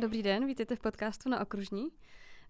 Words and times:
Dobrý 0.00 0.22
den, 0.22 0.46
vítejte 0.46 0.76
v 0.76 0.80
podcastu 0.80 1.28
na 1.28 1.40
Okružní. 1.40 1.88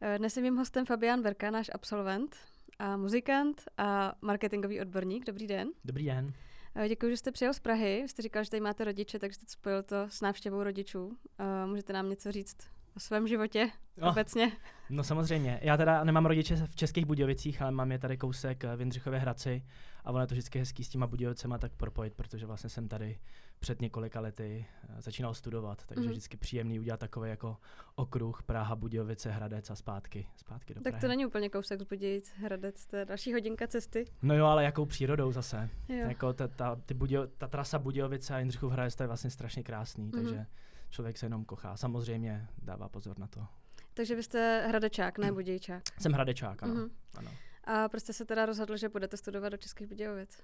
Eh, 0.01 0.19
dnes 0.19 0.37
je 0.37 0.43
mým 0.43 0.57
hostem 0.57 0.87
Fabián 0.87 1.23
Verka, 1.23 1.51
náš 1.51 1.71
absolvent 1.75 2.37
a 2.79 2.97
muzikant 2.97 3.63
a 3.79 4.13
marketingový 4.23 4.81
odborník. 4.81 5.25
Dobrý 5.27 5.47
den. 5.47 5.69
Dobrý 5.85 6.05
den. 6.07 6.33
Eh, 6.75 6.89
Děkuji, 6.89 7.11
že 7.11 7.17
jste 7.17 7.33
přijel 7.33 7.55
z 7.55 7.59
Prahy. 7.61 8.05
Jste 8.07 8.23
říkal, 8.23 8.45
že 8.45 8.51
tady 8.51 8.61
máte 8.61 8.85
rodiče, 8.85 9.19
takže 9.19 9.35
jste 9.35 9.47
spojil 9.49 9.83
to 9.83 9.97
s 10.09 10.21
návštěvou 10.21 10.63
rodičů. 10.63 11.17
Eh, 11.39 11.67
Můžete 11.67 11.93
nám 11.93 12.11
něco 12.11 12.33
říct 12.33 12.57
o 12.97 13.01
svém 13.01 13.29
životě 13.29 13.71
Oh. 14.03 14.09
obecně? 14.09 14.53
No 14.91 15.05
samozřejmě. 15.05 15.61
Já 15.63 15.77
teda 15.77 16.05
nemám 16.05 16.27
rodiče 16.27 16.57
v 16.57 16.77
Českých 16.77 17.05
Budějovicích, 17.07 17.63
ale 17.63 17.71
mám 17.71 17.93
je 17.93 17.99
tady 17.99 18.17
kousek 18.17 18.65
v 18.77 18.81
Jindřichově 18.81 19.19
Hradci 19.19 19.63
a 20.07 20.11
ono 20.11 20.21
je 20.21 20.27
to 20.27 20.35
vždycky 20.35 20.59
hezký 20.59 20.85
s 20.85 20.89
těma 20.89 21.07
Budějovicema 21.07 21.59
tak 21.59 21.73
propojit, 21.73 22.15
protože 22.15 22.47
vlastně 22.47 22.71
jsem 22.71 22.89
tady 22.89 23.19
před 23.59 23.81
několika 23.81 24.21
lety 24.21 24.67
eh, 24.99 25.03
začínal 25.03 25.35
studovat, 25.35 25.85
takže 25.87 26.01
Mhm. 26.01 26.11
vždycky 26.11 26.37
příjemný 26.37 26.81
udělat 26.81 27.01
takový 27.01 27.31
jako 27.31 27.57
okruh 27.95 28.43
Praha, 28.43 28.77
Budějovice, 28.77 29.31
Hradec 29.31 29.71
a 29.71 29.75
zpátky, 29.75 30.27
zpátky 30.37 30.75
do 30.75 30.81
Tak 30.81 30.91
Prahy. 30.93 31.01
to 31.01 31.09
není 31.09 31.27
úplně 31.27 31.49
kousek 31.49 31.81
z 31.81 31.85
Budějic, 31.85 32.33
Hradec, 32.37 32.87
to 32.87 32.97
je 32.97 33.05
další 33.05 33.33
hodinka 33.33 33.67
cesty. 33.67 34.05
No 34.23 34.35
jo, 34.37 34.47
ale 34.47 34.65
jakou 34.65 34.87
přírodou 34.87 35.33
zase. 35.33 35.69
Jo. 35.89 35.97
Jako 36.09 36.33
ta, 36.33 36.49
ta, 36.49 36.77
ty 36.87 36.95
Budějo, 36.95 37.27
ta 37.27 37.49
trasa 37.49 37.79
Budějovice 37.79 38.35
a 38.35 38.39
Jindřichův 38.39 38.73
Hradec 38.73 38.95
to 38.97 39.03
je 39.03 39.07
vlastně 39.07 39.31
strašně 39.31 39.63
krásný, 39.63 40.05
Mhm. 40.05 40.13
takže 40.13 40.47
člověk 40.91 41.19
se 41.19 41.27
jenom 41.27 41.45
kochá. 41.45 41.77
Samozřejmě 41.77 42.47
dává 42.63 42.89
pozor 42.89 43.19
na 43.19 43.27
to. 43.27 43.47
Takže 43.95 44.15
vy 44.15 44.23
jste 44.23 44.65
Hradečák, 44.69 45.19
ne 45.19 45.33
Budějčák. 45.33 45.83
Jsem 46.01 46.13
Hradečák, 46.13 46.63
ano. 46.63 46.75
Mhm. 46.75 46.91
ano. 47.15 47.31
A 47.67 47.89
prostě 47.89 48.13
se 48.13 48.25
teda 48.25 48.47
rozhodl, 48.47 48.77
že 48.77 48.89
budete 48.89 49.17
studovat 49.17 49.49
do 49.49 49.57
Českých 49.57 49.87
Budějovic. 49.87 50.43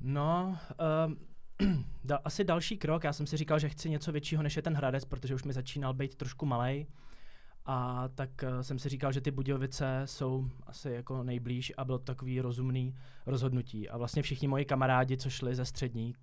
No, 0.00 0.58
um, 1.06 1.84
da, 2.04 2.18
asi 2.24 2.44
další 2.44 2.78
krok. 2.78 3.04
Já 3.04 3.12
jsem 3.12 3.26
si 3.26 3.36
říkal, 3.36 3.58
že 3.58 3.68
chci 3.68 3.90
něco 3.90 4.12
většího, 4.12 4.42
než 4.42 4.56
je 4.56 4.62
ten 4.62 4.74
Hradec, 4.74 5.04
protože 5.04 5.34
už 5.34 5.44
mi 5.44 5.52
začínal 5.52 5.94
být 5.94 6.14
trošku 6.14 6.46
malej. 6.46 6.86
A 7.64 8.08
tak 8.14 8.30
uh, 8.42 8.60
jsem 8.60 8.78
si 8.78 8.88
říkal, 8.88 9.12
že 9.12 9.20
ty 9.20 9.30
Budějovice 9.30 10.02
jsou 10.04 10.50
asi 10.66 10.90
jako 10.90 11.22
nejblíž 11.22 11.72
a 11.76 11.84
bylo 11.84 11.98
to 11.98 12.04
takový 12.04 12.40
rozumný 12.40 12.94
rozhodnutí. 13.26 13.88
A 13.88 13.96
vlastně 13.96 14.22
všichni 14.22 14.48
moji 14.48 14.64
kamarádi, 14.64 15.16
co 15.16 15.30
šli 15.30 15.54
ze 15.54 15.64
střední 15.64 16.14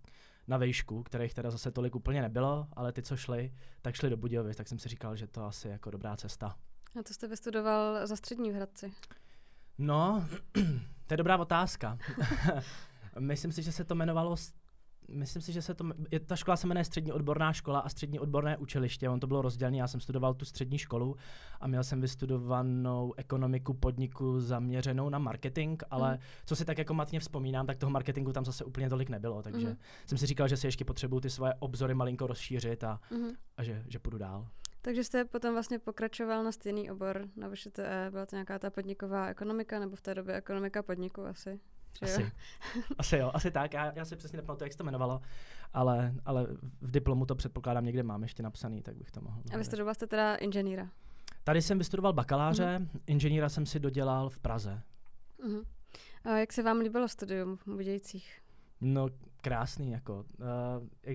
na 0.47 0.57
vejšku, 0.57 1.03
kterých 1.03 1.33
teda 1.33 1.51
zase 1.51 1.71
tolik 1.71 1.95
úplně 1.95 2.21
nebylo, 2.21 2.67
ale 2.73 2.91
ty, 2.91 3.01
co 3.01 3.17
šli, 3.17 3.53
tak 3.81 3.95
šli 3.95 4.09
do 4.09 4.17
Budějovic, 4.17 4.57
tak 4.57 4.67
jsem 4.67 4.79
si 4.79 4.89
říkal, 4.89 5.15
že 5.15 5.27
to 5.27 5.45
asi 5.45 5.67
jako 5.67 5.91
dobrá 5.91 6.15
cesta. 6.15 6.55
A 6.99 7.03
to 7.03 7.13
jste 7.13 7.27
vystudoval 7.27 8.07
za 8.07 8.15
střední 8.15 8.51
v 8.51 8.55
Hradci. 8.55 8.93
No, 9.77 10.25
to 11.07 11.13
je 11.13 11.17
dobrá 11.17 11.37
otázka. 11.37 11.97
Myslím 13.19 13.51
si, 13.51 13.63
že 13.63 13.71
se 13.71 13.83
to 13.83 13.93
jmenovalo 13.95 14.35
Myslím 15.09 15.41
si, 15.41 15.53
že 15.53 15.61
se 15.61 15.73
to, 15.75 15.85
je, 16.11 16.19
ta 16.19 16.35
škola 16.35 16.57
se 16.57 16.67
jmenuje 16.67 16.83
Střední 16.85 17.11
odborná 17.11 17.53
škola 17.53 17.79
a 17.79 17.89
Střední 17.89 18.19
odborné 18.19 18.57
učiliště. 18.57 19.09
On 19.09 19.19
to 19.19 19.27
bylo 19.27 19.41
rozdělené, 19.41 19.77
já 19.77 19.87
jsem 19.87 19.99
studoval 19.99 20.33
tu 20.33 20.45
střední 20.45 20.77
školu 20.77 21.15
a 21.61 21.67
měl 21.67 21.83
jsem 21.83 22.01
vystudovanou 22.01 23.13
ekonomiku 23.17 23.73
podniku 23.73 24.39
zaměřenou 24.41 25.09
na 25.09 25.19
marketing, 25.19 25.83
ale 25.89 26.11
Mhm. 26.11 26.19
co 26.45 26.55
si 26.55 26.65
tak 26.65 26.77
jako 26.77 26.93
matně 26.93 27.19
vzpomínám, 27.19 27.65
tak 27.67 27.77
toho 27.77 27.89
marketingu 27.89 28.33
tam 28.33 28.45
zase 28.45 28.63
úplně 28.65 28.89
tolik 28.89 29.09
nebylo, 29.09 29.41
takže 29.41 29.67
Mhm. 29.67 29.77
jsem 30.05 30.17
si 30.17 30.25
říkal, 30.25 30.47
že 30.47 30.57
si 30.57 30.67
ještě 30.67 30.85
potřebuju 30.85 31.19
ty 31.19 31.29
svoje 31.29 31.53
obzory 31.59 31.93
malinko 31.93 32.27
rozšířit 32.27 32.83
a, 32.83 32.99
Mhm. 33.11 33.29
a 33.57 33.63
že, 33.63 33.83
že 33.87 33.99
půjdu 33.99 34.17
dál. 34.17 34.47
Takže 34.85 35.03
jste 35.03 35.25
potom 35.25 35.53
vlastně 35.53 35.79
pokračoval 35.79 36.43
na 36.43 36.51
stejný 36.51 36.91
obor 36.91 37.27
na 37.35 37.49
VŠTE, 37.49 38.07
byla 38.11 38.25
to 38.25 38.35
nějaká 38.35 38.59
ta 38.59 38.69
podniková 38.69 39.27
ekonomika, 39.27 39.79
nebo 39.79 39.95
v 39.95 40.01
té 40.01 40.15
době 40.15 40.35
ekonomika 40.35 40.83
podniku 40.83 41.25
asi? 41.25 41.59
že 42.05 42.11
jo? 42.11 42.15
Asi. 42.15 42.31
asi 42.97 43.17
jo, 43.17 43.31
asi 43.33 43.51
tak. 43.51 43.73
Já, 43.73 43.93
já 43.95 44.05
si 44.05 44.15
přesně 44.15 44.37
nepamatuju, 44.37 44.65
jak 44.65 44.71
se 44.71 44.77
to 44.77 44.83
jmenovalo, 44.83 45.21
ale, 45.73 46.13
ale 46.25 46.47
v 46.81 46.91
diplomu 46.91 47.25
to 47.25 47.35
předpokládám 47.35 47.85
někde 47.85 48.03
mám 48.03 48.23
ještě 48.23 48.43
napsaný, 48.43 48.81
tak 48.81 48.95
bych 48.95 49.11
to 49.11 49.21
mohl. 49.21 49.41
A 49.53 49.57
vystudoval 49.57 49.93
jste 49.93 50.07
teda 50.07 50.35
inženýra. 50.35 50.89
Tady 51.43 51.61
jsem 51.61 51.77
vystudoval 51.77 52.13
bakaláře, 52.13 52.79
mm-hmm. 52.79 52.99
inženýra 53.07 53.49
jsem 53.49 53.65
si 53.65 53.79
dodělal 53.79 54.29
v 54.29 54.39
Praze. 54.39 54.81
Mhm. 55.43 55.61
A 56.23 56.37
jak 56.37 56.53
se 56.53 56.63
vám 56.63 56.77
líbilo 56.77 57.07
studium 57.07 57.57
v 57.57 57.67
Budějcích? 57.67 58.41
No, 58.81 59.07
krásný, 59.41 59.91
jako. 59.91 60.25
Uh, 60.39 61.13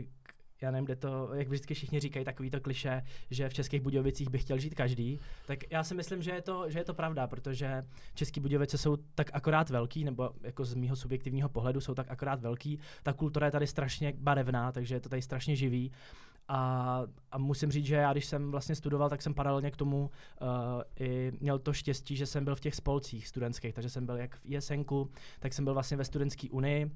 já 0.63 0.71
nevím, 0.71 0.85
kde 0.85 0.97
to, 0.97 1.35
jak 1.35 1.49
vždycky 1.49 1.75
všichni 1.75 2.01
říkají 2.01 2.25
takový 2.25 2.51
to 2.51 2.61
kliše, 2.61 3.03
že 3.31 3.49
v 3.49 3.55
Českých 3.55 3.81
Budějovicích 3.81 4.29
by 4.31 4.39
chtěl 4.39 4.59
žít 4.59 4.75
každý, 4.75 5.21
tak 5.47 5.59
já 5.71 5.85
si 5.85 5.95
myslím, 5.95 6.23
že 6.23 6.31
je 6.31 6.43
to, 6.43 6.71
že 6.71 6.79
je 6.79 6.85
to 6.85 6.95
pravda, 6.95 7.27
protože 7.27 7.85
České 8.15 8.41
Budějovice 8.41 8.79
jsou 8.79 8.97
tak 9.15 9.31
akorát 9.33 9.71
velký, 9.71 10.05
nebo 10.05 10.31
jako 10.43 10.65
z 10.65 10.75
mýho 10.75 10.97
subjektivního 10.97 11.49
pohledu 11.49 11.81
jsou 11.81 11.95
tak 11.95 12.11
akorát 12.11 12.41
velký. 12.41 12.79
Ta 13.03 13.13
kultura 13.13 13.47
je 13.47 13.53
tady 13.53 13.67
strašně 13.67 14.13
barevná, 14.19 14.73
takže 14.73 14.95
je 14.95 15.01
to 15.01 15.09
tady 15.09 15.23
strašně 15.23 15.57
živý. 15.57 15.93
A, 16.49 17.03
a 17.33 17.39
musím 17.39 17.73
říct, 17.73 17.87
že 17.87 17.95
já, 17.95 18.13
když 18.13 18.25
jsem 18.27 18.51
vlastně 18.51 18.75
studoval, 18.75 19.11
tak 19.11 19.23
jsem 19.23 19.35
paralelně 19.35 19.71
k 19.71 19.77
tomu 19.77 20.11
uh, 20.41 20.49
i 21.01 21.33
měl 21.41 21.59
to 21.59 21.73
štěstí, 21.73 22.17
že 22.17 22.27
jsem 22.27 22.45
byl 22.45 22.57
v 22.57 22.61
těch 22.61 22.75
spolcích 22.75 23.29
studentských, 23.29 23.75
takže 23.75 23.91
jsem 23.91 24.07
byl 24.07 24.17
jak 24.17 24.37
v 24.37 24.41
ISNku, 24.45 25.11
tak 25.41 25.53
jsem 25.53 25.65
byl 25.65 25.75
vlastně 25.75 25.97
ve 25.97 26.05
studentské 26.05 26.51
unii, 26.51 26.91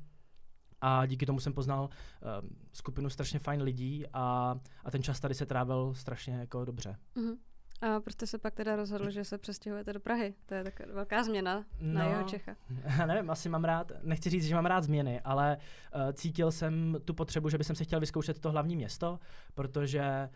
a 0.82 1.06
díky 1.06 1.26
tomu 1.26 1.40
jsem 1.40 1.52
poznal 1.52 1.82
uh, 1.84 2.48
skupinu 2.72 3.10
strašně 3.10 3.38
fajn 3.38 3.62
lidí 3.62 4.04
a, 4.12 4.54
a 4.84 4.90
ten 4.90 5.02
čas 5.02 5.20
tady 5.20 5.34
se 5.34 5.46
trávil 5.46 5.94
strašně 5.94 6.34
jako 6.34 6.64
dobře. 6.64 6.96
Mhm. 7.14 7.34
A 7.82 8.00
proč 8.00 8.12
jste 8.14 8.26
se 8.26 8.38
pak 8.38 8.54
teda 8.54 8.76
rozhodl, 8.76 9.10
že 9.10 9.24
se 9.24 9.38
přestěhujete 9.38 9.92
do 9.92 10.00
Prahy? 10.00 10.34
To 10.46 10.54
je 10.54 10.64
tak 10.64 10.80
velká 10.86 11.22
změna 11.24 11.64
na 11.80 12.04
No. 12.04 12.10
jeho 12.10 12.22
Čecha. 12.22 12.56
Já 12.98 13.06
nevím, 13.06 13.30
asi 13.30 13.48
mám 13.48 13.64
rád, 13.64 13.92
nechci 14.02 14.30
říct, 14.30 14.44
že 14.44 14.54
mám 14.54 14.66
rád 14.66 14.84
změny, 14.84 15.20
ale 15.20 15.56
uh, 15.94 16.12
cítil 16.12 16.52
jsem 16.52 16.96
tu 17.04 17.14
potřebu, 17.14 17.48
že 17.48 17.58
bych 17.58 17.66
se 17.66 17.84
chtěl 17.84 18.00
vyzkoušet 18.00 18.38
to 18.38 18.50
hlavní 18.50 18.76
město, 18.76 19.18
protože 19.54 20.28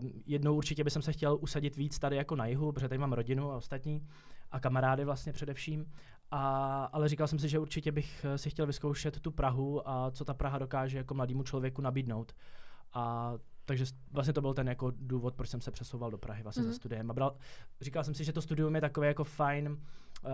um, 0.00 0.12
jednou 0.26 0.54
určitě 0.56 0.84
bych 0.84 0.92
se 0.92 1.12
chtěl 1.12 1.38
usadit 1.40 1.76
víc 1.76 1.98
tady 1.98 2.16
jako 2.16 2.36
na 2.36 2.46
jihu, 2.46 2.72
protože 2.72 2.88
tady 2.88 2.98
mám 2.98 3.12
rodinu 3.12 3.52
a 3.52 3.56
ostatní 3.56 4.06
a 4.50 4.60
kamarády 4.60 5.04
vlastně 5.04 5.32
především. 5.32 5.86
A, 6.34 6.84
ale 6.92 7.08
říkal 7.08 7.28
jsem 7.28 7.38
si, 7.38 7.48
že 7.48 7.58
určitě 7.58 7.92
bych 7.92 8.24
eh, 8.24 8.38
si 8.38 8.50
chtěl 8.50 8.66
vyzkoušet 8.66 9.20
tu 9.20 9.30
Prahu 9.30 9.88
a 9.88 10.10
co 10.10 10.24
ta 10.24 10.34
Praha 10.34 10.58
dokáže 10.58 10.98
jako 10.98 11.14
mladému 11.14 11.42
člověku 11.42 11.82
nabídnout. 11.82 12.32
A 12.92 13.34
takže 13.64 13.84
vlastně 14.12 14.32
to 14.32 14.40
byl 14.40 14.54
ten 14.54 14.68
jako 14.68 14.92
důvod, 14.96 15.34
proč 15.34 15.48
jsem 15.48 15.60
se 15.60 15.70
přesouval 15.70 16.10
do 16.10 16.18
Prahy 16.18 16.42
vlastně 16.42 16.62
mm-hmm. 16.62 16.66
Mhm. 16.66 16.72
za 16.72 16.76
studiem. 16.76 17.10
A 17.10 17.14
bral, 17.14 17.36
říkal 17.80 18.04
jsem 18.04 18.14
si, 18.14 18.24
že 18.24 18.32
to 18.32 18.42
studium 18.42 18.74
je 18.74 18.80
takový 18.80 19.06
jako 19.06 19.24
fajn, 19.24 19.68
uh, 19.68 20.30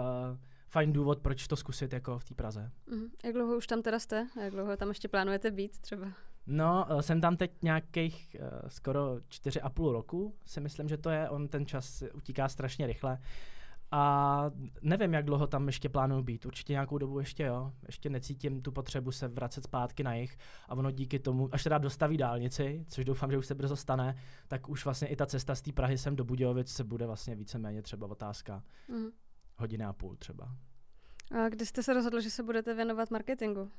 fajn 0.68 0.92
důvod, 0.92 1.18
proč 1.18 1.48
to 1.48 1.56
zkusit 1.56 1.92
jako 1.92 2.18
v 2.18 2.24
té 2.24 2.34
Praze. 2.34 2.70
Mhm. 2.90 3.06
Jak 3.24 3.34
dlouho 3.34 3.56
už 3.56 3.66
tam 3.66 3.82
teda 3.82 3.98
jste? 3.98 4.26
A 4.40 4.40
jak 4.40 4.52
dlouho 4.52 4.76
tam 4.76 4.88
ještě 4.88 5.08
plánujete 5.08 5.50
být 5.50 5.78
třeba? 5.78 6.06
No, 6.46 6.86
uh, 6.90 7.00
jsem 7.00 7.20
tam 7.20 7.36
teď 7.36 7.52
nějakých 7.62 8.36
uh, 8.40 8.68
skoro 8.68 9.16
čtyři 9.28 9.60
a 9.60 9.70
půl 9.70 9.92
roku, 9.92 10.34
si 10.46 10.60
myslím, 10.60 10.88
že 10.88 10.96
to 10.96 11.10
je. 11.10 11.28
On 11.28 11.48
ten 11.48 11.66
čas 11.66 12.02
utíká 12.14 12.48
strašně 12.48 12.86
rychle. 12.86 13.18
A 13.90 14.50
nevím, 14.82 15.14
jak 15.14 15.24
dlouho 15.24 15.46
tam 15.46 15.66
ještě 15.66 15.88
plánuju 15.88 16.22
být. 16.22 16.46
Určitě 16.46 16.72
nějakou 16.72 16.98
dobu 16.98 17.18
ještě 17.18 17.42
jo. 17.42 17.72
Ještě 17.86 18.10
necítím 18.10 18.62
tu 18.62 18.72
potřebu 18.72 19.12
se 19.12 19.28
vracet 19.28 19.64
zpátky 19.64 20.02
na 20.02 20.14
jich. 20.14 20.38
A 20.68 20.74
ono 20.74 20.90
díky 20.90 21.18
tomu, 21.18 21.48
až 21.52 21.62
teda 21.64 21.78
dostaví 21.78 22.16
dálnici, 22.16 22.84
což 22.88 23.04
doufám, 23.04 23.30
že 23.30 23.38
už 23.38 23.46
se 23.46 23.54
brzo 23.54 23.76
stane, 23.76 24.16
tak 24.48 24.68
už 24.68 24.84
vlastně 24.84 25.08
i 25.08 25.16
ta 25.16 25.26
cesta 25.26 25.54
z 25.54 25.62
té 25.62 25.72
Prahy 25.72 25.98
sem 25.98 26.16
do 26.16 26.24
Budějovic 26.24 26.68
se 26.72 26.84
bude 26.84 27.06
vlastně 27.06 27.36
víceméně 27.36 27.82
třeba 27.82 28.06
otázka 28.06 28.62
Mhm. 28.88 29.08
hodiny 29.56 29.84
a 29.84 29.92
půl 29.92 30.16
třeba. 30.16 30.54
A 31.44 31.48
kdy 31.48 31.66
jste 31.66 31.82
se 31.82 31.94
rozhodl, 31.94 32.20
že 32.20 32.30
se 32.30 32.42
budete 32.42 32.74
věnovat 32.74 33.10
marketingu? 33.10 33.70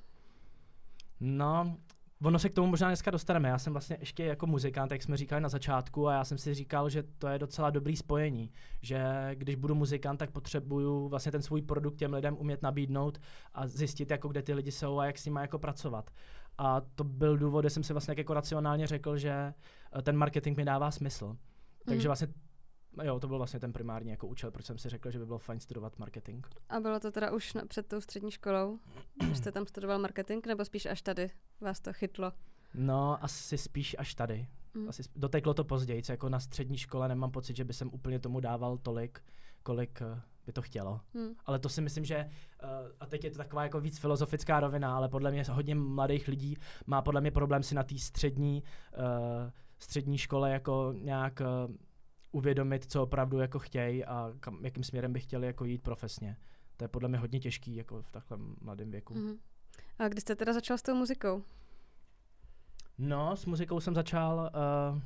No, 1.19 1.77
ono 2.23 2.39
se 2.39 2.49
k 2.49 2.53
tomu 2.53 2.67
možná 2.67 2.87
dneska 2.87 3.11
dostaneme. 3.11 3.49
Já 3.49 3.57
jsem 3.57 3.73
vlastně 3.73 3.97
ještě 3.99 4.23
jako 4.23 4.47
muzikant, 4.47 4.91
jak 4.91 5.03
jsme 5.03 5.17
říkali 5.17 5.41
na 5.41 5.49
začátku, 5.49 6.07
a 6.07 6.13
já 6.13 6.23
jsem 6.25 6.37
si 6.37 6.53
říkal, 6.53 6.89
že 6.89 7.03
to 7.03 7.27
je 7.27 7.39
docela 7.39 7.69
dobrý 7.69 7.95
spojení. 7.95 8.51
Že 8.81 9.01
když 9.33 9.55
budu 9.55 9.75
muzikant, 9.75 10.17
tak 10.19 10.31
potřebuju 10.31 11.07
vlastně 11.07 11.31
ten 11.31 11.41
svůj 11.41 11.61
produkt 11.61 11.95
těm 11.95 12.13
lidem 12.13 12.37
umět 12.39 12.61
nabídnout 12.61 13.21
a 13.53 13.67
zjistit, 13.67 14.11
jako 14.11 14.27
kde 14.27 14.41
ty 14.41 14.53
lidi 14.53 14.71
jsou 14.71 14.99
a 14.99 15.05
jak 15.05 15.17
s 15.17 15.25
nimi 15.25 15.39
jako 15.41 15.59
pracovat. 15.59 16.11
A 16.57 16.81
to 16.95 17.03
byl 17.03 17.37
důvod, 17.37 17.61
kde 17.61 17.69
jsem 17.69 17.83
si 17.83 17.93
vlastně 17.93 18.15
jako 18.17 18.33
racionálně 18.33 18.87
řekl, 18.87 19.17
že 19.17 19.53
eh, 19.97 20.01
ten 20.01 20.17
marketing 20.17 20.57
mi 20.57 20.65
dává 20.65 20.91
smysl. 20.91 21.37
Takže 21.85 21.99
Mhm. 22.01 22.07
vlastně 22.07 22.27
Jo, 23.03 23.19
to 23.19 23.27
byl 23.27 23.37
vlastně 23.37 23.59
ten 23.59 23.73
primární 23.73 24.11
jako 24.11 24.27
účel, 24.27 24.51
proč 24.51 24.65
jsem 24.65 24.77
si 24.77 24.89
řekl, 24.89 25.11
že 25.11 25.19
by 25.19 25.25
bylo 25.25 25.39
fajn 25.39 25.59
studovat 25.59 25.99
marketing. 25.99 26.45
A 26.69 26.79
bylo 26.79 26.99
to 26.99 27.11
teda 27.11 27.31
už 27.31 27.53
na, 27.53 27.65
před 27.65 27.87
tou 27.87 28.01
střední 28.01 28.31
školou, 28.31 28.79
když 29.23 29.37
jste 29.37 29.51
tam 29.51 29.65
studoval 29.65 29.99
marketing, 29.99 30.47
nebo 30.47 30.65
spíš 30.65 30.85
až 30.85 31.01
tady 31.01 31.31
vás 31.61 31.81
to 31.81 31.93
chytlo? 31.93 32.31
No, 32.73 33.23
asi 33.23 33.57
spíš 33.57 33.95
až 33.99 34.15
tady. 34.15 34.47
Mm. 34.73 34.89
Asi 34.89 35.03
doteklo 35.15 35.53
to 35.53 35.63
později, 35.63 36.01
jako 36.09 36.29
na 36.29 36.39
střední 36.39 36.77
škole 36.77 37.07
nemám 37.07 37.31
pocit, 37.31 37.55
že 37.55 37.63
by 37.63 37.73
jsem 37.73 37.89
úplně 37.93 38.19
tomu 38.19 38.39
dával 38.39 38.77
tolik, 38.77 39.23
kolik 39.63 40.01
eh, 40.01 40.21
by 40.49 40.53
to 40.53 40.61
chtělo. 40.61 41.01
Hmm. 41.13 41.33
Ale 41.45 41.59
to 41.59 41.69
si 41.69 41.81
myslím, 41.81 42.05
že, 42.05 42.29
uh, 42.63 42.69
a 42.99 43.05
teď 43.05 43.23
je 43.23 43.31
to 43.31 43.37
taková 43.37 43.63
jako 43.63 43.81
víc 43.81 43.99
filozofická 43.99 44.59
rovina, 44.59 44.95
ale 44.95 45.09
podle 45.09 45.31
mě 45.31 45.43
hodně 45.51 45.75
mladých 45.75 46.27
lidí 46.27 46.57
má 46.85 47.01
podle 47.01 47.21
mě 47.21 47.31
problém 47.31 47.63
si 47.63 47.75
na 47.75 47.83
té 47.83 47.97
střední, 47.97 48.63
uh, 48.97 49.03
střední 49.79 50.17
škole 50.17 50.51
jako 50.51 50.93
nějak 50.97 51.41
uh, 51.41 51.75
uvědomit, 52.31 52.91
co 52.91 53.03
opravdu 53.03 53.39
jako 53.39 53.59
chtějí 53.59 54.05
a 54.05 54.33
kam, 54.39 54.65
jakým 54.65 54.83
směrem 54.83 55.13
by 55.13 55.19
chtěli 55.19 55.47
jako 55.47 55.65
jít 55.65 55.83
profesně. 55.83 56.37
To 56.77 56.83
je 56.83 56.87
podle 56.87 57.09
mě 57.09 57.17
hodně 57.17 57.39
těžký 57.39 57.75
jako 57.75 58.01
v 58.01 58.11
takhle 58.11 58.37
mladém 58.61 58.91
věku. 58.91 59.13
Mhm. 59.13 59.37
A 59.99 60.07
kdy 60.07 60.21
jste 60.21 60.35
teda 60.35 60.53
začal 60.53 60.77
s 60.77 60.81
tou 60.81 60.95
muzikou? 60.95 61.43
No, 62.97 63.35
s 63.35 63.45
muzikou 63.45 63.79
jsem 63.79 63.95
začal 63.95 64.51
uh, 64.93 65.01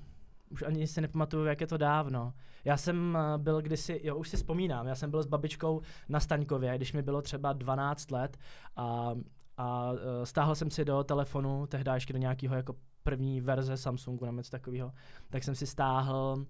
už 0.54 0.64
ani 0.64 0.88
si 0.88 1.02
nepamatuju, 1.02 1.46
jak 1.46 1.62
je 1.62 1.68
to 1.68 1.78
dávno. 1.78 2.34
Já 2.66 2.78
jsem 2.78 3.18
eh, 3.18 3.38
byl 3.38 3.62
kdysi, 3.62 4.02
jo, 4.04 4.16
už 4.16 4.30
si 4.30 4.38
vzpomínám, 4.38 4.88
já 4.88 4.96
jsem 4.96 5.12
byl 5.12 5.24
s 5.24 5.28
babičkou 5.28 5.82
na 6.10 6.20
Staňkově, 6.20 6.78
když 6.78 6.94
mi 6.94 7.02
bylo 7.02 7.22
třeba 7.22 7.54
12 7.54 8.12
let 8.12 8.38
a, 8.76 9.14
a 9.58 9.92
eh, 9.94 10.26
stáhl 10.26 10.56
jsem 10.56 10.72
si 10.72 10.86
do 10.86 11.04
telefonu, 11.04 11.68
tehdy 11.68 11.92
ještě 11.94 12.14
do 12.14 12.20
nějakého 12.20 12.56
jako 12.56 12.76
první 13.04 13.42
verze 13.42 13.78
Samsungu 13.78 14.26
nebo 14.26 14.38
něco 14.38 14.52
takového, 14.52 14.94
tak 15.30 15.44
jsem 15.44 15.56
si 15.56 15.68
stáhl 15.68 16.46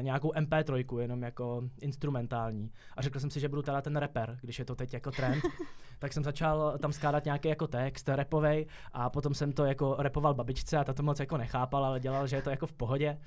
nějakou 0.00 0.32
MP3, 0.32 0.98
jenom 0.98 1.22
jako 1.22 1.62
instrumentální. 1.80 2.70
A 2.96 3.02
řekl 3.02 3.20
jsem 3.20 3.30
si, 3.30 3.40
že 3.40 3.48
budu 3.48 3.62
teda 3.62 3.82
ten 3.82 3.96
rapper, 3.96 4.38
když 4.42 4.58
je 4.58 4.64
to 4.64 4.74
teď 4.74 4.94
jako 4.94 5.10
trend. 5.10 5.42
tak 5.98 6.12
jsem 6.12 6.24
začal 6.24 6.78
tam 6.78 6.92
skládat 6.92 7.24
nějaký 7.24 7.48
jako 7.48 7.66
text 7.66 8.08
repovej 8.08 8.66
a 8.92 9.10
potom 9.10 9.34
jsem 9.34 9.52
to 9.52 9.64
jako 9.64 9.96
repoval 9.98 10.34
babičce 10.34 10.78
a 10.78 10.84
ta 10.84 10.92
to 10.92 11.02
moc 11.02 11.20
jako 11.20 11.36
nechápala, 11.36 11.88
ale 11.88 12.00
dělal, 12.00 12.26
že 12.26 12.36
je 12.36 12.42
to 12.42 12.50
jako 12.50 12.66
v 12.66 12.72
pohodě. 12.72 13.18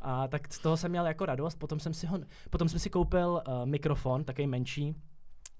A 0.00 0.28
tak 0.28 0.52
z 0.52 0.58
toho 0.58 0.76
jsem 0.76 0.90
měl 0.90 1.06
jako 1.06 1.26
radost, 1.26 1.56
potom 1.56 1.80
jsem 1.80 1.94
si, 1.94 2.06
ho, 2.06 2.18
potom 2.50 2.68
jsem 2.68 2.78
si 2.78 2.90
koupil 2.90 3.42
uh, 3.48 3.66
mikrofon, 3.66 4.24
takový 4.24 4.46
menší, 4.46 4.94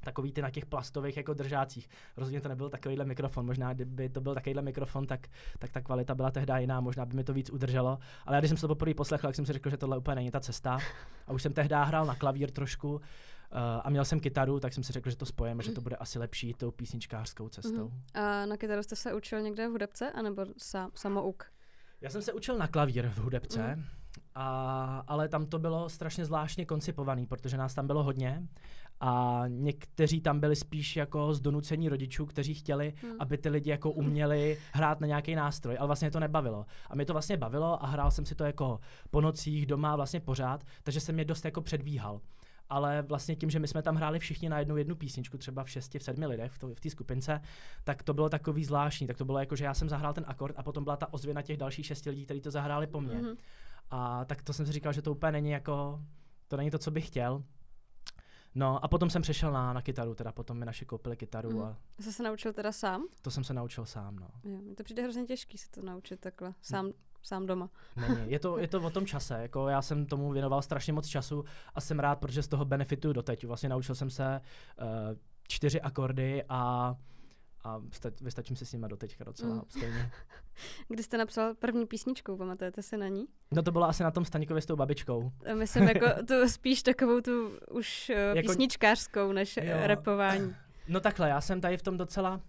takový 0.00 0.33
ty 0.33 0.43
na 0.43 0.50
těch 0.50 0.67
plastových 0.67 1.17
jako 1.17 1.35
držácích. 1.35 1.89
Rozhodně 2.17 2.41
to 2.41 2.49
nebyl 2.49 2.69
takovýhle 2.69 3.05
mikrofon, 3.05 3.47
možná 3.47 3.73
kdyby 3.73 4.09
to 4.09 4.21
byl 4.21 4.35
takovýhle 4.35 4.62
mikrofon, 4.62 5.06
tak, 5.06 5.27
tak 5.59 5.73
ta 5.73 5.81
kvalita 5.81 6.15
byla 6.15 6.31
tehdy 6.31 6.53
jiná, 6.59 6.81
možná 6.81 7.06
by 7.06 7.17
mi 7.17 7.25
to 7.25 7.33
víc 7.33 7.50
udrželo. 7.50 7.99
Ale 8.27 8.39
když 8.39 8.49
jsem 8.49 8.56
se 8.56 8.61
to 8.61 8.69
poprvé 8.69 8.95
poslechl, 8.95 9.27
tak 9.27 9.35
jsem 9.35 9.47
si 9.47 9.53
řekl, 9.53 9.71
že 9.71 9.77
tohle 9.77 9.99
úplně 9.99 10.15
není 10.15 10.31
ta 10.31 10.41
cesta. 10.41 10.79
A 11.27 11.33
už 11.33 11.43
jsem 11.43 11.53
tehdy 11.53 11.75
hrál 11.79 12.06
na 12.06 12.15
klavír 12.15 12.50
trošku 12.50 12.95
uh, 12.95 13.00
a 13.85 13.91
měl 13.91 14.05
jsem 14.05 14.21
kytaru, 14.21 14.61
tak 14.61 14.73
jsem 14.73 14.85
si 14.85 14.93
řekl, 14.93 15.11
že 15.11 15.17
to 15.17 15.27
spojíme, 15.27 15.62
že 15.62 15.73
to 15.73 15.81
bude 15.81 15.97
asi 15.97 16.19
lepší 16.19 16.55
tou 16.55 16.71
písničkářskou 16.71 17.49
cestou. 17.49 17.89
Uh-huh. 17.89 18.21
A 18.23 18.47
na 18.47 18.56
kytaru 18.56 18.83
jste 18.83 18.97
se 18.97 19.15
učil 19.15 19.43
někde 19.43 19.69
v 19.69 19.71
hudebce, 19.71 20.11
anebo 20.11 20.47
sám, 20.56 20.91
samouk? 20.95 21.45
Já 22.00 22.11
jsem 22.11 22.23
se 22.23 22.33
učil 22.33 22.59
na 22.59 22.69
klavír 22.69 23.09
v 23.09 23.19
hudebce. 23.19 23.61
Uh-huh. 23.61 23.85
A, 24.35 25.05
ale 25.06 25.29
tam 25.29 25.47
to 25.47 25.59
bylo 25.59 25.89
strašně 25.89 26.25
zvláštně 26.25 26.67
koncipovaný, 26.67 27.27
protože 27.27 27.56
nás 27.56 27.75
tam 27.75 27.87
bylo 27.87 28.03
hodně 28.03 28.43
a 29.00 29.45
někteří 29.49 30.21
tam 30.21 30.41
byli 30.41 30.56
spíš 30.56 30.97
jako 30.97 31.35
z 31.35 31.41
donucení 31.41 31.89
rodičů, 31.89 32.27
kteří 32.27 32.55
chtěli, 32.55 32.95
hmm. 33.03 33.12
aby 33.19 33.39
ty 33.39 33.49
lidi 33.49 33.71
jako 33.71 33.91
uměli 33.91 34.59
hrát 34.73 35.00
na 35.00 35.06
nějaký 35.06 35.35
nástroj, 35.35 35.77
ale 35.79 35.87
vlastně 35.87 36.11
to 36.11 36.21
nebavilo. 36.21 36.67
A 36.91 36.95
mě 36.95 37.05
to 37.05 37.12
vlastně 37.12 37.37
bavilo 37.37 37.85
a 37.85 37.87
hrál 37.87 38.11
jsem 38.11 38.27
si 38.27 38.35
to 38.35 38.45
jako 38.45 38.81
po 39.11 39.21
nocích 39.21 39.67
doma 39.67 39.97
vlastně 39.97 40.21
pořád, 40.21 40.65
takže 40.83 41.00
jsem 41.00 41.15
mě 41.15 41.25
dost 41.25 41.45
jako 41.45 41.61
předbíhal 41.61 42.21
ale 42.71 43.03
vlastně 43.03 43.37
tím, 43.37 43.50
že 43.50 43.59
my 43.59 43.69
jsme 43.69 43.83
tam 43.83 43.97
hráli 43.97 44.19
všichni 44.19 44.49
na 44.49 44.59
jednu 44.59 44.77
jednu 44.77 44.97
písničku, 44.97 45.39
třeba 45.39 45.65
v 45.65 45.71
šesti, 45.71 45.99
v 45.99 46.03
sedmi 46.03 46.27
lidech 46.27 46.53
v, 46.53 46.75
v 46.75 46.81
té 46.81 46.91
skupince, 46.91 47.41
tak 47.85 48.03
to 48.03 48.15
bylo 48.15 48.29
takový 48.29 48.65
zvláštní. 48.65 49.06
Tak 49.06 49.17
to 49.17 49.25
bylo 49.25 49.39
jako, 49.39 49.56
že 49.56 49.65
já 49.65 49.75
jsem 49.75 49.89
zahrál 49.89 50.15
ten 50.15 50.25
akord 50.27 50.59
a 50.59 50.62
potom 50.62 50.85
byla 50.85 50.97
ta 50.97 51.12
ozvěna 51.12 51.43
těch 51.43 51.56
dalších 51.56 51.87
šesti 51.87 52.11
lidí, 52.11 52.25
kteří 52.25 52.41
to 52.41 52.50
zahráli 52.50 52.87
po 52.87 53.00
mně. 53.00 53.15
Mm-hmm. 53.15 53.37
A 53.91 54.25
tak 54.25 54.43
to 54.43 54.53
jsem 54.53 54.67
si 54.67 54.73
říkal, 54.73 54.93
že 54.93 55.03
to 55.03 55.12
úplně 55.12 55.33
není 55.33 55.50
jako, 55.50 56.00
to 56.49 56.56
není 56.56 56.71
to, 56.71 56.79
co 56.79 56.91
bych 56.91 57.06
chtěl. 57.06 57.43
No 58.55 58.85
a 58.85 58.89
potom 58.89 59.11
jsem 59.11 59.23
přešel 59.23 59.53
na, 59.53 59.73
na 59.73 59.83
kytaru, 59.83 60.15
teda 60.15 60.33
potom 60.33 60.59
mi 60.59 60.65
naši 60.65 60.85
koupili 60.85 61.17
kytaru. 61.17 61.50
Mm. 61.50 61.62
A 61.62 61.77
Jsi 62.00 62.12
se 62.12 62.23
naučil 62.23 62.53
teda 62.53 62.73
sám? 62.73 63.06
To 63.23 63.31
jsem 63.31 63.45
se 63.45 63.55
naučil 63.55 63.87
sám, 63.87 64.17
no. 64.17 64.29
Jo, 64.45 64.59
to 64.77 64.85
přijde 64.85 65.03
hrozně 65.03 65.25
těžký 65.25 65.59
se 65.59 65.71
to 65.71 65.83
naučit 65.83 66.21
takhle, 66.21 66.55
sám, 66.62 66.87
mm. 66.87 66.93
sám 67.23 67.47
doma. 67.47 67.71
Není, 67.97 68.31
je 68.33 68.39
to, 68.39 68.59
je 68.59 68.69
to 68.69 68.81
o 68.81 68.91
tom 68.91 69.06
čase, 69.06 69.43
jako 69.43 69.69
já 69.69 69.83
jsem 69.83 70.06
tomu 70.06 70.33
věnoval 70.33 70.62
strašně 70.62 70.93
moc 70.93 71.06
času 71.06 71.45
a 71.75 71.81
jsem 71.81 71.99
rád, 71.99 72.17
protože 72.17 72.43
z 72.43 72.49
toho 72.49 72.65
benefituju 72.65 73.12
doteď. 73.12 73.45
Vlastně 73.47 73.69
naučil 73.69 73.95
jsem 73.95 74.11
se 74.11 74.41
uh, 74.81 74.87
čtyři 75.49 75.81
akordy 75.81 76.45
a 76.49 76.95
a 77.65 77.83
vystačím 78.21 78.57
si 78.57 78.67
s 78.67 78.73
nima 78.73 78.89
doteďka 78.89 79.25
docela 79.25 79.55
mm. 79.55 79.63
stejně. 79.69 80.11
Kdy 80.89 81.03
jste 81.03 81.19
napsal 81.19 81.55
první 81.55 81.87
písničku, 81.87 82.37
pamatujete 82.37 82.83
se 82.83 82.97
na 82.97 83.09
ní? 83.09 83.27
No 83.51 83.63
to 83.63 83.73
bylo 83.73 83.89
asi 83.89 84.03
na 84.03 84.11
tom 84.11 84.25
Staníkově 84.25 84.63
s 84.63 84.67
tou 84.67 84.77
babičkou. 84.77 85.33
Myslím 85.55 85.89
jako 85.89 86.07
tu 86.27 86.49
spíš 86.49 86.83
takovou 86.83 87.21
tu 87.21 87.51
už 87.71 88.11
uh, 88.15 88.37
jako... 88.37 88.49
písničkářskou 88.49 89.33
než 89.33 89.57
jo. 89.57 89.77
repování. 89.83 90.57
No 90.89 91.01
takhle, 91.01 91.29
já 91.29 91.41
jsem 91.41 91.61
tady 91.61 91.77
v 91.77 91.83
tom 91.83 91.97
docela 91.97 92.41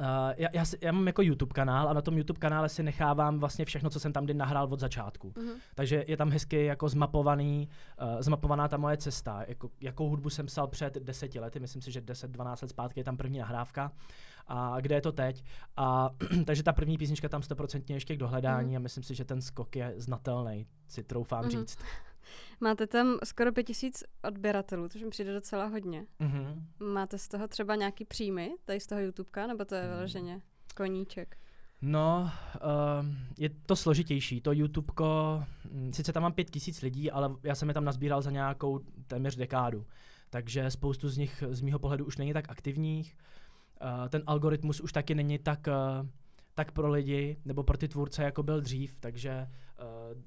Uh, 0.00 0.06
já, 0.36 0.48
já, 0.52 0.64
já 0.80 0.92
mám 0.92 1.06
jako 1.06 1.22
YouTube 1.22 1.52
kanál 1.52 1.88
a 1.88 1.92
na 1.92 2.02
tom 2.02 2.18
YouTube 2.18 2.38
kanále 2.38 2.68
si 2.68 2.82
nechávám 2.82 3.38
vlastně 3.38 3.64
všechno, 3.64 3.90
co 3.90 4.00
jsem 4.00 4.12
tam 4.12 4.24
kdy 4.24 4.34
nahrál 4.34 4.68
od 4.70 4.80
začátku. 4.80 5.30
Uh-huh. 5.30 5.54
Takže 5.74 6.04
je 6.08 6.16
tam 6.16 6.30
hezky 6.30 6.64
jako 6.64 6.88
zmapovaný, 6.88 7.68
uh, 8.02 8.20
zmapovaná 8.20 8.68
ta 8.68 8.76
moje 8.76 8.96
cesta. 8.96 9.44
Jako, 9.48 9.70
jakou 9.80 10.08
hudbu 10.08 10.30
jsem 10.30 10.46
psal 10.46 10.66
před 10.66 10.94
deseti 10.94 11.40
lety, 11.40 11.60
myslím 11.60 11.82
si, 11.82 11.92
že 11.92 12.00
10-12 12.00 12.56
let 12.62 12.68
zpátky 12.68 13.00
je 13.00 13.04
tam 13.04 13.16
první 13.16 13.38
nahrávka. 13.38 13.92
A 14.46 14.80
kde 14.80 14.94
je 14.94 15.00
to 15.00 15.12
teď? 15.12 15.44
A 15.76 16.10
takže 16.44 16.62
ta 16.62 16.72
první 16.72 16.98
písnička 16.98 17.28
tam 17.28 17.42
stoprocentně 17.42 17.96
ještě 17.96 18.16
k 18.16 18.18
dohledání 18.18 18.72
uh-huh. 18.72 18.76
a 18.76 18.82
myslím 18.82 19.04
si, 19.04 19.14
že 19.14 19.24
ten 19.24 19.42
skok 19.42 19.76
je 19.76 19.94
znatelný, 19.96 20.66
si 20.88 21.02
troufám 21.02 21.44
uh-huh. 21.44 21.60
říct. 21.60 21.78
Máte 22.60 22.86
tam 22.86 23.18
skoro 23.24 23.52
pět 23.52 23.62
tisíc 23.62 24.04
odběratelů, 24.24 24.88
což 24.88 25.02
mi 25.02 25.10
přijde 25.10 25.34
docela 25.34 25.66
hodně. 25.66 26.06
Mm-hmm. 26.20 26.62
Máte 26.92 27.18
z 27.18 27.28
toho 27.28 27.48
třeba 27.48 27.74
nějaký 27.74 28.04
příjmy, 28.04 28.50
tady 28.64 28.80
z 28.80 28.86
toho 28.86 29.00
YouTubeka, 29.00 29.46
nebo 29.46 29.64
to 29.64 29.74
je 29.74 29.82
mm. 29.82 29.88
vyloženě 29.94 30.42
koníček? 30.76 31.36
No, 31.82 32.30
uh, 32.54 33.06
je 33.38 33.50
to 33.66 33.76
složitější. 33.76 34.40
To 34.40 34.52
YouTubeko, 34.52 35.44
hm, 35.64 35.92
sice 35.92 36.12
tam 36.12 36.22
mám 36.22 36.32
pět 36.32 36.50
tisíc 36.50 36.82
lidí, 36.82 37.10
ale 37.10 37.30
já 37.42 37.54
jsem 37.54 37.68
je 37.68 37.74
tam 37.74 37.84
nazbíral 37.84 38.22
za 38.22 38.30
nějakou 38.30 38.80
téměř 39.06 39.36
dekádu. 39.36 39.86
Takže 40.30 40.70
spoustu 40.70 41.08
z 41.08 41.18
nich 41.18 41.44
z 41.50 41.60
mýho 41.60 41.78
pohledu 41.78 42.04
už 42.04 42.16
není 42.16 42.32
tak 42.32 42.50
aktivních. 42.50 43.16
Uh, 43.82 44.08
ten 44.08 44.22
algoritmus 44.26 44.80
už 44.80 44.92
taky 44.92 45.14
není 45.14 45.38
tak, 45.38 45.66
uh, 45.66 46.08
tak 46.54 46.72
pro 46.72 46.90
lidi 46.90 47.36
nebo 47.44 47.62
pro 47.62 47.76
ty 47.76 47.88
tvůrce, 47.88 48.22
jako 48.22 48.42
byl 48.42 48.60
dřív, 48.60 49.00
takže 49.00 49.48
uh, 50.12 50.22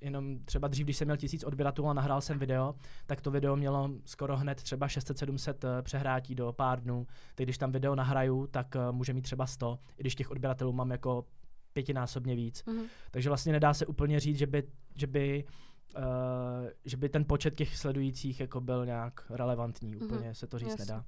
jenom 0.00 0.38
třeba 0.44 0.68
dřív, 0.68 0.86
když 0.86 0.96
jsem 0.96 1.06
měl 1.06 1.16
tisíc 1.16 1.44
odběratelů 1.44 1.88
a 1.88 1.92
nahrál 1.92 2.20
jsem 2.20 2.38
video, 2.38 2.74
tak 3.06 3.20
to 3.20 3.30
video 3.30 3.56
mělo 3.56 3.90
skoro 4.04 4.36
hned 4.36 4.62
třeba 4.62 4.86
600-700 4.86 5.78
eh, 5.78 5.82
přehrátí 5.82 6.34
do 6.34 6.52
pár 6.52 6.82
dnů. 6.82 7.06
Teď 7.34 7.46
když 7.46 7.58
tam 7.58 7.72
video 7.72 7.94
nahraju, 7.94 8.46
tak 8.46 8.74
uh, 8.74 8.96
může 8.96 9.12
mít 9.12 9.22
třeba 9.22 9.46
100, 9.46 9.78
i 9.98 10.02
když 10.02 10.14
těch 10.14 10.30
odběratelů 10.30 10.72
mám 10.72 10.90
jako 10.90 11.24
pětinásobně 11.72 12.36
víc. 12.36 12.64
Mm-hmm. 12.66 12.84
Takže 13.10 13.30
vlastně 13.30 13.52
nedá 13.52 13.74
se 13.74 13.86
úplně 13.86 14.20
říct, 14.20 14.38
že 14.38 14.46
by, 14.46 14.62
že 14.94 15.06
by 15.06 15.44
Uh, 15.96 16.68
že 16.84 16.96
by 16.96 17.08
ten 17.08 17.24
počet 17.24 17.54
těch 17.54 17.76
sledujících 17.76 18.40
jako 18.40 18.60
byl 18.60 18.86
nějak 18.86 19.30
relevantní, 19.30 19.94
mm-hmm. 19.94 20.04
úplně 20.04 20.34
se 20.34 20.46
to 20.46 20.58
říct 20.58 20.68
Jasně. 20.68 20.84
nedá. 20.84 21.04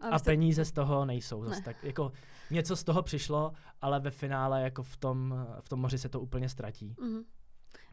A, 0.00 0.08
a 0.08 0.18
peníze 0.18 0.64
z 0.64 0.72
toho 0.72 1.04
nejsou 1.04 1.44
zase 1.44 1.56
ne. 1.56 1.62
tak. 1.64 1.84
Jako 1.84 2.12
něco 2.50 2.76
z 2.76 2.84
toho 2.84 3.02
přišlo, 3.02 3.52
ale 3.80 4.00
ve 4.00 4.10
finále 4.10 4.62
jako 4.62 4.82
v 4.82 4.96
tom, 4.96 5.46
v 5.60 5.68
tom 5.68 5.80
moři 5.80 5.98
se 5.98 6.08
to 6.08 6.20
úplně 6.20 6.48
ztratí. 6.48 6.94
Mm-hmm. 6.98 7.24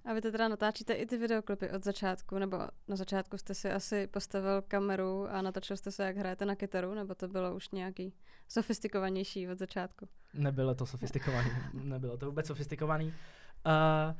A 0.05 0.13
vy 0.13 0.21
to 0.21 0.31
teda 0.31 0.47
natáčíte 0.47 0.93
i 0.93 1.05
ty 1.05 1.17
videoklipy 1.17 1.69
od 1.69 1.83
začátku, 1.83 2.37
nebo 2.39 2.57
na 2.87 2.95
začátku 2.95 3.37
jste 3.37 3.53
si 3.53 3.71
asi 3.71 4.07
postavil 4.07 4.61
kameru 4.61 5.27
a 5.29 5.41
natočil 5.41 5.77
jste 5.77 5.91
se, 5.91 6.03
jak 6.03 6.17
hrajete 6.17 6.45
na 6.45 6.55
kytaru, 6.55 6.93
nebo 6.93 7.15
to 7.15 7.27
bylo 7.27 7.55
už 7.55 7.69
nějaký 7.69 8.13
sofistikovanější 8.47 9.49
od 9.49 9.59
začátku? 9.59 10.07
Nebylo 10.33 10.75
to 10.75 10.85
sofistikovaný, 10.85 11.49
nebylo 11.73 12.17
to 12.17 12.25
vůbec 12.25 12.47
sofistikovaný. 12.47 13.05
Uh, 13.05 14.17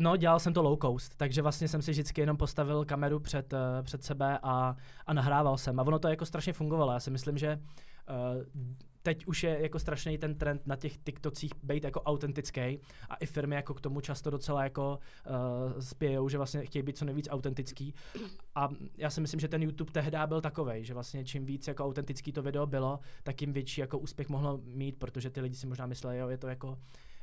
No, 0.00 0.16
dělal 0.16 0.40
jsem 0.40 0.52
to 0.52 0.62
low 0.62 0.78
cost, 0.82 1.16
takže 1.16 1.42
vlastně 1.42 1.68
jsem 1.68 1.82
si 1.82 1.90
vždycky 1.90 2.20
jenom 2.20 2.36
postavil 2.36 2.84
kameru 2.84 3.20
před, 3.20 3.52
uh, 3.52 3.58
před 3.82 4.04
sebe 4.04 4.38
a, 4.42 4.76
a 5.06 5.12
nahrával 5.12 5.58
jsem. 5.58 5.80
A 5.80 5.82
ono 5.82 5.98
to 5.98 6.08
jako 6.08 6.26
strašně 6.26 6.52
fungovalo. 6.52 6.92
Já 6.92 7.00
si 7.00 7.10
myslím, 7.10 7.38
že 7.38 7.60
uh, 7.60 8.44
teď 9.08 9.26
už 9.26 9.42
je 9.42 9.62
jako 9.62 9.78
strašný 9.78 10.18
ten 10.18 10.34
trend 10.34 10.66
na 10.66 10.76
těch 10.76 10.96
TikTocích 10.96 11.52
být 11.62 11.84
jako 11.84 12.00
autentický 12.00 12.80
a 13.08 13.14
i 13.20 13.26
firmy 13.26 13.54
jako 13.54 13.74
k 13.74 13.80
tomu 13.80 14.00
často 14.00 14.30
docela 14.30 14.64
jako 14.64 14.98
uh, 15.26 15.80
spějou, 15.80 16.28
že 16.28 16.36
vlastně 16.36 16.66
chtějí 16.66 16.82
být 16.82 16.96
co 16.96 17.04
nejvíc 17.04 17.28
autentický. 17.30 17.94
A 18.54 18.68
já 18.96 19.10
si 19.10 19.20
myslím, 19.20 19.40
že 19.40 19.48
ten 19.48 19.62
YouTube 19.62 19.92
tehdy 19.92 20.18
byl 20.26 20.40
takový, 20.40 20.84
že 20.84 20.94
vlastně 20.94 21.24
čím 21.24 21.46
víc 21.46 21.68
jako 21.68 21.84
autentický 21.84 22.32
to 22.32 22.42
video 22.42 22.66
bylo, 22.66 23.00
tak 23.22 23.36
tím 23.36 23.52
větší 23.52 23.80
jako 23.80 23.98
úspěch 23.98 24.28
mohlo 24.28 24.60
mít, 24.64 24.98
protože 24.98 25.30
ty 25.30 25.40
lidi 25.40 25.56
si 25.56 25.66
možná 25.66 25.86
mysleli, 25.86 26.18
jo, 26.18 26.28
je 26.28 26.38
to 26.38 26.48
jako 26.48 26.78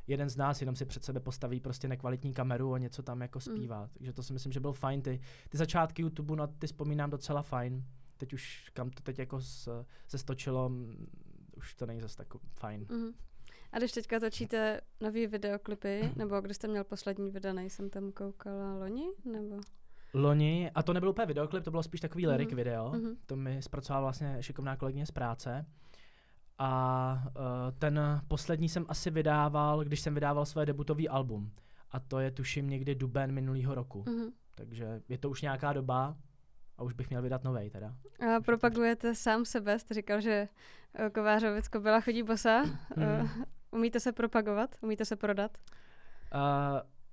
jeden 0.08 0.30
z 0.30 0.38
nás 0.38 0.62
jenom 0.62 0.76
si 0.76 0.86
před 0.86 1.04
sebe 1.04 1.20
postaví 1.20 1.60
prostě 1.60 1.88
nekvalitní 1.88 2.34
kameru 2.34 2.74
a 2.74 2.78
něco 2.78 3.04
tam 3.04 3.22
jako 3.22 3.40
mm. 3.40 3.56
zpívá. 3.56 3.82
Mm. 3.82 3.90
Takže 3.98 4.14
to 4.14 4.24
si 4.24 4.34
myslím, 4.34 4.52
že 4.52 4.60
byl 4.60 4.74
fajn. 4.74 5.02
Ty, 5.02 5.20
ty 5.50 5.58
začátky 5.58 6.02
YouTube, 6.02 6.36
na 6.36 6.48
ty 6.48 6.68
vzpomínám 6.68 7.10
docela 7.10 7.42
fajn. 7.42 7.84
Teď 8.18 8.34
už 8.34 8.70
kam 8.74 8.90
to 8.90 9.04
teď 9.04 9.20
jako 9.20 9.42
se 10.08 10.18
stočilo, 10.18 10.72
už 11.58 11.76
to 11.76 11.86
není 11.86 12.02
zase 12.02 12.18
tak 12.18 12.28
fajn. 12.54 12.84
Mm-hmm. 12.84 13.14
A 13.72 13.78
když 13.78 13.92
teďka 13.92 14.20
točíte 14.20 14.82
nový 15.02 15.28
videoklipy, 15.28 16.12
nebo 16.16 16.42
když 16.42 16.56
jste 16.56 16.68
měl 16.68 16.84
poslední 16.84 17.32
vydaný, 17.32 17.70
jsem 17.70 17.90
tam 17.90 18.12
koukala 18.12 18.74
loni, 18.74 19.06
nebo? 19.26 19.60
Loni, 20.14 20.72
a 20.76 20.84
to 20.84 20.94
nebyl 20.94 21.10
úplně 21.10 21.26
videoklip, 21.26 21.64
to 21.64 21.72
bylo 21.72 21.84
spíš 21.84 22.02
takový 22.02 22.26
mm-hmm. 22.26 22.32
lyric 22.32 22.54
video, 22.54 22.92
mm-hmm. 22.92 23.16
to 23.26 23.36
mi 23.36 23.62
zpracovala 23.62 24.02
vlastně 24.02 24.38
šikovná 24.40 24.78
kolegyně 24.78 25.06
z 25.06 25.12
práce. 25.12 25.66
A 26.58 27.24
uh, 27.26 27.42
ten 27.80 28.22
poslední 28.28 28.70
jsem 28.70 28.86
asi 28.90 29.12
vydával, 29.12 29.84
když 29.84 30.00
jsem 30.02 30.14
vydával 30.14 30.46
své 30.46 30.66
debutový 30.66 31.10
album. 31.10 31.52
A 31.92 32.00
to 32.00 32.20
je 32.20 32.32
tuším 32.32 32.70
někdy 32.70 32.96
duben 32.96 33.32
minulého 33.32 33.76
roku. 33.76 34.04
Mm-hmm. 34.04 34.32
Takže 34.56 35.02
je 35.10 35.18
to 35.18 35.30
už 35.30 35.42
nějaká 35.42 35.74
doba, 35.74 36.18
a 36.78 36.84
už 36.84 36.94
bych 36.94 37.10
měl 37.10 37.22
vydat 37.22 37.44
novej 37.44 37.70
teda. 37.70 37.96
A 38.36 38.42
propagujete 38.42 39.16
sám 39.16 39.46
sebe, 39.46 39.80
jste 39.80 39.94
říkal, 39.94 40.22
že 40.22 40.48
eh, 40.96 41.10
Kovářovicko 41.10 41.80
byla 41.80 42.02
chodí 42.02 42.24
bosa. 42.24 42.64
Mm. 42.96 43.46
Umíte 43.72 44.00
se 44.00 44.12
propagovat? 44.12 44.76
Umíte 44.82 45.06
se 45.06 45.16
prodat? 45.16 45.58
Uh, 46.34 46.40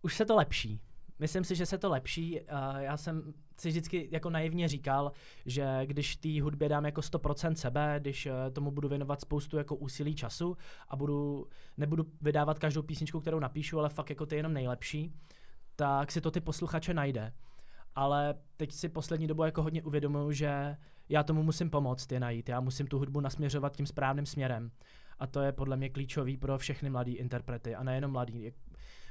už 0.03 0.17
se 0.17 0.25
to 0.25 0.37
lepší. 0.37 0.81
Myslím 1.19 1.45
si, 1.45 1.55
že 1.55 1.67
se 1.67 1.79
to 1.79 1.91
lepší. 1.91 2.41
Uh, 2.41 2.47
já 2.79 2.97
jsem 2.97 3.35
si 3.57 3.69
vždycky 3.69 4.09
jako 4.13 4.31
naivně 4.31 4.69
říkal, 4.69 5.13
že 5.47 5.81
když 5.85 6.17
té 6.17 6.43
hudbě 6.43 6.69
dám 6.69 6.85
jako 6.85 7.01
100% 7.01 7.53
sebe, 7.53 7.97
když 7.99 8.27
uh, 8.27 8.33
tomu 8.53 8.71
budu 8.71 8.89
věnovat 8.89 9.21
spoustu 9.21 9.57
jako 9.57 9.77
úsilí 9.77 10.15
času 10.15 10.57
a 10.89 10.97
budu, 10.97 11.47
nebudu 11.77 12.07
vydávat 12.21 12.59
každou 12.59 12.83
písničku, 12.83 13.21
kterou 13.21 13.39
napíšu, 13.39 13.79
ale 13.79 13.89
fakt 13.89 14.11
jako 14.11 14.27
ty 14.27 14.37
jenom 14.37 14.53
nejlepší, 14.53 15.13
tak 15.77 16.13
si 16.13 16.21
to 16.21 16.31
ty 16.31 16.41
posluchače 16.41 16.95
najde. 16.95 17.33
Ale 17.95 18.35
teď 18.57 18.73
si 18.73 18.89
poslední 18.89 19.27
dobu 19.27 19.45
jako 19.45 19.63
hodně 19.63 19.83
uvědomuju, 19.83 20.33
že 20.33 20.77
já 21.09 21.23
tomu 21.23 21.43
musím 21.43 21.71
pomoct 21.71 22.13
je 22.13 22.21
najít. 22.21 22.49
Já 22.49 22.61
musím 22.61 22.87
tu 22.87 22.99
hudbu 22.99 23.21
nasměřovat 23.21 23.77
tím 23.77 23.87
správným 23.87 24.27
směrem. 24.27 24.71
A 25.19 25.27
to 25.27 25.41
je 25.41 25.53
podle 25.53 25.77
mě 25.77 25.91
klíčový 25.91 26.37
pro 26.37 26.59
všechny 26.59 26.91
mladý 26.91 27.13
interprety 27.13 27.75
a 27.75 27.83
nejenom 27.83 28.11
mladý. 28.11 28.53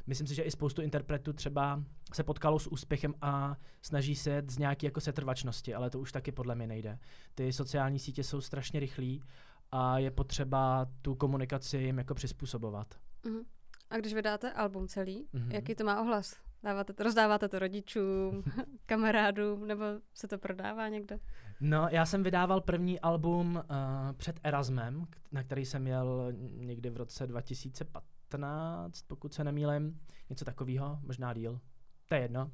Myslím 0.08 0.28
si, 0.28 0.36
že 0.36 0.44
i 0.44 0.52
spoustu 0.52 0.82
interpretů 0.82 1.34
třeba 1.34 1.84
se 2.14 2.24
potkalo 2.24 2.60
s 2.60 2.68
úspěchem 2.68 3.14
a 3.22 3.56
snaží 3.82 4.16
se 4.16 4.44
z 4.48 4.58
nějaké 4.58 4.88
jako 4.88 5.02
setrvačnosti, 5.02 5.74
ale 5.74 5.90
to 5.90 6.00
už 6.00 6.12
taky 6.12 6.32
podle 6.32 6.56
mě 6.56 6.68
nejde. 6.68 7.00
Ty 7.36 7.54
sociální 7.54 8.00
sítě 8.00 8.24
jsou 8.24 8.42
strašně 8.42 8.80
rychlí 8.80 9.24
a 9.72 9.98
je 9.98 10.12
potřeba 10.12 10.88
tu 11.02 11.16
komunikaci 11.16 11.78
jim 11.78 11.98
jako 11.98 12.14
přizpůsobovat. 12.14 12.96
Uh-huh. 13.24 13.46
A 13.90 13.98
když 13.98 14.14
vydáte 14.14 14.52
album 14.52 14.88
celý, 14.88 15.28
uh-huh. 15.34 15.54
jaký 15.54 15.76
to 15.76 15.84
má 15.84 16.02
ohlas? 16.02 16.36
Dáváte 16.64 16.94
to, 16.94 17.04
rozdáváte 17.04 17.50
to 17.50 17.60
rodičům, 17.60 18.44
kamarádům, 18.86 19.68
nebo 19.68 19.84
se 20.14 20.28
to 20.28 20.38
prodává 20.38 20.88
někde? 20.88 21.20
No, 21.62 21.88
já 21.92 22.06
jsem 22.06 22.24
vydával 22.24 22.62
první 22.62 23.00
album 23.00 23.56
uh, 23.56 24.16
před 24.18 24.40
Erasmem, 24.44 25.08
na 25.32 25.44
který 25.44 25.66
jsem 25.66 25.88
jel 25.88 26.34
někdy 26.58 26.90
v 26.90 26.98
roce 26.98 27.28
2015, 27.28 29.02
pokud 29.08 29.34
se 29.34 29.44
nemýlím, 29.44 30.00
něco 30.30 30.46
takového, 30.46 31.00
možná 31.04 31.34
díl, 31.34 31.60
to 32.08 32.16
je 32.16 32.22
jedno. 32.22 32.52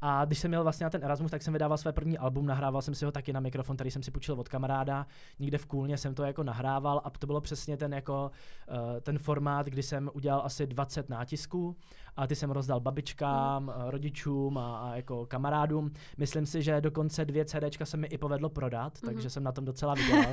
A 0.00 0.24
když 0.24 0.38
jsem 0.38 0.50
měl 0.50 0.62
vlastně 0.62 0.84
na 0.84 0.90
ten 0.90 1.04
Erasmus, 1.04 1.30
tak 1.30 1.42
jsem 1.42 1.52
vydával 1.52 1.78
své 1.78 1.92
první 1.92 2.18
album, 2.18 2.46
nahrával 2.46 2.82
jsem 2.82 2.94
si 2.94 3.04
ho 3.04 3.12
taky 3.12 3.32
na 3.32 3.40
mikrofon, 3.40 3.76
který 3.76 3.90
jsem 3.90 4.02
si 4.02 4.10
půjčil 4.10 4.40
od 4.40 4.48
kamaráda. 4.48 5.06
Někde 5.38 5.58
v 5.58 5.66
Kůlně 5.66 5.98
jsem 5.98 6.14
to 6.14 6.22
jako 6.24 6.42
nahrával 6.42 7.00
a 7.04 7.10
to 7.10 7.26
bylo 7.26 7.40
přesně 7.40 7.76
ten 7.76 7.94
jako 7.94 8.30
uh, 8.70 9.00
ten 9.00 9.18
formát, 9.18 9.66
kdy 9.66 9.82
jsem 9.82 10.10
udělal 10.12 10.42
asi 10.44 10.66
20 10.66 11.08
nátisků 11.08 11.76
a 12.16 12.26
ty 12.26 12.34
jsem 12.34 12.50
rozdal 12.50 12.80
babičkám, 12.80 13.62
mm. 13.62 13.72
rodičům 13.90 14.58
a, 14.58 14.78
a 14.78 14.96
jako 14.96 15.26
kamarádům. 15.26 15.90
Myslím 16.16 16.46
si, 16.46 16.62
že 16.62 16.80
dokonce 16.80 17.24
dvě 17.24 17.44
CDčka 17.44 17.84
se 17.84 17.96
mi 17.96 18.06
i 18.06 18.18
povedlo 18.18 18.48
prodat, 18.48 18.98
mm. 19.02 19.08
takže 19.08 19.30
jsem 19.30 19.42
na 19.42 19.52
tom 19.52 19.64
docela 19.64 19.94
vydělal. 19.94 20.32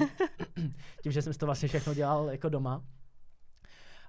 Tím, 1.01 1.11
že 1.11 1.21
jsem 1.21 1.33
si 1.33 1.39
to 1.39 1.45
vlastně 1.45 1.67
všechno 1.67 1.93
dělal 1.93 2.29
jako 2.29 2.49
doma. 2.49 2.81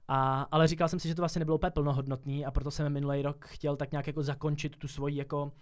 A, 0.09 0.43
ale 0.51 0.69
říkal 0.69 0.89
jsem 0.89 0.99
si, 0.99 1.09
že 1.09 1.15
to 1.15 1.23
vlastně 1.23 1.39
nebylo 1.39 1.57
úplně 1.57 1.71
plnohodnotný 1.71 2.47
a 2.47 2.51
proto 2.51 2.71
jsem 2.71 2.93
minulý 2.93 3.23
rok 3.23 3.45
chtěl 3.45 3.77
tak 3.77 3.93
nějak 3.93 4.07
jako 4.07 4.23
zakončit 4.23 4.77
tu 4.77 4.89
svoji 4.89 5.17
jako 5.17 5.53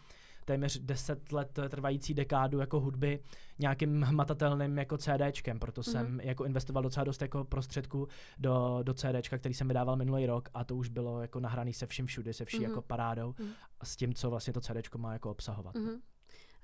téměř 0.45 0.79
10 0.79 1.33
let 1.33 1.59
trvající 1.69 2.15
dekádu 2.15 2.59
jako 2.59 2.81
hudby 2.81 3.21
nějakým 3.59 4.03
hmatatelným 4.03 4.79
jako 4.79 4.99
CDčkem, 4.99 5.59
proto 5.59 5.81
mm-hmm. 5.81 5.91
jsem 5.91 6.21
jako 6.21 6.45
investoval 6.45 6.83
docela 6.83 7.05
dost 7.05 7.23
jako 7.23 7.45
prostředků 7.45 8.09
do, 8.39 8.79
do 8.83 8.95
CDčka, 8.95 9.39
který 9.39 9.55
jsem 9.55 9.69
vydával 9.69 9.97
minulý 9.97 10.27
rok 10.27 10.49
a 10.55 10.65
to 10.65 10.77
už 10.77 10.89
bylo 10.89 11.23
jako 11.23 11.41
nahraný 11.41 11.73
se 11.73 11.87
vším 11.87 12.07
všude, 12.07 12.33
se 12.33 12.45
vší 12.45 12.59
mm-hmm. 12.59 12.63
jako 12.63 12.83
parádou 12.83 13.33
mm-hmm. 13.33 13.51
a 13.81 13.85
s 13.85 13.97
tím, 13.97 14.15
co 14.15 14.31
vlastně 14.31 14.53
to 14.53 14.61
CDčko 14.61 14.99
má 14.99 15.13
jako 15.13 15.31
obsahovat. 15.31 15.75
Mm-hmm. 15.75 16.01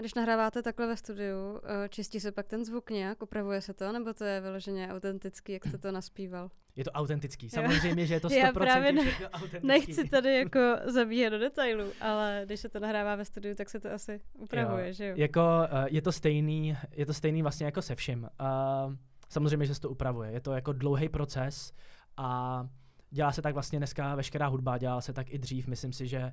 A 0.01 0.03
když 0.03 0.15
nahráváte 0.15 0.63
takhle 0.63 0.87
ve 0.87 0.97
studiu, 0.97 1.61
eh, 1.65 1.89
čistí 1.89 2.21
se 2.21 2.33
pak 2.33 2.47
ten 2.47 2.65
zvuk 2.65 2.91
nějak, 2.91 3.23
upravuje 3.23 3.61
se 3.61 3.75
to, 3.75 3.93
nebo 3.93 4.13
to 4.13 4.25
je 4.25 4.41
vyloženě 4.41 4.89
autentický, 4.93 5.53
jak 5.53 5.67
jste 5.67 5.79
to 5.79 5.93
naspíval? 5.93 6.51
Je 6.77 6.85
to 6.85 6.91
autentický. 6.91 7.51
Samozřejmě, 7.51 8.07
že 8.07 8.15
je 8.15 8.21
to 8.21 8.29
100% 8.29 8.37
Já 8.37 8.53
právě 8.53 8.93
ne, 8.93 9.03
autentický. 9.33 9.67
nechci 9.67 10.09
tady 10.09 10.37
jako 10.37 10.61
zabíjet 10.85 11.33
do 11.33 11.39
detailů, 11.39 11.85
ale 12.01 12.43
když 12.45 12.61
se 12.61 12.69
to 12.69 12.81
nahrává 12.81 13.17
ve 13.17 13.25
studiu, 13.25 13.55
tak 13.55 13.71
se 13.71 13.81
to 13.81 13.93
asi 13.93 14.21
upravuje, 14.39 14.87
jo. 14.87 14.93
že 14.93 15.07
jo? 15.07 15.15
Jako, 15.17 15.41
uh, 15.41 15.85
je 15.91 16.03
to 16.03 16.13
stejný, 16.13 16.77
je 16.93 17.07
to 17.07 17.15
stejný 17.15 17.43
vlastně 17.43 17.67
jako 17.67 17.83
se 17.83 17.95
vším. 17.95 18.23
Uh, 18.23 18.95
samozřejmě, 19.29 19.67
že 19.67 19.75
se 19.75 19.81
to 19.81 19.91
upravuje. 19.91 20.31
Je 20.31 20.41
to 20.41 20.53
jako 20.53 20.73
dlouhý 20.73 21.09
proces 21.09 21.73
a 22.17 22.67
dělá 23.11 23.33
se 23.33 23.43
tak 23.43 23.55
vlastně 23.55 23.79
dneska 23.79 24.15
veškerá 24.15 24.47
hudba, 24.47 24.79
dělá 24.79 25.01
se 25.01 25.13
tak 25.13 25.31
i 25.31 25.39
dřív. 25.39 25.67
Myslím 25.67 25.93
si, 25.93 26.07
že 26.07 26.33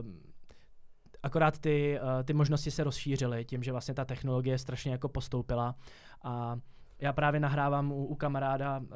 um, 0.00 0.33
akorát 1.24 1.58
ty, 1.58 1.98
uh, 2.02 2.22
ty 2.24 2.32
možnosti 2.32 2.70
se 2.70 2.84
rozšířily 2.84 3.44
tím, 3.44 3.62
že 3.62 3.72
vlastně 3.72 3.94
ta 3.94 4.04
technologie 4.04 4.58
strašně 4.58 4.92
jako 4.92 5.08
postoupila 5.08 5.74
a 6.22 6.58
já 7.00 7.12
právě 7.12 7.40
nahrávám 7.40 7.92
u, 7.92 8.04
u 8.04 8.14
kamaráda 8.14 8.78
uh, 8.78 8.86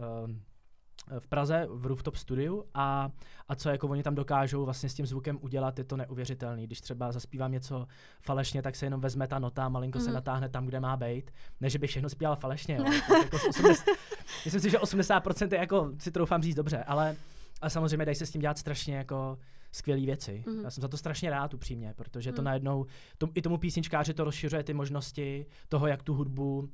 v 1.18 1.28
Praze 1.28 1.66
v 1.70 1.86
Rooftop 1.86 2.16
studiu 2.16 2.64
a, 2.74 3.10
a 3.48 3.54
co 3.54 3.68
jako 3.68 3.88
oni 3.88 4.02
tam 4.02 4.14
dokážou 4.14 4.64
vlastně 4.64 4.88
s 4.88 4.94
tím 4.94 5.06
zvukem 5.06 5.38
udělat, 5.40 5.78
je 5.78 5.84
to 5.84 5.96
neuvěřitelný. 5.96 6.66
Když 6.66 6.80
třeba 6.80 7.12
zaspívám 7.12 7.52
něco 7.52 7.86
falešně, 8.20 8.62
tak 8.62 8.76
se 8.76 8.86
jenom 8.86 9.00
vezme 9.00 9.28
ta 9.28 9.38
nota, 9.38 9.68
malinko 9.68 9.98
mm. 9.98 10.04
se 10.04 10.10
mhm. 10.10 10.14
natáhne 10.14 10.48
tam, 10.48 10.66
kde 10.66 10.80
má 10.80 10.96
být. 10.96 11.30
Ne, 11.60 11.70
že 11.70 11.78
bych 11.78 11.90
všechno 11.90 12.08
zpíval 12.08 12.36
falešně, 12.36 12.76
jo. 12.76 12.84
jako 13.22 13.36
80, 13.48 13.84
myslím 14.44 14.60
si, 14.60 14.70
že 14.70 14.78
80% 14.78 15.52
je 15.52 15.58
jako, 15.58 15.92
si 15.98 16.10
troufám 16.10 16.42
říct 16.42 16.56
dobře, 16.56 16.84
ale, 16.84 17.16
ale 17.60 17.70
samozřejmě 17.70 18.06
dají 18.06 18.14
se 18.14 18.26
s 18.26 18.30
tím 18.30 18.40
dělat 18.40 18.58
strašně 18.58 18.96
jako 18.96 19.38
skvělé 19.72 20.00
věci. 20.00 20.44
Mm-hmm. 20.46 20.64
Já 20.64 20.70
jsem 20.70 20.82
za 20.82 20.88
to 20.88 20.96
strašně 20.96 21.30
rád 21.30 21.54
upřímně, 21.54 21.94
protože 21.96 22.32
to 22.32 22.42
mm. 22.42 22.46
najednou, 22.46 22.86
to, 23.18 23.28
i 23.34 23.42
tomu 23.42 23.58
písničkáři 23.58 24.14
to 24.14 24.24
rozšiřuje 24.24 24.62
ty 24.62 24.74
možnosti 24.74 25.46
toho, 25.68 25.86
jak 25.86 26.02
tu 26.02 26.14
hudbu 26.14 26.58
uh, 26.58 26.68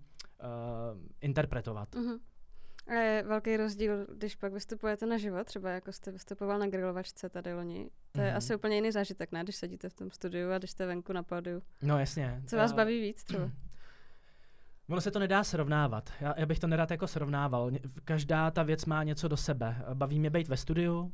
interpretovat. 1.20 1.94
Mm-hmm. 1.94 2.18
A 2.86 2.92
je 2.92 3.22
velký 3.22 3.56
rozdíl, 3.56 4.06
když 4.16 4.34
pak 4.34 4.52
vystupujete 4.52 5.06
na 5.06 5.18
živo, 5.18 5.44
třeba 5.44 5.70
jako 5.70 5.92
jste 5.92 6.12
vystupoval 6.12 6.58
na 6.58 6.66
grilovačce 6.66 7.28
tady 7.28 7.54
loni. 7.54 7.90
To 8.12 8.20
je 8.20 8.32
mm-hmm. 8.32 8.36
asi 8.36 8.54
úplně 8.54 8.74
jiný 8.76 8.92
zážitek, 8.92 9.32
ne? 9.32 9.42
Když 9.42 9.56
sedíte 9.56 9.88
v 9.88 9.94
tom 9.94 10.10
studiu 10.10 10.50
a 10.50 10.58
když 10.58 10.70
jste 10.70 10.86
venku 10.86 11.12
na 11.12 11.22
pódiu. 11.22 11.62
No 11.82 11.98
jasně. 11.98 12.42
Co 12.46 12.56
vás 12.56 12.72
baví 12.72 13.00
víc 13.00 13.24
třeba? 13.24 13.50
Ono 14.88 15.00
se 15.00 15.10
to 15.10 15.18
nedá 15.18 15.44
srovnávat. 15.44 16.10
Já, 16.20 16.34
já 16.36 16.46
bych 16.46 16.58
to 16.58 16.66
nerád 16.66 16.90
jako 16.90 17.06
srovnával. 17.06 17.70
Každá 18.04 18.50
ta 18.50 18.62
věc 18.62 18.84
má 18.84 19.02
něco 19.02 19.28
do 19.28 19.36
sebe. 19.36 19.84
Baví 19.94 20.20
mě 20.20 20.30
být 20.30 20.48
ve 20.48 20.56
studiu, 20.56 21.00
uh, 21.00 21.10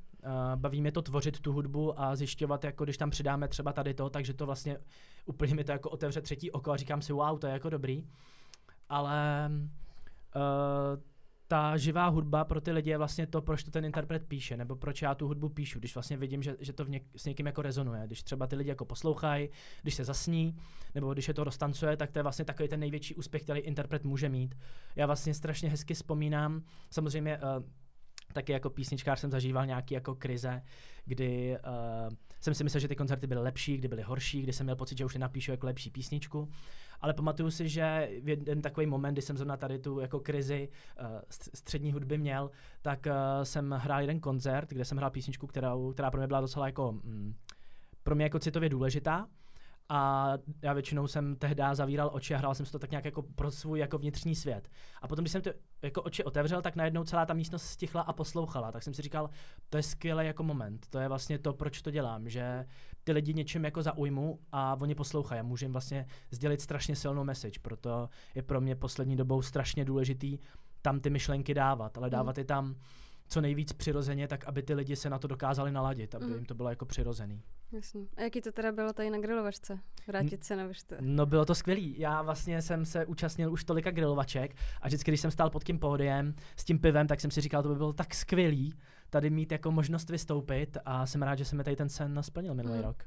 baví 0.55 0.81
mě 0.81 0.93
to 0.93 1.03
tvořit 1.03 1.41
tu 1.41 1.53
hudbu 1.53 2.01
a 2.01 2.17
zjišťovat, 2.17 2.65
jako 2.65 2.85
když 2.85 2.99
tam 2.99 3.11
přidáme 3.11 3.49
třeba 3.49 3.73
tady 3.73 3.95
to, 3.95 4.11
takže 4.11 4.35
to 4.35 4.47
vlastně 4.47 4.79
úplně 5.27 5.55
mi 5.55 5.65
to 5.65 5.73
jako 5.73 5.91
otevře 5.91 6.21
třetí 6.21 6.51
oko 6.51 6.73
a 6.73 6.77
říkám 6.77 7.03
si, 7.03 7.13
wow, 7.13 7.39
to 7.39 7.47
je 7.47 7.53
jako 7.53 7.71
dobrý. 7.71 8.05
Ale 8.89 9.51
uh, 10.37 11.03
ta 11.49 11.77
živá 11.77 12.09
hudba 12.09 12.45
pro 12.45 12.61
ty 12.61 12.73
lidi 12.73 12.91
je 12.91 12.99
vlastně 12.99 13.27
to, 13.27 13.43
proč 13.43 13.65
to 13.65 13.71
ten 13.71 13.85
interpret 13.85 14.27
píše, 14.29 14.57
nebo 14.57 14.77
proč 14.77 15.03
já 15.03 15.15
tu 15.15 15.27
hudbu 15.27 15.49
píšu, 15.49 15.79
když 15.79 15.95
vlastně 15.95 16.17
vidím, 16.17 16.43
že, 16.43 16.57
že 16.61 16.73
to 16.73 16.85
v 16.85 16.91
něk, 16.91 17.03
s 17.17 17.25
někým 17.25 17.47
jako 17.47 17.63
rezonuje. 17.63 18.03
Když 18.07 18.23
třeba 18.23 18.47
ty 18.47 18.57
lidi 18.57 18.71
jako 18.71 18.85
poslouchají, 18.85 19.49
když 19.83 19.95
se 19.95 20.05
zasní, 20.05 20.57
nebo 20.95 21.13
když 21.13 21.29
je 21.29 21.35
to 21.35 21.45
roztancuje, 21.45 21.97
tak 21.97 22.11
to 22.11 22.19
je 22.19 22.23
vlastně 22.23 22.45
takový 22.45 22.69
ten 22.69 22.81
největší 22.81 23.15
úspěch, 23.15 23.43
který 23.43 23.61
interpret 23.61 24.05
může 24.05 24.29
mít. 24.29 24.55
Já 24.97 25.07
vlastně 25.07 25.35
strašně 25.35 25.71
hezky 25.71 25.95
vzpomínám, 25.95 26.63
samozřejmě 26.91 27.39
uh, 27.39 27.65
taky 28.33 28.53
jako 28.53 28.71
písničkář 28.71 29.21
jsem 29.21 29.31
zažíval 29.31 29.67
nějaký 29.67 29.95
jako 29.95 30.15
krize, 30.15 30.63
kdy 31.05 31.57
uh, 31.67 32.15
jsem 32.41 32.55
si 32.55 32.65
myslel, 32.65 32.81
že 32.81 32.89
ty 32.89 32.97
koncerty 32.97 33.27
byly 33.27 33.41
lepší, 33.41 33.77
kdy 33.77 33.89
byly 33.89 34.03
horší, 34.03 34.43
kdy 34.43 34.53
jsem 34.53 34.67
měl 34.67 34.77
pocit, 34.77 34.99
že 34.99 35.05
už 35.05 35.15
nenapíšu 35.15 35.51
jako 35.51 35.67
lepší 35.67 35.91
písničku. 35.91 36.49
Ale 37.01 37.15
pamatuju 37.15 37.51
si, 37.51 37.69
že 37.69 38.11
v 38.23 38.29
jeden 38.29 38.63
takový 38.63 38.87
moment, 38.87 39.13
kdy 39.13 39.23
jsem 39.23 39.37
zrovna 39.37 39.57
tady 39.57 39.79
tu 39.79 40.01
jako 40.01 40.21
krizi 40.21 40.69
uh, 41.01 41.07
střední 41.55 41.93
hudby 41.93 42.19
měl, 42.19 42.51
tak 42.83 43.07
uh, 43.07 43.13
jsem 43.43 43.71
hrál 43.71 44.01
jeden 44.01 44.21
koncert, 44.21 44.69
kde 44.69 44.85
jsem 44.85 44.99
hrál 44.99 45.11
písničku, 45.11 45.47
která, 45.47 45.75
která 45.93 46.11
pro 46.11 46.21
mě 46.21 46.27
byla 46.27 46.41
docela 46.41 46.67
jako, 46.67 46.93
mm, 46.93 47.35
pro 48.03 48.15
mě 48.15 48.25
jako 48.25 48.39
citově 48.39 48.69
důležitá 48.69 49.29
a 49.93 50.33
já 50.63 50.73
většinou 50.73 51.07
jsem 51.07 51.37
tehdy 51.37 51.63
zavíral 51.73 52.11
oči 52.13 52.35
a 52.35 52.39
hrál 52.39 52.55
jsem 52.55 52.67
si 52.67 52.73
to 52.73 52.79
tak 52.79 52.91
nějak 52.91 53.05
jako 53.05 53.23
pro 53.23 53.51
svůj 53.51 53.79
jako 53.79 53.99
vnitřní 53.99 54.35
svět. 54.35 54.69
A 55.03 55.09
potom, 55.09 55.23
když 55.23 55.33
jsem 55.33 55.43
to 55.43 55.51
jako 55.83 56.03
oči 56.03 56.25
otevřel, 56.25 56.63
tak 56.63 56.77
najednou 56.77 57.05
celá 57.05 57.27
ta 57.27 57.35
místnost 57.35 57.63
stichla 57.63 58.03
a 58.03 58.13
poslouchala. 58.13 58.73
Tak 58.73 58.83
jsem 58.83 58.95
si 58.95 59.03
říkal, 59.03 59.31
to 59.71 59.77
je 59.77 59.83
skvělý 59.83 60.27
jako 60.27 60.43
moment. 60.43 60.87
To 60.91 60.99
je 60.99 61.09
vlastně 61.09 61.39
to, 61.39 61.53
proč 61.53 61.83
to 61.83 61.91
dělám, 61.91 62.29
že 62.29 62.67
ty 63.05 63.13
lidi 63.13 63.35
něčím 63.35 63.65
jako 63.65 63.83
zaujmu 63.83 64.39
a 64.53 64.77
oni 64.81 64.95
poslouchají. 64.95 65.43
Můžu 65.43 65.65
jim 65.65 65.73
vlastně 65.73 66.07
sdělit 66.31 66.61
strašně 66.61 66.97
silnou 66.97 67.25
message, 67.25 67.61
proto 67.63 68.09
je 68.35 68.43
pro 68.43 68.61
mě 68.61 68.77
poslední 68.77 69.17
dobou 69.17 69.43
strašně 69.43 69.85
důležitý 69.85 70.39
tam 70.83 71.01
ty 71.01 71.11
myšlenky 71.11 71.55
dávat, 71.55 71.99
ale 71.99 72.11
dávat 72.11 72.37
mm. 72.37 72.41
je 72.41 72.45
tam 72.45 72.75
co 73.31 73.41
nejvíc 73.41 73.73
přirozeně, 73.73 74.29
tak 74.29 74.45
aby 74.45 74.63
ty 74.63 74.75
lidi 74.75 74.97
se 74.97 75.11
na 75.11 75.19
to 75.19 75.29
dokázali 75.29 75.73
naladit, 75.73 76.15
aby 76.15 76.27
mm. 76.27 76.35
jim 76.35 76.45
to 76.45 76.55
bylo 76.55 76.69
jako 76.69 76.85
přirozený. 76.85 77.43
Jasně. 77.73 78.07
A 78.17 78.23
jaký 78.23 78.41
to 78.41 78.53
teda 78.53 78.73
bylo 78.73 78.93
tady 78.93 79.11
na 79.11 79.19
grilovačce? 79.19 79.79
Vrátit 80.07 80.45
se 80.45 80.57
na 80.57 80.69
to? 80.87 80.97
No 81.01 81.27
bylo 81.27 81.45
to 81.45 81.55
skvělý. 81.55 81.95
Já 81.99 82.23
vlastně 82.23 82.63
jsem 82.63 82.85
se 82.85 83.07
účastnil 83.07 83.53
už 83.53 83.65
tolika 83.65 83.91
grilovaček 83.91 84.55
a 84.81 84.87
vždycky, 84.87 85.11
když 85.11 85.21
jsem 85.21 85.31
stál 85.31 85.51
pod 85.51 85.65
tím 85.65 85.79
pódiem 85.79 86.35
s 86.57 86.65
tím 86.65 86.79
pivem, 86.79 87.07
tak 87.07 87.21
jsem 87.21 87.31
si 87.31 87.41
říkal, 87.41 87.63
to 87.63 87.69
by 87.69 87.75
bylo 87.75 87.93
tak 87.93 88.15
skvělý 88.15 88.75
tady 89.11 89.31
mít 89.31 89.53
jako 89.53 89.71
možnost 89.71 90.11
vystoupit 90.11 90.77
a 90.85 91.07
jsem 91.07 91.23
rád, 91.23 91.35
že 91.35 91.45
jsem 91.45 91.59
mi 91.59 91.65
tady 91.65 91.77
ten 91.77 91.89
sen 91.89 92.23
splnil 92.23 92.55
minulý 92.55 92.79
mm. 92.79 92.85
rok. 92.85 93.05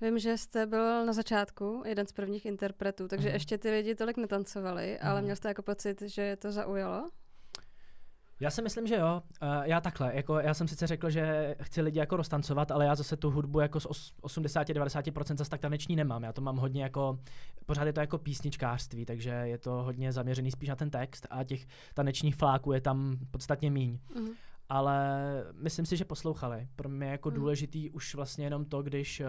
Vím, 0.00 0.18
že 0.18 0.38
jste 0.38 0.66
byl 0.66 1.06
na 1.06 1.12
začátku 1.12 1.82
jeden 1.86 2.06
z 2.06 2.12
prvních 2.12 2.46
interpretů, 2.46 3.08
takže 3.08 3.28
mm. 3.28 3.34
ještě 3.34 3.58
ty 3.58 3.70
lidi 3.70 3.94
tolik 3.94 4.16
netancovali, 4.16 4.98
mm. 5.02 5.08
ale 5.08 5.22
měl 5.22 5.36
jste 5.36 5.48
jako 5.48 5.62
pocit, 5.62 6.02
že 6.02 6.36
to 6.36 6.52
zaujalo? 6.52 7.10
Já 8.40 8.50
si 8.50 8.62
myslím, 8.62 8.86
že 8.86 8.96
jo. 8.96 9.22
Uh, 9.42 9.48
já 9.64 9.80
takhle, 9.80 10.12
jako 10.14 10.38
já 10.38 10.54
jsem 10.54 10.68
sice 10.68 10.86
řekl, 10.86 11.10
že 11.10 11.54
chci 11.62 11.82
lidi 11.82 11.98
jako 11.98 12.16
roztancovat, 12.16 12.70
ale 12.70 12.84
já 12.84 12.94
zase 12.94 13.16
tu 13.16 13.30
hudbu 13.30 13.60
jako 13.60 13.80
z 13.80 13.86
80-90% 14.22 15.36
zase 15.36 15.50
tak 15.50 15.60
taneční 15.60 15.96
nemám. 15.96 16.22
Já 16.22 16.32
to 16.32 16.40
mám 16.40 16.56
hodně 16.56 16.82
jako, 16.82 17.18
pořád 17.66 17.84
je 17.84 17.92
to 17.92 18.00
jako 18.00 18.18
písničkářství, 18.18 19.04
takže 19.04 19.30
je 19.30 19.58
to 19.58 19.70
hodně 19.70 20.12
zaměřený 20.12 20.50
spíš 20.50 20.68
na 20.68 20.76
ten 20.76 20.90
text 20.90 21.26
a 21.30 21.44
těch 21.44 21.66
tanečních 21.94 22.36
fláků 22.36 22.72
je 22.72 22.80
tam 22.80 23.16
podstatně 23.30 23.70
míň. 23.70 23.98
Mm. 24.18 24.28
Ale 24.68 25.08
myslím 25.52 25.86
si, 25.86 25.96
že 25.96 26.04
poslouchali. 26.04 26.68
Pro 26.76 26.88
mě 26.88 27.06
je 27.06 27.10
jako 27.10 27.30
mm. 27.30 27.36
důležitý 27.36 27.90
už 27.90 28.14
vlastně 28.14 28.46
jenom 28.46 28.64
to, 28.64 28.82
když 28.82 29.20
uh, 29.20 29.26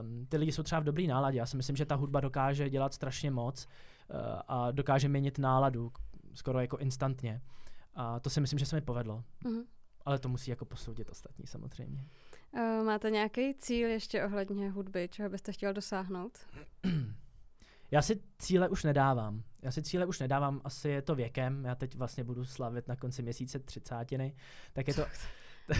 um, 0.00 0.26
ty 0.26 0.36
lidi 0.36 0.52
jsou 0.52 0.62
třeba 0.62 0.80
v 0.80 0.84
dobrý 0.84 1.06
náladě. 1.06 1.38
Já 1.38 1.46
si 1.46 1.56
myslím, 1.56 1.76
že 1.76 1.86
ta 1.86 1.94
hudba 1.94 2.20
dokáže 2.20 2.70
dělat 2.70 2.94
strašně 2.94 3.30
moc 3.30 3.66
uh, 3.66 4.20
a 4.48 4.70
dokáže 4.70 5.08
měnit 5.08 5.38
náladu 5.38 5.92
skoro 6.34 6.60
jako 6.60 6.76
instantně. 6.76 7.40
A 7.98 8.20
to 8.20 8.30
si 8.30 8.40
myslím, 8.40 8.58
že 8.58 8.66
se 8.66 8.76
mi 8.76 8.82
povedlo. 8.82 9.24
Mm-hmm. 9.44 9.64
Ale 10.04 10.18
to 10.18 10.28
musí 10.28 10.50
jako 10.50 10.64
posoudit 10.64 11.10
ostatní 11.10 11.46
samozřejmě. 11.46 12.04
Uh, 12.52 12.84
máte 12.84 13.10
nějaký 13.10 13.54
cíl 13.54 13.88
ještě 13.88 14.24
ohledně 14.24 14.70
hudby, 14.70 15.08
čeho 15.08 15.28
byste 15.30 15.52
chtěl 15.52 15.72
dosáhnout? 15.72 16.38
Já 17.90 18.02
si 18.02 18.20
cíle 18.38 18.68
už 18.68 18.84
nedávám. 18.84 19.42
Já 19.62 19.70
si 19.70 19.82
cíle 19.82 20.06
už 20.06 20.20
nedávám, 20.20 20.60
asi 20.64 20.88
je 20.88 21.02
to 21.02 21.14
věkem. 21.14 21.64
Já 21.64 21.74
teď 21.74 21.94
vlastně 21.94 22.24
budu 22.24 22.44
slavit 22.44 22.88
na 22.88 22.96
konci 22.96 23.22
měsíce 23.22 23.58
třicátiny, 23.58 24.34
tak 24.72 24.88
je 24.88 24.94
to... 24.94 25.04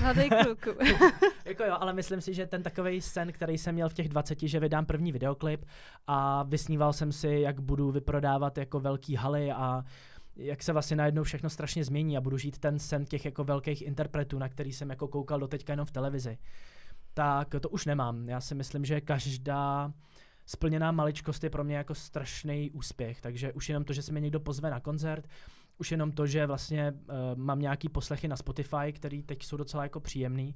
Mladý 0.01 0.29
kluku. 0.29 0.79
jako 1.45 1.65
jo, 1.65 1.77
ale 1.81 1.93
myslím 1.93 2.21
si, 2.21 2.35
že 2.35 2.47
ten 2.47 2.63
takový 2.63 3.01
sen, 3.01 3.33
který 3.33 3.59
jsem 3.59 3.75
měl 3.75 3.89
v 3.89 3.95
těch 3.95 4.09
20, 4.09 4.39
že 4.43 4.61
vydám 4.61 4.87
první 4.87 5.13
videoklip 5.13 5.65
a 6.07 6.43
vysníval 6.43 6.93
jsem 6.93 7.13
si, 7.13 7.29
jak 7.29 7.61
budu 7.61 7.91
vyprodávat 7.91 8.59
jako 8.59 8.81
velký 8.81 9.15
haly 9.15 9.53
a 9.53 9.85
jak 10.39 10.63
se 10.63 10.73
vlastně 10.73 10.97
najednou 10.97 11.23
všechno 11.23 11.51
strašně 11.51 11.85
změní 11.85 12.17
a 12.17 12.21
budu 12.21 12.39
žít 12.39 12.59
ten 12.59 12.79
sen 12.79 13.05
těch 13.05 13.25
jako 13.25 13.45
velkých 13.45 13.83
interpretů, 13.83 14.39
na 14.39 14.49
který 14.49 14.73
jsem 14.73 14.91
jako 14.91 15.09
koukal 15.09 15.41
doteďka 15.41 15.73
jenom 15.73 15.87
v 15.87 15.91
televizi. 15.91 16.39
Tak 17.15 17.55
to 17.61 17.69
už 17.69 17.87
nemám. 17.87 18.29
Já 18.29 18.41
si 18.41 18.55
myslím, 18.55 18.85
že 18.85 19.01
každá 19.01 19.93
splněná 20.47 20.93
maličkost 20.93 21.45
je 21.45 21.51
pro 21.51 21.65
mě 21.65 21.77
jako 21.77 21.95
strašný 21.95 22.71
úspěch, 22.71 23.21
takže 23.21 23.53
už 23.53 23.69
jenom 23.69 23.85
to, 23.85 23.93
že 23.93 24.03
se 24.03 24.13
mě 24.13 24.21
někdo 24.21 24.41
pozve 24.41 24.71
na 24.71 24.81
koncert, 24.81 25.29
už 25.79 25.91
jenom 25.91 26.13
to, 26.13 26.27
že 26.27 26.47
vlastně 26.47 26.93
uh, 26.93 27.15
mám 27.35 27.61
nějaký 27.61 27.89
poslechy 27.89 28.29
na 28.29 28.37
Spotify, 28.37 28.93
který 28.93 29.23
teď 29.23 29.43
jsou 29.43 29.57
docela 29.57 29.83
jako 29.83 30.01
příjemný, 30.01 30.55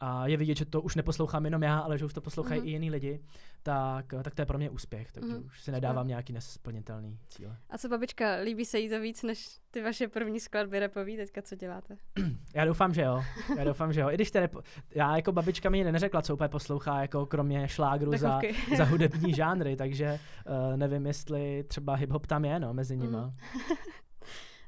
a 0.00 0.26
je 0.26 0.36
vidět, 0.36 0.58
že 0.58 0.64
to 0.64 0.82
už 0.82 0.96
neposlouchám 0.96 1.44
jenom 1.44 1.62
já, 1.62 1.78
ale 1.78 1.98
že 1.98 2.04
už 2.04 2.14
to 2.14 2.20
poslouchají 2.20 2.60
mm-hmm. 2.60 2.66
i 2.66 2.70
jiní 2.70 2.90
lidi, 2.90 3.20
tak, 3.62 4.14
tak 4.22 4.34
to 4.34 4.42
je 4.42 4.46
pro 4.46 4.58
mě 4.58 4.70
úspěch, 4.70 5.12
takže 5.12 5.34
mm-hmm. 5.34 5.44
už 5.44 5.62
si 5.62 5.72
nedávám 5.72 6.08
nějaký 6.08 6.32
nesplnitelný 6.32 7.18
cíle. 7.28 7.56
A 7.70 7.78
co 7.78 7.88
babička, 7.88 8.34
líbí 8.34 8.64
se 8.64 8.78
jí 8.78 8.88
to 8.88 9.00
víc 9.00 9.22
než 9.22 9.58
ty 9.70 9.82
vaše 9.82 10.08
první 10.08 10.40
skladby 10.40 10.78
repový 10.78 11.16
teďka, 11.16 11.42
co 11.42 11.56
děláte? 11.56 11.96
já 12.54 12.64
doufám, 12.64 12.94
že 12.94 13.02
jo. 13.02 13.22
Já 13.58 13.64
doufám, 13.64 13.92
že 13.92 14.00
jo. 14.00 14.10
I 14.10 14.14
když 14.14 14.30
te 14.30 14.40
repo... 14.40 14.60
já 14.94 15.16
jako 15.16 15.32
babička 15.32 15.70
mi 15.70 15.84
neřekla, 15.84 16.22
co 16.22 16.34
úplně 16.34 16.48
poslouchá, 16.48 17.00
jako 17.00 17.26
kromě 17.26 17.68
šlágru 17.68 18.16
za, 18.16 18.40
za 18.76 18.84
hudební 18.84 19.34
žánry, 19.34 19.76
takže 19.76 20.18
uh, 20.46 20.76
nevím, 20.76 21.06
jestli 21.06 21.64
třeba 21.68 21.96
hip-hop 21.96 22.26
tam 22.26 22.44
je, 22.44 22.60
no, 22.60 22.74
mezi 22.74 22.96
nima. 22.96 23.26
Mm. 23.26 23.32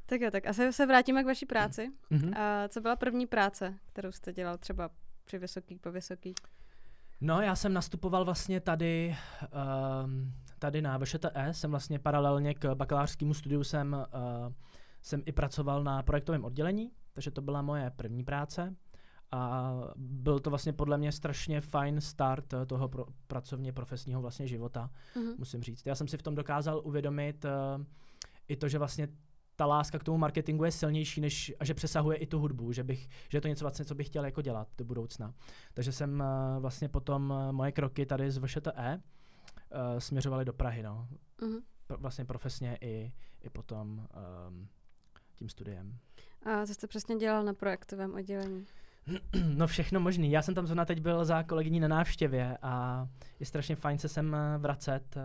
tak 0.07 0.21
jo, 0.21 0.31
tak 0.31 0.47
asi 0.47 0.73
se 0.73 0.87
vrátíme 0.87 1.23
k 1.23 1.27
vaší 1.27 1.47
práci. 1.47 1.91
Mm-hmm. 2.11 2.39
A 2.39 2.69
co 2.69 2.81
byla 2.81 2.97
první 2.97 3.27
práce, 3.27 3.75
kterou 3.93 4.13
jste 4.13 4.33
dělal 4.33 4.59
třeba 4.59 4.91
při 5.25 5.39
vysoký 5.39 5.79
po 5.79 5.93
vysoký? 5.93 6.35
No, 7.21 7.41
já 7.41 7.57
jsem 7.57 7.73
nastupoval 7.73 8.25
vlastně 8.25 8.61
tady, 8.61 9.17
um, 10.05 10.33
tady 10.59 10.83
na 10.83 10.99
VŠTE, 10.99 11.49
jsem 11.53 11.71
vlastně 11.71 11.99
paralelně 11.99 12.55
k 12.55 12.75
bakalářskému 12.75 13.35
studiu 13.35 13.65
jsem, 13.65 14.07
uh, 14.15 14.53
jsem 15.03 15.23
i 15.27 15.33
pracoval 15.33 15.85
na 15.85 16.03
projektovém 16.03 16.45
oddělení, 16.45 16.91
takže 17.13 17.31
to 17.31 17.43
byla 17.43 17.63
moje 17.63 17.91
první 17.91 18.25
práce 18.25 18.77
a 19.31 19.73
byl 19.97 20.41
to 20.41 20.51
vlastně 20.51 20.73
podle 20.73 20.99
mě 20.99 21.13
strašně 21.13 21.61
fajn 21.61 22.01
start 22.01 22.55
toho 22.67 22.89
pro, 22.89 23.07
pracovně 23.27 23.73
profesního 23.73 24.21
vlastně 24.21 24.47
života, 24.47 24.91
mm-hmm. 25.15 25.35
musím 25.39 25.63
říct. 25.63 25.87
Já 25.87 25.95
jsem 25.95 26.09
si 26.09 26.17
v 26.17 26.23
tom 26.23 26.35
dokázal 26.35 26.81
uvědomit 26.85 27.45
uh, 27.45 27.85
i 28.49 28.57
to, 28.57 28.69
že 28.69 28.79
vlastně 28.79 29.09
ta 29.63 29.67
láska 29.67 29.99
k 29.99 30.05
tomu 30.05 30.19
marketingu 30.19 30.65
je 30.65 30.73
silnější, 30.73 31.21
než 31.21 31.55
a 31.61 31.65
že 31.65 31.75
přesahuje 31.75 32.17
i 32.17 32.27
tu 32.27 32.39
hudbu, 32.39 32.73
že, 32.73 32.85
bych, 32.85 33.09
že 33.29 33.39
je 33.39 33.41
to 33.41 33.49
něco 33.49 33.65
vlastně, 33.65 33.85
co 33.85 33.95
bych 33.95 34.07
chtěl 34.07 34.25
jako 34.25 34.43
dělat 34.43 34.69
do 34.79 34.85
budoucna. 34.85 35.35
Takže 35.75 35.93
jsem 35.93 36.21
uh, 36.21 36.63
vlastně 36.63 36.89
potom 36.89 37.31
uh, 37.31 37.53
moje 37.53 37.73
kroky 37.73 38.07
tady 38.07 38.31
z 38.31 38.39
VŠTE 38.39 39.01
uh, 39.01 39.99
směřovaly 39.99 40.45
do 40.45 40.53
Prahy, 40.53 40.83
no. 40.83 41.09
Uh-huh. 41.43 41.63
Pro, 41.87 41.99
vlastně 41.99 42.25
profesně 42.25 42.79
i, 42.81 43.13
i 43.41 43.51
potom 43.51 44.07
um, 44.49 44.69
tím 45.35 45.49
studiem. 45.49 45.99
A 46.43 46.67
co 46.67 46.75
jste 46.75 46.87
přesně 46.87 47.17
dělal 47.17 47.45
na 47.45 47.55
projektovém 47.55 48.15
oddělení? 48.15 48.67
No 49.57 49.67
všechno 49.67 50.01
možný. 50.01 50.31
Já 50.31 50.43
jsem 50.43 50.55
tam 50.55 50.67
zrovna 50.67 50.85
teď 50.85 51.01
byl 51.01 51.25
za 51.25 51.43
kolegyní 51.43 51.81
na 51.81 51.89
návštěvě 51.89 52.59
a 52.63 53.07
je 53.41 53.47
strašně 53.47 53.77
fajn 53.77 53.99
se 53.99 54.09
sem 54.09 54.37
vracet. 54.59 55.19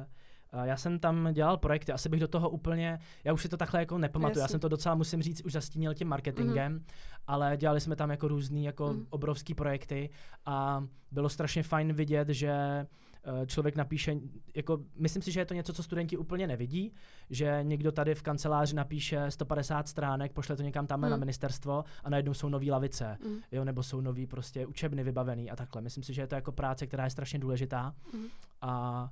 Já 0.63 0.77
jsem 0.77 0.99
tam 0.99 1.33
dělal 1.33 1.57
projekty, 1.57 1.91
asi 1.91 2.09
bych 2.09 2.19
do 2.19 2.27
toho 2.27 2.49
úplně, 2.49 2.99
já 3.23 3.33
už 3.33 3.41
si 3.41 3.49
to 3.49 3.57
takhle 3.57 3.79
jako 3.79 3.97
nepamatuju, 3.97 4.41
já 4.41 4.47
jsem 4.47 4.59
to 4.59 4.69
docela, 4.69 4.95
musím 4.95 5.21
říct, 5.21 5.45
už 5.45 5.51
zastínil 5.51 5.93
tím 5.93 6.07
marketingem, 6.07 6.79
mm-hmm. 6.79 6.93
ale 7.27 7.57
dělali 7.57 7.81
jsme 7.81 7.95
tam 7.95 8.09
jako 8.09 8.27
různý 8.27 8.63
jako 8.63 8.85
mm-hmm. 8.85 9.05
obrovský 9.09 9.53
projekty 9.53 10.09
a 10.45 10.83
bylo 11.11 11.29
strašně 11.29 11.63
fajn 11.63 11.93
vidět, 11.93 12.29
že 12.29 12.51
eh, 12.51 13.45
člověk 13.45 13.75
napíše, 13.75 14.15
jako 14.55 14.79
myslím 14.99 15.21
si, 15.21 15.31
že 15.31 15.39
je 15.39 15.45
to 15.45 15.53
něco, 15.53 15.73
co 15.73 15.83
studenti 15.83 16.17
úplně 16.17 16.47
nevidí, 16.47 16.93
že 17.29 17.59
někdo 17.63 17.91
tady 17.91 18.15
v 18.15 18.21
kanceláři 18.21 18.75
napíše 18.75 19.31
150 19.31 19.87
stránek, 19.87 20.33
pošle 20.33 20.55
to 20.55 20.63
někam 20.63 20.87
tam 20.87 21.01
mm. 21.01 21.09
na 21.09 21.17
ministerstvo 21.17 21.83
a 22.03 22.09
najednou 22.09 22.33
jsou 22.33 22.49
nové 22.49 22.71
lavice, 22.71 23.17
mm. 23.25 23.37
jo, 23.51 23.63
nebo 23.63 23.83
jsou 23.83 24.01
nový 24.01 24.27
prostě 24.27 24.65
učebny 24.65 25.03
vybavený 25.03 25.51
a 25.51 25.55
takhle. 25.55 25.81
Myslím 25.81 26.03
si, 26.03 26.13
že 26.13 26.21
je 26.21 26.27
to 26.27 26.35
jako 26.35 26.51
práce, 26.51 26.87
která 26.87 27.03
je 27.03 27.09
strašně 27.09 27.39
důležitá 27.39 27.95
mm. 28.13 28.25
a 28.61 29.09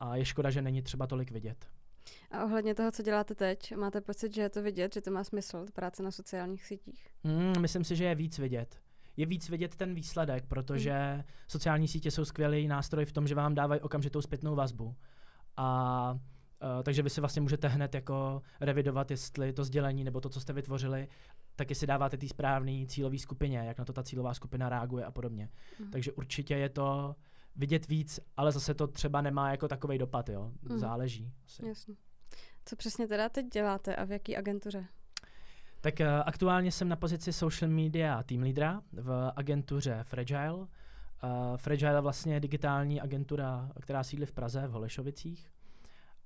a 0.00 0.16
je 0.16 0.24
škoda, 0.24 0.50
že 0.50 0.62
není 0.62 0.82
třeba 0.82 1.06
tolik 1.06 1.30
vidět. 1.30 1.66
A 2.30 2.44
ohledně 2.44 2.74
toho, 2.74 2.90
co 2.90 3.02
děláte 3.02 3.34
teď, 3.34 3.76
máte 3.76 4.00
pocit, 4.00 4.34
že 4.34 4.42
je 4.42 4.48
to 4.48 4.62
vidět, 4.62 4.94
že 4.94 5.00
to 5.00 5.10
má 5.10 5.24
smysl, 5.24 5.66
práce 5.74 6.02
na 6.02 6.10
sociálních 6.10 6.64
sítích? 6.64 7.08
Mm, 7.24 7.60
myslím 7.60 7.84
si, 7.84 7.96
že 7.96 8.04
je 8.04 8.14
víc 8.14 8.38
vidět. 8.38 8.80
Je 9.16 9.26
víc 9.26 9.48
vidět 9.48 9.76
ten 9.76 9.94
výsledek, 9.94 10.46
protože 10.46 11.14
mm. 11.16 11.22
sociální 11.48 11.88
sítě 11.88 12.10
jsou 12.10 12.24
skvělý 12.24 12.68
nástroj 12.68 13.04
v 13.04 13.12
tom, 13.12 13.26
že 13.28 13.34
vám 13.34 13.54
dávají 13.54 13.80
okamžitou 13.80 14.22
zpětnou 14.22 14.54
vazbu. 14.54 14.96
A 15.56 16.10
uh, 16.12 16.82
takže 16.82 17.02
vy 17.02 17.10
si 17.10 17.20
vlastně 17.20 17.42
můžete 17.42 17.68
hned 17.68 17.94
jako 17.94 18.42
revidovat, 18.60 19.10
jestli 19.10 19.52
to 19.52 19.64
sdělení 19.64 20.04
nebo 20.04 20.20
to, 20.20 20.28
co 20.28 20.40
jste 20.40 20.52
vytvořili, 20.52 21.08
tak 21.56 21.70
jestli 21.70 21.86
dáváte 21.86 22.16
té 22.16 22.28
správné 22.28 22.86
cílové 22.86 23.18
skupině, 23.18 23.58
jak 23.58 23.78
na 23.78 23.84
to 23.84 23.92
ta 23.92 24.02
cílová 24.02 24.34
skupina 24.34 24.68
reaguje 24.68 25.04
a 25.04 25.10
podobně. 25.10 25.48
Mm. 25.80 25.90
Takže 25.90 26.12
určitě 26.12 26.54
je 26.54 26.68
to 26.68 27.16
vidět 27.58 27.88
víc, 27.88 28.20
ale 28.36 28.52
zase 28.52 28.74
to 28.74 28.86
třeba 28.86 29.20
nemá 29.20 29.50
jako 29.50 29.68
takový 29.68 29.98
dopad, 29.98 30.28
jo. 30.28 30.52
Mm. 30.62 30.78
Záleží. 30.78 31.32
Asi. 31.44 31.68
Jasně. 31.68 31.94
Co 32.64 32.76
přesně 32.76 33.08
teda 33.08 33.28
teď 33.28 33.46
děláte 33.46 33.96
a 33.96 34.04
v 34.04 34.12
jaký 34.12 34.36
agentuře? 34.36 34.86
Tak 35.80 35.94
uh, 36.00 36.06
aktuálně 36.26 36.72
jsem 36.72 36.88
na 36.88 36.96
pozici 36.96 37.32
social 37.32 37.70
media 37.70 38.22
team 38.22 38.42
leadera 38.42 38.82
v 38.92 39.32
agentuře 39.36 40.00
Fragile. 40.02 40.54
Uh, 40.54 40.66
Fragile 41.56 41.94
je 41.94 42.00
vlastně 42.00 42.40
digitální 42.40 43.00
agentura, 43.00 43.70
která 43.82 44.04
sídlí 44.04 44.26
v 44.26 44.32
Praze, 44.32 44.66
v 44.66 44.70
Holešovicích. 44.70 45.52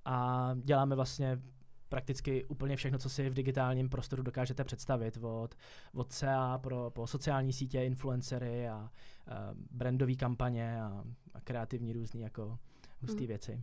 A 0.05 0.51
děláme 0.63 0.97
vlastně 0.97 1.43
prakticky 1.93 2.45
úplně 2.45 2.77
všechno, 2.77 2.99
co 2.99 3.09
si 3.09 3.31
v 3.31 3.35
digitálním 3.35 3.89
prostoru 3.89 4.23
dokážete 4.23 4.65
představit, 4.65 5.19
od, 5.23 5.55
od 5.95 6.13
SEA 6.13 6.59
pro, 6.59 6.91
po 6.91 7.07
sociální 7.07 7.53
sítě, 7.53 7.85
influencery 7.85 8.69
a, 8.69 8.75
a 8.75 8.91
brandové 9.71 10.15
kampaně 10.15 10.83
a, 10.83 11.05
a 11.35 11.41
kreativní 11.41 11.93
různý 11.93 12.21
jako 12.21 12.59
hustý 13.01 13.19
hmm. 13.19 13.27
věci. 13.27 13.63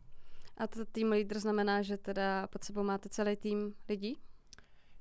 A 0.58 0.68
to 0.68 0.86
tým 0.86 1.10
leader 1.10 1.40
znamená, 1.40 1.82
že 1.82 1.98
teda 1.98 2.48
pod 2.48 2.64
sebou 2.64 2.84
máte 2.84 3.10
celý 3.10 3.36
tým 3.36 3.74
lidí? 3.90 4.18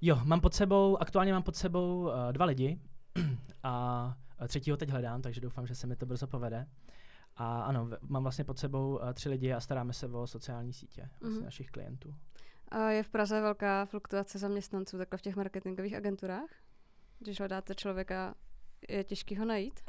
Jo, 0.01 0.21
mám 0.25 0.41
pod 0.41 0.55
sebou, 0.55 1.03
aktuálně 1.03 1.33
mám 1.33 1.43
pod 1.43 1.57
sebou 1.57 2.01
uh, 2.01 2.33
dva 2.33 2.45
lidi 2.45 2.81
a 3.63 4.17
třetího 4.49 4.77
teď 4.77 4.91
hledám, 4.91 5.23
takže 5.23 5.41
doufám, 5.41 5.67
že 5.67 5.75
se 5.75 5.87
mi 5.87 5.97
to 5.97 6.07
brzo 6.07 6.27
povede. 6.27 6.67
A 7.37 7.63
ano, 7.63 7.91
mám 8.03 8.23
vlastně 8.23 8.45
pod 8.45 8.59
sebou 8.59 8.97
uh, 8.97 9.13
tři 9.13 9.29
lidi 9.29 9.53
a 9.53 9.61
staráme 9.61 9.93
se 9.93 10.09
o 10.09 10.27
sociální 10.27 10.73
sítě 10.73 11.09
vlastně 11.21 11.41
mm-hmm. 11.41 11.45
našich 11.45 11.71
klientů. 11.71 12.15
Je 12.89 13.03
v 13.03 13.09
Praze 13.09 13.41
velká 13.41 13.85
fluktuace 13.85 14.39
zaměstnanců 14.39 14.99
takhle 14.99 15.19
v 15.19 15.23
těch 15.23 15.37
marketingových 15.37 15.95
agenturách? 15.95 16.51
Když 17.19 17.39
hledáte 17.39 17.75
člověka, 17.75 18.35
je 18.89 19.05
těžký 19.05 19.37
ho 19.37 19.45
najít? 19.45 19.81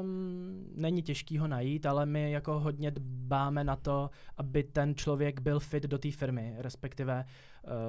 Um, 0.00 0.66
není 0.74 1.02
těžký 1.02 1.38
ho 1.38 1.46
najít, 1.48 1.86
ale 1.86 2.06
my 2.06 2.32
jako 2.32 2.60
hodně 2.60 2.90
dbáme 2.90 3.64
na 3.64 3.76
to, 3.76 4.10
aby 4.36 4.62
ten 4.62 4.94
člověk 4.94 5.40
byl 5.40 5.60
fit 5.60 5.82
do 5.82 5.98
té 5.98 6.10
firmy, 6.10 6.54
respektive 6.58 7.24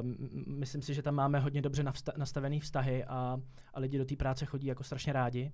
um, 0.02 0.16
myslím 0.60 0.82
si, 0.82 0.94
že 0.94 1.02
tam 1.02 1.16
máme 1.16 1.40
hodně 1.40 1.62
dobře 1.62 1.84
navsta- 1.84 2.18
nastavený 2.18 2.60
vztahy 2.60 3.04
a, 3.04 3.42
a 3.74 3.80
lidi 3.80 3.98
do 3.98 4.06
té 4.06 4.16
práce 4.16 4.46
chodí 4.46 4.68
jako 4.68 4.84
strašně 4.84 5.14
rádi. 5.14 5.52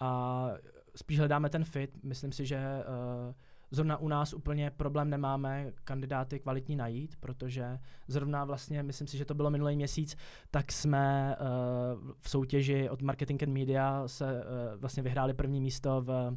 A 0.00 0.50
spíš 0.96 1.18
hledáme 1.18 1.50
ten 1.50 1.64
fit, 1.64 2.04
myslím 2.04 2.32
si, 2.32 2.46
že 2.46 2.58
uh, 2.58 3.34
zrovna 3.74 3.96
u 3.96 4.08
nás 4.08 4.32
úplně 4.32 4.70
problém 4.70 5.10
nemáme 5.10 5.72
kandidáty 5.84 6.38
kvalitní 6.38 6.76
najít, 6.76 7.16
protože 7.20 7.78
zrovna 8.08 8.44
vlastně, 8.44 8.82
myslím 8.82 9.08
si, 9.08 9.18
že 9.18 9.24
to 9.24 9.34
bylo 9.34 9.50
minulý 9.50 9.76
měsíc, 9.76 10.16
tak 10.50 10.72
jsme 10.72 11.36
uh, 11.40 12.12
v 12.20 12.30
soutěži 12.30 12.88
od 12.88 13.02
Marketing 13.02 13.42
and 13.42 13.52
Media 13.52 14.08
se 14.08 14.24
uh, 14.24 14.80
vlastně 14.80 15.02
vyhráli 15.02 15.34
první 15.34 15.60
místo 15.60 16.02
v 16.02 16.36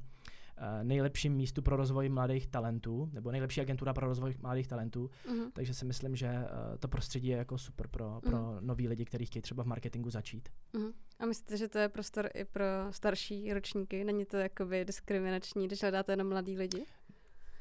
Eh, 0.59 0.83
nejlepším 0.83 1.33
místu 1.33 1.61
pro 1.61 1.75
rozvoj 1.75 2.09
mladých 2.09 2.47
talentů, 2.47 3.09
nebo 3.13 3.31
nejlepší 3.31 3.61
agentura 3.61 3.93
pro 3.93 4.07
rozvoj 4.07 4.35
mladých 4.41 4.67
talentů. 4.67 5.09
Uh-huh. 5.25 5.51
Takže 5.53 5.73
si 5.73 5.85
myslím, 5.85 6.15
že 6.15 6.27
uh, 6.27 6.77
to 6.79 6.87
prostředí 6.87 7.27
je 7.27 7.37
jako 7.37 7.57
super 7.57 7.87
pro, 7.87 8.21
pro 8.21 8.37
uh-huh. 8.37 8.61
nový 8.61 8.87
lidi, 8.87 9.05
kteří 9.05 9.25
chtějí 9.25 9.41
třeba 9.41 9.63
v 9.63 9.67
marketingu 9.67 10.09
začít. 10.09 10.49
Uh-huh. 10.73 10.93
A 11.19 11.25
myslíte, 11.25 11.57
že 11.57 11.67
to 11.67 11.79
je 11.79 11.89
prostor 11.89 12.29
i 12.33 12.45
pro 12.45 12.65
starší 12.89 13.53
ročníky? 13.53 14.03
Není 14.03 14.25
to 14.25 14.37
jakoby 14.37 14.85
diskriminační, 14.85 15.67
když 15.67 15.81
hledáte 15.81 16.11
jenom 16.11 16.29
mladý 16.29 16.57
lidi? 16.57 16.85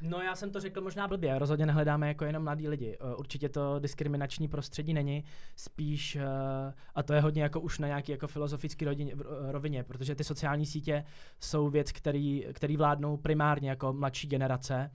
No 0.01 0.21
já 0.21 0.35
jsem 0.35 0.51
to 0.51 0.61
řekl 0.61 0.81
možná 0.81 1.09
blbě, 1.09 1.39
rozhodně 1.39 1.67
nehledáme 1.67 2.09
jako 2.09 2.25
jenom 2.25 2.43
mladí 2.43 2.69
lidi. 2.69 2.97
Eh, 3.01 3.15
určitě 3.15 3.49
to 3.49 3.79
diskriminační 3.79 4.49
prostředí 4.49 4.95
není, 4.95 5.25
spíš, 5.57 6.17
eh, 6.17 6.75
a 6.95 7.03
to 7.03 7.13
je 7.13 7.21
hodně 7.21 7.43
jako 7.43 7.61
už 7.61 7.79
na 7.79 7.87
nějaký 7.87 8.13
jako 8.13 8.27
filozofický 8.27 8.87
eh, 8.89 9.15
rovině, 9.53 9.83
protože 9.83 10.15
ty 10.15 10.25
sociální 10.25 10.67
sítě 10.67 11.05
jsou 11.41 11.71
věc, 11.71 11.93
který, 11.93 12.47
který 12.53 12.77
vládnou 12.77 13.17
primárně 13.17 13.71
jako 13.71 13.93
mladší 13.93 14.29
generace 14.29 14.91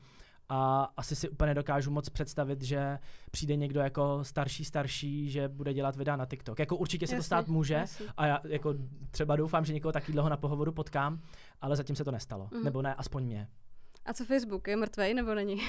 a 0.50 0.84
asi 0.98 1.16
si 1.16 1.30
úplně 1.30 1.54
dokážu 1.54 1.92
moc 1.92 2.10
představit, 2.10 2.62
že 2.62 3.00
přijde 3.32 3.56
někdo 3.56 3.80
jako 3.80 4.20
starší, 4.24 4.66
starší, 4.66 5.30
že 5.30 5.48
bude 5.48 5.74
dělat 5.74 5.96
videa 5.96 6.16
na 6.16 6.26
TikTok. 6.26 6.60
Jako 6.60 6.76
určitě 6.76 7.08
se 7.08 7.16
to 7.16 7.24
stát 7.24 7.48
může 7.48 7.84
a 8.18 8.26
já 8.26 8.40
jako 8.48 8.74
třeba 9.12 9.36
doufám, 9.36 9.66
že 9.66 9.74
někoho 9.74 9.92
taky 9.92 10.12
dlouho 10.12 10.30
na 10.30 10.38
pohovoru 10.38 10.72
potkám, 10.72 11.22
ale 11.62 11.76
zatím 11.76 11.96
se 11.96 12.04
to 12.04 12.12
nestalo. 12.12 12.50
Mm. 12.54 12.64
Nebo 12.64 12.82
ne, 12.82 12.96
aspoň 12.96 13.24
mě. 13.24 13.48
A 14.06 14.14
co 14.14 14.26
Facebook? 14.26 14.68
Je 14.68 14.76
mrtvej 14.76 15.14
nebo 15.14 15.36
není? 15.36 15.62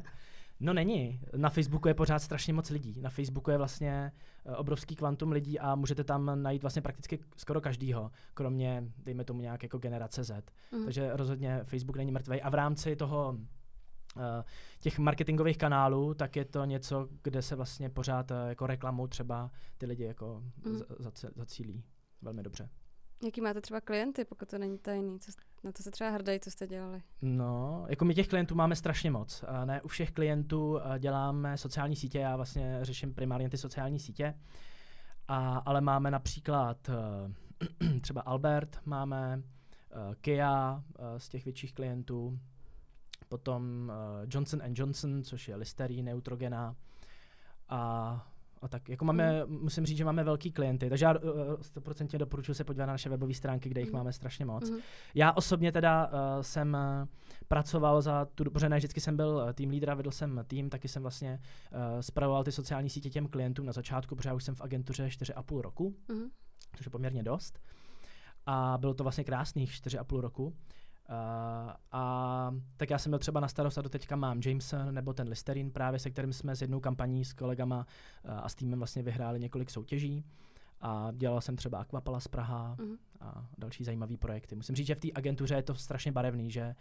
no 0.60 0.72
není. 0.72 1.20
Na 1.36 1.50
Facebooku 1.50 1.88
je 1.88 1.94
pořád 1.94 2.18
strašně 2.18 2.52
moc 2.52 2.70
lidí. 2.70 3.00
Na 3.00 3.10
Facebooku 3.10 3.50
je 3.50 3.58
vlastně 3.58 4.12
eh, 4.46 4.56
obrovský 4.56 4.96
kvantum 4.96 5.32
lidí 5.32 5.58
a 5.58 5.74
můžete 5.74 6.04
tam 6.04 6.42
najít 6.42 6.62
vlastně 6.62 6.82
prakticky 6.82 7.18
skoro 7.36 7.60
každýho, 7.60 8.10
kromě, 8.34 8.84
dejme 8.98 9.24
tomu 9.24 9.40
nějak 9.40 9.62
jako 9.62 9.78
generace 9.78 10.24
Z. 10.24 10.50
Mm. 10.72 10.84
Takže 10.84 11.16
rozhodně 11.16 11.60
Facebook 11.64 11.96
není 11.96 12.12
mrtvej. 12.12 12.40
A 12.44 12.50
v 12.50 12.54
rámci 12.54 12.96
toho 12.96 13.38
Uh, 14.16 14.22
těch 14.80 14.98
marketingových 14.98 15.58
kanálů, 15.58 16.14
tak 16.14 16.36
je 16.36 16.44
to 16.44 16.64
něco, 16.64 17.08
kde 17.22 17.42
se 17.42 17.56
vlastně 17.56 17.90
pořád 17.90 18.30
uh, 18.30 18.36
jako 18.48 18.66
reklamu 18.66 19.06
třeba 19.06 19.50
ty 19.78 19.86
lidi 19.86 20.04
jako 20.04 20.42
mm. 20.66 20.80
zacílí 21.36 21.84
velmi 22.22 22.42
dobře. 22.42 22.68
Jaký 23.24 23.40
máte 23.40 23.60
třeba 23.60 23.80
klienty, 23.80 24.24
pokud 24.24 24.48
to 24.48 24.58
není 24.58 24.78
tajný? 24.78 25.20
Co, 25.20 25.32
na 25.64 25.72
to 25.72 25.82
se 25.82 25.90
třeba 25.90 26.10
hrdají, 26.10 26.40
co 26.40 26.50
jste 26.50 26.66
dělali? 26.66 27.02
No, 27.22 27.84
jako 27.88 28.04
my 28.04 28.14
těch 28.14 28.28
klientů 28.28 28.54
máme 28.54 28.76
strašně 28.76 29.10
moc. 29.10 29.44
Ne 29.64 29.82
u 29.82 29.88
všech 29.88 30.10
klientů 30.10 30.80
děláme 30.98 31.56
sociální 31.56 31.96
sítě, 31.96 32.18
já 32.18 32.36
vlastně 32.36 32.78
řeším 32.82 33.14
primárně 33.14 33.50
ty 33.50 33.58
sociální 33.58 33.98
sítě, 33.98 34.34
a, 35.28 35.58
ale 35.58 35.80
máme 35.80 36.10
například 36.10 36.88
uh, 36.88 37.98
třeba 38.00 38.20
Albert, 38.20 38.80
máme 38.84 39.36
uh, 39.36 40.14
Kia 40.14 40.82
uh, 40.98 41.04
z 41.18 41.28
těch 41.28 41.44
větších 41.44 41.74
klientů, 41.74 42.38
potom 43.28 43.92
Johnson 44.26 44.60
Johnson, 44.72 45.22
což 45.22 45.48
je 45.48 45.56
Listerine, 45.56 46.10
Neutrogena 46.10 46.76
a 47.68 48.31
a 48.62 48.68
tak 48.68 48.88
jako 48.88 49.04
máme, 49.04 49.44
mm. 49.44 49.62
musím 49.62 49.86
říct, 49.86 49.96
že 49.96 50.04
máme 50.04 50.24
velký 50.24 50.52
klienty, 50.52 50.88
takže 50.88 51.04
já 51.04 51.14
eh, 51.14 51.18
stoprocentně 51.60 52.16
uh, 52.16 52.18
doporučuji 52.18 52.54
se 52.54 52.64
podívat 52.64 52.86
na 52.86 52.92
naše 52.92 53.08
webové 53.08 53.34
stránky, 53.34 53.68
kde 53.68 53.80
jich 53.80 53.90
mm. 53.90 53.96
máme 53.96 54.12
strašně 54.12 54.44
moc. 54.44 54.70
Mm. 54.70 54.76
Já 55.14 55.32
osobně 55.32 55.72
teda 55.72 56.06
uh, 56.06 56.12
jsem 56.42 56.76
uh, 57.00 57.08
pracoval 57.48 58.02
za 58.02 58.24
tu, 58.24 58.44
protože 58.44 58.68
ne 58.68 58.76
vždycky 58.76 59.00
jsem 59.00 59.16
byl 59.16 59.46
tým 59.54 59.70
lídra, 59.70 59.94
vedl 59.94 60.10
jsem 60.10 60.44
tým, 60.46 60.70
taky 60.70 60.88
jsem 60.88 61.02
vlastně 61.02 61.40
uh, 61.72 62.00
spravoval 62.00 62.44
ty 62.44 62.52
sociální 62.52 62.90
sítě 62.90 63.10
těm 63.10 63.28
klientům 63.28 63.66
na 63.66 63.72
začátku, 63.72 64.16
protože 64.16 64.28
já 64.28 64.34
už 64.34 64.44
jsem 64.44 64.54
v 64.54 64.60
agentuře 64.60 65.06
4,5 65.06 65.60
roku, 65.60 65.96
mm. 66.08 66.24
což 66.76 66.86
je 66.86 66.90
poměrně 66.90 67.22
dost. 67.22 67.58
A 68.46 68.78
bylo 68.78 68.94
to 68.94 69.02
vlastně 69.02 69.24
krásných 69.24 69.70
4,5 69.70 70.20
roku. 70.20 70.56
Uh, 71.08 71.72
a 71.92 72.54
tak 72.76 72.90
já 72.90 72.98
jsem 72.98 73.10
byl 73.10 73.18
třeba 73.18 73.40
na 73.40 73.48
starost 73.48 73.78
a 73.78 73.82
teďka 73.82 74.16
mám 74.16 74.40
Jameson 74.44 74.94
nebo 74.94 75.12
ten 75.12 75.28
Listerin 75.28 75.70
právě, 75.70 75.98
se 75.98 76.10
kterým 76.10 76.32
jsme 76.32 76.56
s 76.56 76.62
jednou 76.62 76.80
kampaní 76.80 77.24
s 77.24 77.32
kolegama 77.32 77.86
uh, 78.24 78.30
a 78.42 78.48
s 78.48 78.54
týmem 78.54 78.78
vlastně 78.78 79.02
vyhráli 79.02 79.40
několik 79.40 79.70
soutěží. 79.70 80.24
A 80.80 81.12
dělal 81.12 81.40
jsem 81.40 81.56
třeba 81.56 81.78
Aquapala 81.78 82.20
z 82.20 82.28
Praha 82.28 82.76
uh-huh. 82.78 82.96
a 83.20 83.46
další 83.58 83.84
zajímavé 83.84 84.16
projekty. 84.16 84.54
Musím 84.54 84.76
říct, 84.76 84.86
že 84.86 84.94
v 84.94 85.00
té 85.00 85.08
agentuře 85.14 85.54
je 85.54 85.62
to 85.62 85.74
strašně 85.74 86.12
barevný, 86.12 86.50
že 86.50 86.74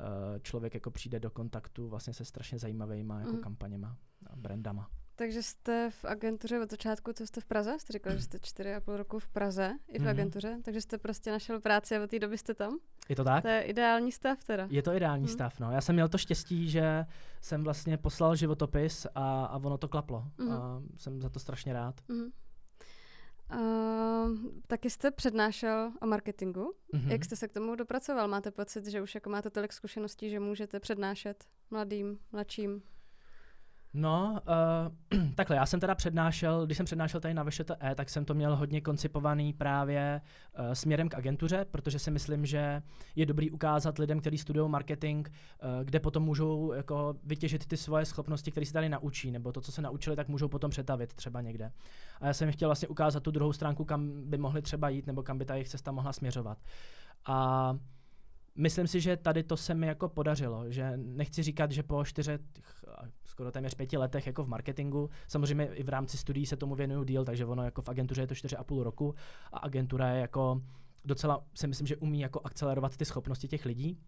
uh, 0.00 0.38
člověk 0.42 0.74
jako 0.74 0.90
přijde 0.90 1.20
do 1.20 1.30
kontaktu 1.30 1.88
vlastně 1.88 2.14
se 2.14 2.24
strašně 2.24 2.58
zajímavými 2.58 3.14
jako 3.18 3.32
uh-huh. 3.32 3.40
kampaněma 3.40 3.96
a 4.26 4.36
brandama. 4.36 4.90
Takže 5.18 5.42
jste 5.42 5.90
v 5.90 6.04
agentuře 6.04 6.60
od 6.60 6.70
začátku, 6.70 7.12
co 7.12 7.26
jste 7.26 7.40
v 7.40 7.44
Praze? 7.44 7.78
Jste 7.78 7.92
říkal, 7.92 8.12
že 8.12 8.22
jste 8.22 8.38
čtyři 8.42 8.74
a 8.74 8.80
půl 8.80 8.96
roku 8.96 9.18
v 9.18 9.28
Praze 9.28 9.72
i 9.88 9.98
v 9.98 10.02
mm-hmm. 10.02 10.08
agentuře, 10.08 10.58
takže 10.64 10.80
jste 10.80 10.98
prostě 10.98 11.30
našel 11.30 11.60
práci 11.60 11.96
a 11.96 12.02
od 12.02 12.10
té 12.10 12.18
doby 12.18 12.38
jste 12.38 12.54
tam? 12.54 12.78
Je 13.08 13.16
to 13.16 13.24
tak? 13.24 13.42
To 13.42 13.48
je 13.48 13.62
ideální 13.62 14.12
stav 14.12 14.44
teda. 14.44 14.66
Je 14.70 14.82
to 14.82 14.94
ideální 14.94 15.22
mm. 15.22 15.28
stav, 15.28 15.60
no. 15.60 15.72
Já 15.72 15.80
jsem 15.80 15.94
měl 15.94 16.08
to 16.08 16.18
štěstí, 16.18 16.70
že 16.70 17.04
jsem 17.40 17.64
vlastně 17.64 17.96
poslal 17.96 18.36
životopis 18.36 19.06
a, 19.14 19.44
a 19.44 19.56
ono 19.56 19.78
to 19.78 19.88
klaplo. 19.88 20.24
Mm. 20.38 20.52
A 20.52 20.82
jsem 20.96 21.20
za 21.20 21.28
to 21.28 21.38
strašně 21.38 21.72
rád. 21.72 21.94
Mm. 22.08 22.28
Uh, 23.54 24.36
taky 24.66 24.90
jste 24.90 25.10
přednášel 25.10 25.92
o 26.02 26.06
marketingu. 26.06 26.74
Mm-hmm. 26.94 27.10
Jak 27.10 27.24
jste 27.24 27.36
se 27.36 27.48
k 27.48 27.52
tomu 27.52 27.74
dopracoval? 27.74 28.28
Máte 28.28 28.50
pocit, 28.50 28.86
že 28.86 29.02
už 29.02 29.14
jako 29.14 29.30
máte 29.30 29.50
tolik 29.50 29.72
zkušeností, 29.72 30.30
že 30.30 30.40
můžete 30.40 30.80
přednášet 30.80 31.44
mladým, 31.70 32.18
mladším 32.32 32.82
No, 33.94 34.40
uh, 35.12 35.28
takhle, 35.34 35.56
já 35.56 35.66
jsem 35.66 35.80
teda 35.80 35.94
přednášel, 35.94 36.66
když 36.66 36.76
jsem 36.76 36.86
přednášel 36.86 37.20
tady 37.20 37.34
na 37.34 37.44
VŠTE, 37.44 37.94
tak 37.94 38.10
jsem 38.10 38.24
to 38.24 38.34
měl 38.34 38.56
hodně 38.56 38.80
koncipovaný 38.80 39.52
právě 39.52 40.20
uh, 40.58 40.72
směrem 40.72 41.08
k 41.08 41.14
agentuře, 41.14 41.66
protože 41.70 41.98
si 41.98 42.10
myslím, 42.10 42.46
že 42.46 42.82
je 43.16 43.26
dobrý 43.26 43.50
ukázat 43.50 43.98
lidem, 43.98 44.20
kteří 44.20 44.38
studují 44.38 44.70
marketing, 44.70 45.28
uh, 45.28 45.84
kde 45.84 46.00
potom 46.00 46.22
můžou 46.22 46.72
jako 46.72 47.14
vytěžit 47.24 47.66
ty 47.66 47.76
svoje 47.76 48.04
schopnosti, 48.04 48.50
které 48.50 48.66
se 48.66 48.72
tady 48.72 48.88
naučí, 48.88 49.30
nebo 49.30 49.52
to, 49.52 49.60
co 49.60 49.72
se 49.72 49.82
naučili, 49.82 50.16
tak 50.16 50.28
můžou 50.28 50.48
potom 50.48 50.70
přetavit 50.70 51.14
třeba 51.14 51.40
někde. 51.40 51.72
A 52.20 52.26
já 52.26 52.32
jsem 52.32 52.52
chtěl 52.52 52.68
vlastně 52.68 52.88
ukázat 52.88 53.22
tu 53.22 53.30
druhou 53.30 53.52
stránku, 53.52 53.84
kam 53.84 54.30
by 54.30 54.38
mohli 54.38 54.62
třeba 54.62 54.88
jít, 54.88 55.06
nebo 55.06 55.22
kam 55.22 55.38
by 55.38 55.44
ta 55.44 55.54
jejich 55.54 55.68
cesta 55.68 55.92
mohla 55.92 56.12
směřovat. 56.12 56.58
A 57.26 57.76
myslím 58.58 58.86
si, 58.86 59.00
že 59.00 59.16
tady 59.16 59.42
to 59.42 59.56
se 59.56 59.74
mi 59.74 59.86
jako 59.86 60.08
podařilo, 60.08 60.70
že 60.70 60.92
nechci 60.96 61.42
říkat, 61.42 61.72
že 61.72 61.82
po 61.82 62.04
čtyřech, 62.04 62.40
skoro 63.24 63.50
téměř 63.50 63.74
pěti 63.74 63.96
letech 63.96 64.26
jako 64.26 64.44
v 64.44 64.48
marketingu, 64.48 65.10
samozřejmě 65.28 65.66
i 65.66 65.82
v 65.82 65.88
rámci 65.88 66.18
studií 66.18 66.46
se 66.46 66.56
tomu 66.56 66.74
věnuju 66.74 67.04
díl, 67.04 67.24
takže 67.24 67.46
ono 67.46 67.64
jako 67.64 67.82
v 67.82 67.88
agentuře 67.88 68.22
je 68.22 68.26
to 68.26 68.34
čtyři 68.34 68.56
a 68.56 68.64
půl 68.64 68.82
roku 68.82 69.14
a 69.52 69.58
agentura 69.58 70.08
je 70.08 70.20
jako 70.20 70.62
docela, 71.04 71.44
si 71.54 71.66
myslím, 71.66 71.86
že 71.86 71.96
umí 71.96 72.20
jako 72.20 72.40
akcelerovat 72.44 72.96
ty 72.96 73.04
schopnosti 73.04 73.48
těch 73.48 73.64
lidí, 73.64 73.98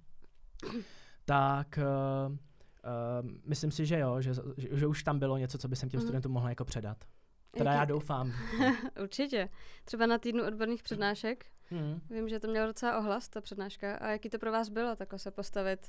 tak 1.24 1.78
uh, 1.78 2.32
uh, 2.32 3.30
myslím 3.46 3.70
si, 3.70 3.86
že 3.86 3.98
jo, 3.98 4.20
že, 4.20 4.34
že, 4.56 4.68
že 4.72 4.86
už 4.86 5.02
tam 5.02 5.18
bylo 5.18 5.36
něco, 5.36 5.58
co 5.58 5.68
by 5.68 5.76
jsem 5.76 5.88
těm 5.88 6.00
mm. 6.00 6.06
studentům 6.06 6.32
mohl 6.32 6.48
jako 6.48 6.64
předat. 6.64 7.04
Teda 7.50 7.72
já 7.72 7.84
doufám. 7.84 8.32
Určitě. 9.02 9.48
Třeba 9.84 10.06
na 10.06 10.18
týdnu 10.18 10.46
odborných 10.46 10.82
přednášek. 10.82 11.46
Hmm. 11.70 12.00
Vím, 12.10 12.28
že 12.28 12.40
to 12.40 12.48
mělo 12.48 12.66
docela 12.66 12.98
ohlas, 12.98 13.28
ta 13.28 13.40
přednáška. 13.40 13.96
A 13.96 14.08
jaký 14.08 14.30
to 14.30 14.38
pro 14.38 14.52
vás 14.52 14.68
bylo, 14.68 14.96
takhle 14.96 15.18
se 15.18 15.30
postavit 15.30 15.86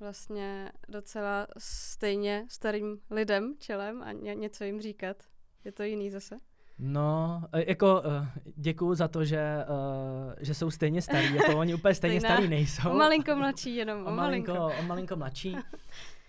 vlastně 0.00 0.72
docela 0.88 1.46
stejně 1.58 2.46
starým 2.48 2.98
lidem 3.10 3.54
čelem 3.58 4.02
a 4.02 4.12
ně, 4.12 4.34
něco 4.34 4.64
jim 4.64 4.80
říkat? 4.80 5.16
Je 5.64 5.72
to 5.72 5.82
jiný 5.82 6.10
zase? 6.10 6.36
No, 6.78 7.42
e, 7.52 7.70
jako 7.70 8.00
uh, 8.00 8.26
děkuju 8.56 8.94
za 8.94 9.08
to, 9.08 9.24
že, 9.24 9.64
uh, 9.68 10.32
že 10.40 10.54
jsou 10.54 10.70
stejně 10.70 11.02
starí, 11.02 11.34
jako 11.34 11.52
oni 11.58 11.74
úplně 11.74 11.94
stejně 11.94 12.20
Stejná, 12.20 12.36
starý 12.36 12.48
nejsou. 12.48 12.90
O 12.90 12.94
malinko 12.94 13.36
mladší 13.36 13.76
jenom, 13.76 13.98
o, 14.06 14.08
o 14.08 14.12
malinko. 14.12 14.54
malinko. 14.54 14.82
O 14.82 14.86
malinko 14.86 15.16
mladší. 15.16 15.56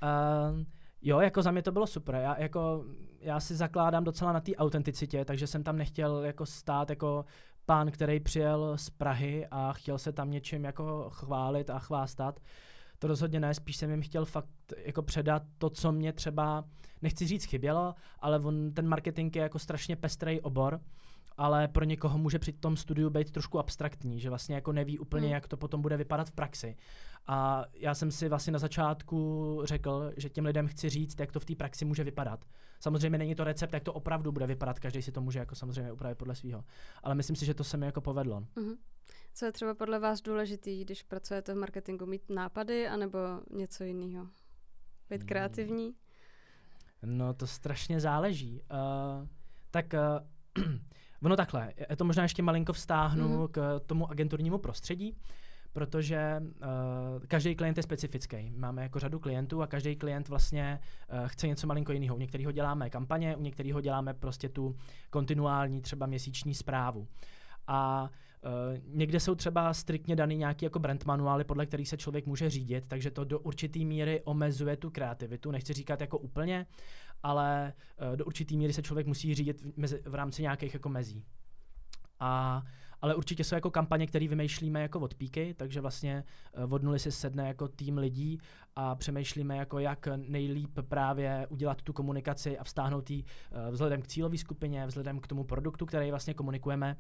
Uh, 0.04 0.64
jo, 1.02 1.20
jako 1.20 1.42
za 1.42 1.52
mě 1.52 1.62
to 1.62 1.72
bylo 1.72 1.88
super. 1.88 2.16
Já, 2.16 2.40
jako, 2.40 2.86
já 3.20 3.40
si 3.40 3.56
zakládám 3.56 4.04
docela 4.04 4.34
na 4.34 4.40
té 4.40 4.56
autenticitě, 4.56 5.26
takže 5.26 5.48
jsem 5.48 5.64
tam 5.64 5.78
nechtěl 5.78 6.24
jako 6.24 6.46
stát 6.46 6.90
jako 6.90 7.26
pán, 7.66 7.92
který 7.92 8.20
přijel 8.20 8.78
z 8.78 8.90
Prahy 8.90 9.48
a 9.52 9.74
chtěl 9.74 9.98
se 9.98 10.12
tam 10.12 10.32
něčím 10.32 10.64
jako 10.64 11.10
chválit 11.10 11.70
a 11.70 11.80
chvástat. 11.80 12.40
To 13.00 13.08
rozhodně 13.08 13.40
ne, 13.40 13.54
spíš 13.54 13.78
jsem 13.78 13.92
jim 13.92 14.02
chtěl 14.02 14.26
fakt 14.26 14.50
jako 14.78 15.02
předat 15.02 15.44
to, 15.58 15.70
co 15.70 15.92
mě 15.92 16.14
třeba, 16.14 16.64
nechci 17.02 17.28
říct 17.28 17.46
chybělo, 17.46 17.96
ale 18.20 18.40
on, 18.40 18.74
ten 18.74 18.88
marketing 18.88 19.36
je 19.36 19.42
jako 19.42 19.60
strašně 19.60 19.96
pestrý 19.96 20.42
obor 20.42 20.80
ale 21.38 21.68
pro 21.68 21.86
někoho 21.86 22.18
může 22.18 22.40
při 22.40 22.54
tom 22.54 22.78
studiu 22.78 23.10
být 23.10 23.32
trošku 23.32 23.60
abstraktní, 23.60 24.20
že 24.20 24.30
vlastně 24.30 24.56
jako 24.56 24.72
neví 24.72 25.00
úplně, 25.00 25.28
hmm. 25.28 25.34
jak 25.34 25.48
to 25.48 25.58
potom 25.58 25.82
bude 25.82 25.98
vypadat 25.98 26.30
v 26.30 26.32
praxi. 26.32 26.78
A 27.28 27.66
já 27.74 27.96
jsem 27.96 28.12
si 28.12 28.30
vlastně 28.30 28.54
na 28.54 28.60
začátku 28.60 29.62
řekl, 29.64 30.12
že 30.18 30.30
těm 30.30 30.46
lidem 30.46 30.68
chci 30.68 30.90
říct, 30.90 31.20
jak 31.20 31.32
to 31.32 31.40
v 31.40 31.46
té 31.46 31.56
praxi 31.56 31.86
může 31.86 32.04
vypadat. 32.04 32.46
Samozřejmě 32.80 33.18
není 33.18 33.36
to 33.36 33.44
recept, 33.44 33.74
jak 33.74 33.84
to 33.84 33.94
opravdu 33.94 34.32
bude 34.32 34.48
vypadat, 34.48 34.80
každý 34.80 35.02
si 35.02 35.12
to 35.12 35.22
může 35.22 35.40
jako 35.40 35.56
samozřejmě 35.56 35.92
upravit 35.92 36.18
podle 36.18 36.36
svého. 36.36 36.64
Ale 37.04 37.16
myslím 37.16 37.36
si, 37.36 37.46
že 37.46 37.54
to 37.54 37.64
se 37.64 37.78
mi 37.78 37.86
jako 37.86 38.02
povedlo. 38.02 38.40
Mm-hmm. 38.40 38.78
Co 39.34 39.46
je 39.46 39.52
třeba 39.52 39.74
podle 39.74 40.00
vás 40.00 40.22
důležitý, 40.22 40.86
když 40.86 41.04
pracujete 41.04 41.54
v 41.54 41.58
marketingu, 41.58 42.06
mít 42.06 42.30
nápady 42.30 42.88
anebo 42.88 43.18
něco 43.52 43.84
jiného? 43.84 44.28
být 45.10 45.22
hmm. 45.22 45.28
kreativní? 45.28 45.96
No 47.06 47.34
to 47.34 47.48
strašně 47.48 48.00
záleží. 48.00 48.62
Uh, 48.72 49.28
tak 49.72 49.86
uh, 49.94 50.64
ono 51.24 51.36
takhle, 51.36 51.74
je 51.90 51.96
to 51.96 52.06
možná 52.06 52.24
ještě 52.24 52.44
malinko 52.44 52.74
vztáhnu 52.74 53.42
mm. 53.42 53.48
k 53.48 53.80
tomu 53.86 54.12
agenturnímu 54.12 54.58
prostředí, 54.58 55.18
protože 55.74 56.42
uh, 56.42 57.26
každý 57.28 57.56
klient 57.56 57.78
je 57.78 57.84
specifický. 57.84 58.52
Máme 58.56 58.84
jako 58.84 59.00
řadu 59.00 59.20
klientů 59.20 59.62
a 59.62 59.68
každý 59.68 59.96
klient 59.96 60.30
vlastně 60.30 60.80
uh, 61.12 61.28
chce 61.28 61.48
něco 61.48 61.68
malinko 61.68 61.92
jiného. 61.92 62.16
U 62.16 62.20
některého 62.20 62.52
děláme 62.52 62.90
kampaně, 62.90 63.36
u 63.36 63.42
některého 63.42 63.82
děláme 63.82 64.14
prostě 64.14 64.50
tu 64.50 64.76
kontinuální 65.10 65.82
třeba 65.82 66.06
měsíční 66.06 66.54
zprávu. 66.54 67.08
A 67.68 68.10
Uh, 68.46 68.78
někde 68.86 69.20
jsou 69.20 69.36
třeba 69.36 69.74
striktně 69.74 70.16
daný 70.16 70.38
nějaký 70.38 70.66
jako 70.66 70.80
brand 70.80 71.06
manuály, 71.06 71.44
podle 71.44 71.66
kterých 71.66 71.90
se 71.90 71.98
člověk 71.98 72.26
může 72.26 72.50
řídit, 72.50 72.86
takže 72.88 73.12
to 73.12 73.24
do 73.24 73.40
určité 73.40 73.80
míry 73.80 74.22
omezuje 74.24 74.78
tu 74.78 74.90
kreativitu. 74.90 75.52
Nechci 75.52 75.74
říkat 75.74 76.02
jako 76.02 76.18
úplně, 76.18 76.66
ale 77.24 77.74
uh, 78.12 78.18
do 78.18 78.26
určité 78.26 78.56
míry 78.56 78.74
se 78.74 78.82
člověk 78.82 79.08
musí 79.08 79.36
řídit 79.36 79.62
v, 79.62 79.78
mezi, 79.78 80.02
v 80.06 80.16
rámci 80.16 80.42
nějakých 80.42 80.74
jako 80.74 80.90
mezí. 80.90 81.26
A 82.20 82.64
ale 83.02 83.16
určitě 83.16 83.44
jsou 83.44 83.56
jako 83.56 83.72
kampaně, 83.72 84.08
které 84.08 84.28
vymýšlíme 84.28 84.82
jako 84.82 85.00
od 85.00 85.14
píky, 85.14 85.54
takže 85.54 85.82
vlastně 85.82 86.24
uh, 86.66 86.74
od 86.74 86.84
nuly 86.84 87.00
si 87.00 87.12
sedne 87.12 87.48
jako 87.48 87.68
tým 87.68 87.98
lidí 87.98 88.40
a 88.76 88.96
přemýšlíme 88.96 89.58
jako 89.58 89.80
jak 89.80 90.08
nejlíp 90.16 90.80
právě 90.82 91.48
udělat 91.50 91.82
tu 91.82 91.94
komunikaci 91.94 92.58
a 92.58 92.64
vztáhnout 92.64 93.10
ji 93.12 93.24
uh, 93.24 93.72
vzhledem 93.72 94.02
k 94.02 94.08
cílové 94.08 94.38
skupině, 94.38 94.88
vzhledem 94.88 95.20
k 95.20 95.28
tomu 95.28 95.44
produktu, 95.44 95.86
který 95.86 96.10
vlastně 96.10 96.34
komunikujeme 96.34 96.98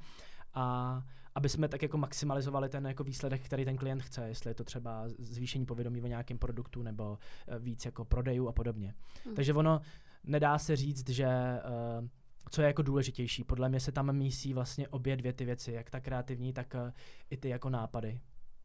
a 0.53 1.01
aby 1.35 1.49
jsme 1.49 1.67
tak 1.67 1.81
jako 1.81 1.97
maximalizovali 1.97 2.69
ten 2.69 2.87
jako 2.87 3.03
výsledek, 3.03 3.41
který 3.45 3.65
ten 3.65 3.77
klient 3.77 4.03
chce, 4.03 4.27
jestli 4.27 4.49
je 4.49 4.55
to 4.55 4.63
třeba 4.63 5.05
zvýšení 5.19 5.65
povědomí 5.65 6.01
o 6.01 6.07
nějakém 6.07 6.37
produktu 6.37 6.83
nebo 6.83 7.17
eh, 7.47 7.59
víc 7.59 7.85
jako 7.85 8.05
prodejů 8.05 8.47
a 8.47 8.51
podobně. 8.51 8.93
Hmm. 9.25 9.35
Takže 9.35 9.53
ono 9.53 9.81
nedá 10.23 10.57
se 10.57 10.75
říct, 10.75 11.09
že 11.09 11.27
uh, 11.27 12.07
co 12.49 12.61
je 12.61 12.67
jako 12.67 12.81
důležitější. 12.81 13.43
Podle 13.43 13.69
mě 13.69 13.79
se 13.79 13.91
tam 13.91 14.13
mísí 14.13 14.53
vlastně 14.53 14.87
obě 14.87 15.17
dvě 15.17 15.33
ty 15.33 15.45
věci, 15.45 15.71
jak 15.71 15.89
ta 15.89 15.99
kreativní, 15.99 16.53
tak 16.53 16.73
uh, 16.73 16.91
i 17.29 17.37
ty 17.37 17.49
jako 17.49 17.69
nápady. 17.69 18.19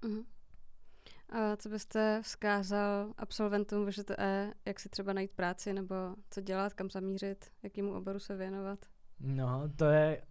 Hmm. 0.04 0.22
A 1.28 1.56
co 1.56 1.68
byste 1.68 2.20
vzkázal 2.22 3.14
absolventům 3.16 3.86
VŽTE, 3.86 4.54
jak 4.64 4.80
si 4.80 4.88
třeba 4.88 5.12
najít 5.12 5.30
práci, 5.30 5.72
nebo 5.72 5.94
co 6.30 6.40
dělat, 6.40 6.74
kam 6.74 6.90
zamířit, 6.90 7.50
jakýmu 7.62 7.94
oboru 7.94 8.18
se 8.18 8.36
věnovat? 8.36 8.78
No, 9.20 9.70
to 9.76 9.84
je 9.84 10.22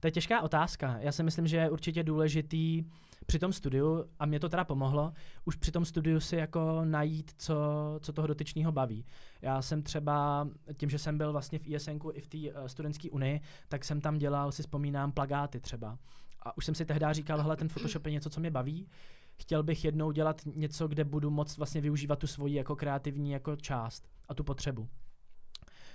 To 0.00 0.06
je 0.06 0.10
těžká 0.10 0.42
otázka. 0.42 0.96
Já 1.00 1.12
si 1.12 1.22
myslím, 1.22 1.46
že 1.46 1.56
je 1.56 1.70
určitě 1.70 2.02
důležitý 2.02 2.84
při 3.26 3.38
tom 3.38 3.52
studiu, 3.52 4.04
a 4.18 4.26
mě 4.26 4.40
to 4.40 4.48
teda 4.48 4.64
pomohlo, 4.64 5.12
už 5.44 5.56
při 5.56 5.72
tom 5.72 5.84
studiu 5.84 6.20
si 6.20 6.36
jako 6.36 6.80
najít, 6.84 7.32
co, 7.36 7.56
co 8.00 8.12
toho 8.12 8.26
dotyčného 8.26 8.72
baví. 8.72 9.04
Já 9.42 9.62
jsem 9.62 9.82
třeba, 9.82 10.48
tím, 10.76 10.90
že 10.90 10.98
jsem 10.98 11.18
byl 11.18 11.32
vlastně 11.32 11.58
v 11.58 11.66
ISNku 11.66 12.10
i 12.14 12.20
v 12.20 12.26
té 12.26 12.38
uh, 12.38 12.66
studentské 12.66 13.10
unii, 13.10 13.40
tak 13.68 13.84
jsem 13.84 14.00
tam 14.00 14.18
dělal, 14.18 14.52
si 14.52 14.62
vzpomínám, 14.62 15.12
plagáty 15.12 15.60
třeba. 15.60 15.98
A 16.42 16.56
už 16.56 16.64
jsem 16.64 16.74
si 16.74 16.84
tehdy 16.84 17.06
říkal, 17.10 17.42
hele, 17.42 17.56
ten 17.56 17.68
Photoshop 17.68 18.06
je 18.06 18.12
něco, 18.12 18.30
co 18.30 18.40
mě 18.40 18.50
baví. 18.50 18.88
Chtěl 19.36 19.62
bych 19.62 19.84
jednou 19.84 20.12
dělat 20.12 20.42
něco, 20.46 20.88
kde 20.88 21.04
budu 21.04 21.30
moc 21.30 21.58
vlastně 21.58 21.80
využívat 21.80 22.18
tu 22.18 22.26
svoji 22.26 22.54
jako 22.54 22.76
kreativní 22.76 23.30
jako 23.30 23.56
část 23.56 24.08
a 24.28 24.34
tu 24.34 24.44
potřebu. 24.44 24.88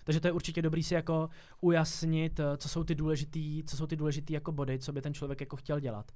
Takže 0.04 0.20
to 0.20 0.28
je 0.28 0.32
určitě 0.32 0.62
dobrý 0.62 0.84
si 0.84 0.94
jako 0.94 1.30
ujasnit, 1.62 2.40
eh, 2.40 2.58
co 2.58 2.70
jsou 2.70 2.84
ty 2.84 2.96
důležitý, 2.96 3.64
co 3.64 3.78
jsou 3.78 3.88
ty 3.88 3.96
důležitý 3.96 4.34
jako 4.34 4.52
body, 4.52 4.80
co 4.80 4.94
by 4.94 5.02
ten 5.02 5.14
člověk 5.14 5.42
jako 5.42 5.56
chtěl 5.56 5.80
dělat. 5.80 6.12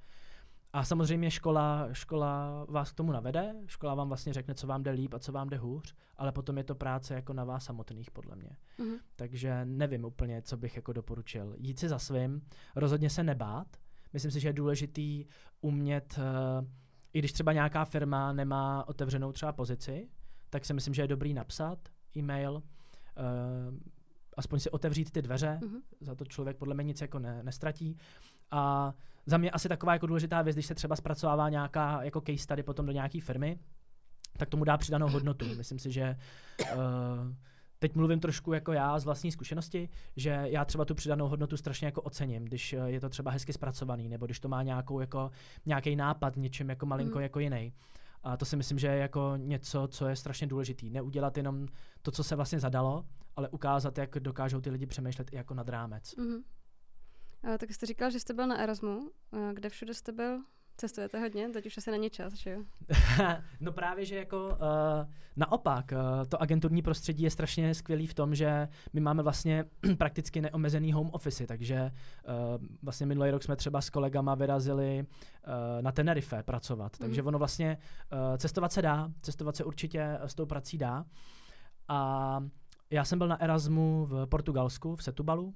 A 0.73 0.83
samozřejmě 0.83 1.31
škola, 1.31 1.89
škola 1.91 2.65
vás 2.69 2.91
k 2.91 2.95
tomu 2.95 3.11
navede, 3.11 3.55
škola 3.65 3.95
vám 3.95 4.07
vlastně 4.07 4.33
řekne, 4.33 4.53
co 4.55 4.67
vám 4.67 4.83
jde 4.83 4.91
líp 4.91 5.13
a 5.13 5.19
co 5.19 5.31
vám 5.31 5.49
jde 5.49 5.57
hůř, 5.57 5.95
ale 6.17 6.31
potom 6.31 6.57
je 6.57 6.63
to 6.63 6.75
práce 6.75 7.13
jako 7.13 7.33
na 7.33 7.43
vás 7.43 7.65
samotných, 7.65 8.11
podle 8.11 8.35
mě. 8.35 8.49
Mm-hmm. 8.79 8.99
Takže 9.15 9.65
nevím 9.65 10.05
úplně, 10.05 10.41
co 10.41 10.57
bych 10.57 10.75
jako 10.75 10.93
doporučil. 10.93 11.55
Jít 11.57 11.79
si 11.79 11.89
za 11.89 11.99
svým, 11.99 12.41
rozhodně 12.75 13.09
se 13.09 13.23
nebát. 13.23 13.67
Myslím 14.13 14.31
si, 14.31 14.39
že 14.39 14.49
je 14.49 14.53
důležitý 14.53 15.25
umět, 15.61 16.15
uh, 16.17 16.67
i 17.13 17.19
když 17.19 17.33
třeba 17.33 17.53
nějaká 17.53 17.85
firma 17.85 18.33
nemá 18.33 18.87
otevřenou 18.87 19.31
třeba 19.31 19.53
pozici, 19.53 20.09
tak 20.49 20.65
si 20.65 20.73
myslím, 20.73 20.93
že 20.93 21.01
je 21.01 21.07
dobrý 21.07 21.33
napsat 21.33 21.79
e-mail, 22.17 22.63
uh, 23.17 23.77
aspoň 24.37 24.59
si 24.59 24.71
otevřít 24.71 25.11
ty 25.11 25.21
dveře, 25.21 25.59
mm-hmm. 25.61 25.81
za 26.01 26.15
to 26.15 26.25
člověk 26.25 26.57
podle 26.57 26.75
mě 26.75 26.83
nic 26.83 27.01
jako 27.01 27.19
ne, 27.19 27.43
nestratí. 27.43 27.97
A 28.51 28.93
za 29.25 29.37
mě 29.37 29.51
asi 29.51 29.69
taková 29.69 29.93
jako 29.93 30.07
důležitá 30.07 30.41
věc, 30.41 30.55
když 30.55 30.65
se 30.65 30.75
třeba 30.75 30.95
zpracovává 30.95 31.49
nějaká 31.49 32.03
jako 32.03 32.21
case 32.21 32.37
study 32.37 32.63
potom 32.63 32.85
do 32.85 32.91
nějaké 32.91 33.21
firmy, 33.21 33.59
tak 34.37 34.49
tomu 34.49 34.63
dá 34.63 34.77
přidanou 34.77 35.09
hodnotu. 35.09 35.45
Myslím 35.57 35.79
si, 35.79 35.91
že 35.91 36.17
uh, 36.61 36.77
teď 37.79 37.95
mluvím 37.95 38.19
trošku 38.19 38.53
jako 38.53 38.73
já 38.73 38.99
z 38.99 39.05
vlastní 39.05 39.31
zkušenosti, 39.31 39.89
že 40.15 40.29
já 40.43 40.65
třeba 40.65 40.85
tu 40.85 40.95
přidanou 40.95 41.27
hodnotu 41.27 41.57
strašně 41.57 41.87
jako 41.87 42.01
ocením, 42.01 42.45
když 42.45 42.73
eh, 42.73 42.77
je 42.85 42.99
to 42.99 43.09
třeba 43.09 43.31
hezky 43.31 43.53
zpracovaný, 43.53 44.09
nebo 44.09 44.25
když 44.25 44.39
to 44.39 44.47
má 44.47 44.63
nějakou 44.63 44.99
jako, 44.99 45.31
nějaký 45.65 45.95
nápad 45.95 46.35
něčem 46.37 46.69
jako 46.69 46.85
malinko 46.85 47.17
mm. 47.17 47.23
jako 47.23 47.39
jiný. 47.39 47.73
A 48.23 48.37
to 48.37 48.45
si 48.45 48.55
myslím, 48.55 48.79
že 48.79 48.87
je 48.87 48.97
jako 48.97 49.33
něco, 49.37 49.87
co 49.87 50.07
je 50.07 50.15
strašně 50.15 50.47
důležitý. 50.47 50.89
Neudělat 50.89 51.37
jenom 51.37 51.67
to, 52.01 52.11
co 52.11 52.23
se 52.23 52.35
vlastně 52.35 52.59
zadalo, 52.59 53.05
ale 53.35 53.49
ukázat, 53.49 53.97
jak 53.97 54.19
dokážou 54.19 54.61
ty 54.61 54.69
lidi 54.69 54.85
přemýšlet 54.85 55.33
i 55.33 55.35
jako 55.35 55.53
nad 55.53 55.69
rámec. 55.69 56.03
Mm-hmm. 56.03 56.43
A, 57.53 57.57
tak 57.57 57.71
jste 57.71 57.85
říkal, 57.85 58.11
že 58.11 58.19
jste 58.19 58.33
byl 58.33 58.47
na 58.47 58.57
Erasmu. 58.57 59.11
A 59.31 59.53
kde 59.53 59.69
všude 59.69 59.93
jste 59.93 60.11
byl? 60.11 60.43
Cestujete 60.79 61.19
hodně, 61.19 61.49
teď 61.49 61.65
už 61.65 61.77
asi 61.77 61.91
není 61.91 62.09
čas, 62.09 62.33
že 62.33 62.49
jo? 62.49 62.63
no 63.59 63.71
právě, 63.71 64.05
že 64.05 64.15
jako 64.15 64.47
uh, 64.47 64.55
naopak, 65.35 65.91
uh, 65.91 66.25
to 66.29 66.41
agenturní 66.41 66.81
prostředí 66.81 67.23
je 67.23 67.29
strašně 67.29 67.75
skvělý 67.75 68.07
v 68.07 68.13
tom, 68.13 68.35
že 68.35 68.67
my 68.93 69.01
máme 69.01 69.23
vlastně 69.23 69.65
prakticky 69.97 70.41
neomezený 70.41 70.93
home 70.93 71.09
office, 71.13 71.47
takže 71.47 71.91
uh, 72.61 72.65
vlastně 72.81 73.05
minulý 73.05 73.31
rok 73.31 73.43
jsme 73.43 73.55
třeba 73.55 73.81
s 73.81 73.89
kolegama 73.89 74.35
vyrazili 74.35 75.05
uh, 75.05 75.81
na 75.81 75.91
Tenerife 75.91 76.43
pracovat, 76.43 76.99
mm. 76.99 77.05
takže 77.05 77.23
ono 77.23 77.39
vlastně 77.39 77.77
uh, 78.11 78.37
cestovat 78.37 78.71
se 78.71 78.81
dá, 78.81 79.11
cestovat 79.21 79.55
se 79.55 79.63
určitě 79.63 80.19
s 80.25 80.35
tou 80.35 80.45
prací 80.45 80.77
dá. 80.77 81.05
A 81.87 82.39
já 82.91 83.05
jsem 83.05 83.19
byl 83.19 83.27
na 83.27 83.41
Erasmu 83.41 84.05
v 84.05 84.25
Portugalsku, 84.25 84.95
v 84.95 85.03
Setubalu, 85.03 85.53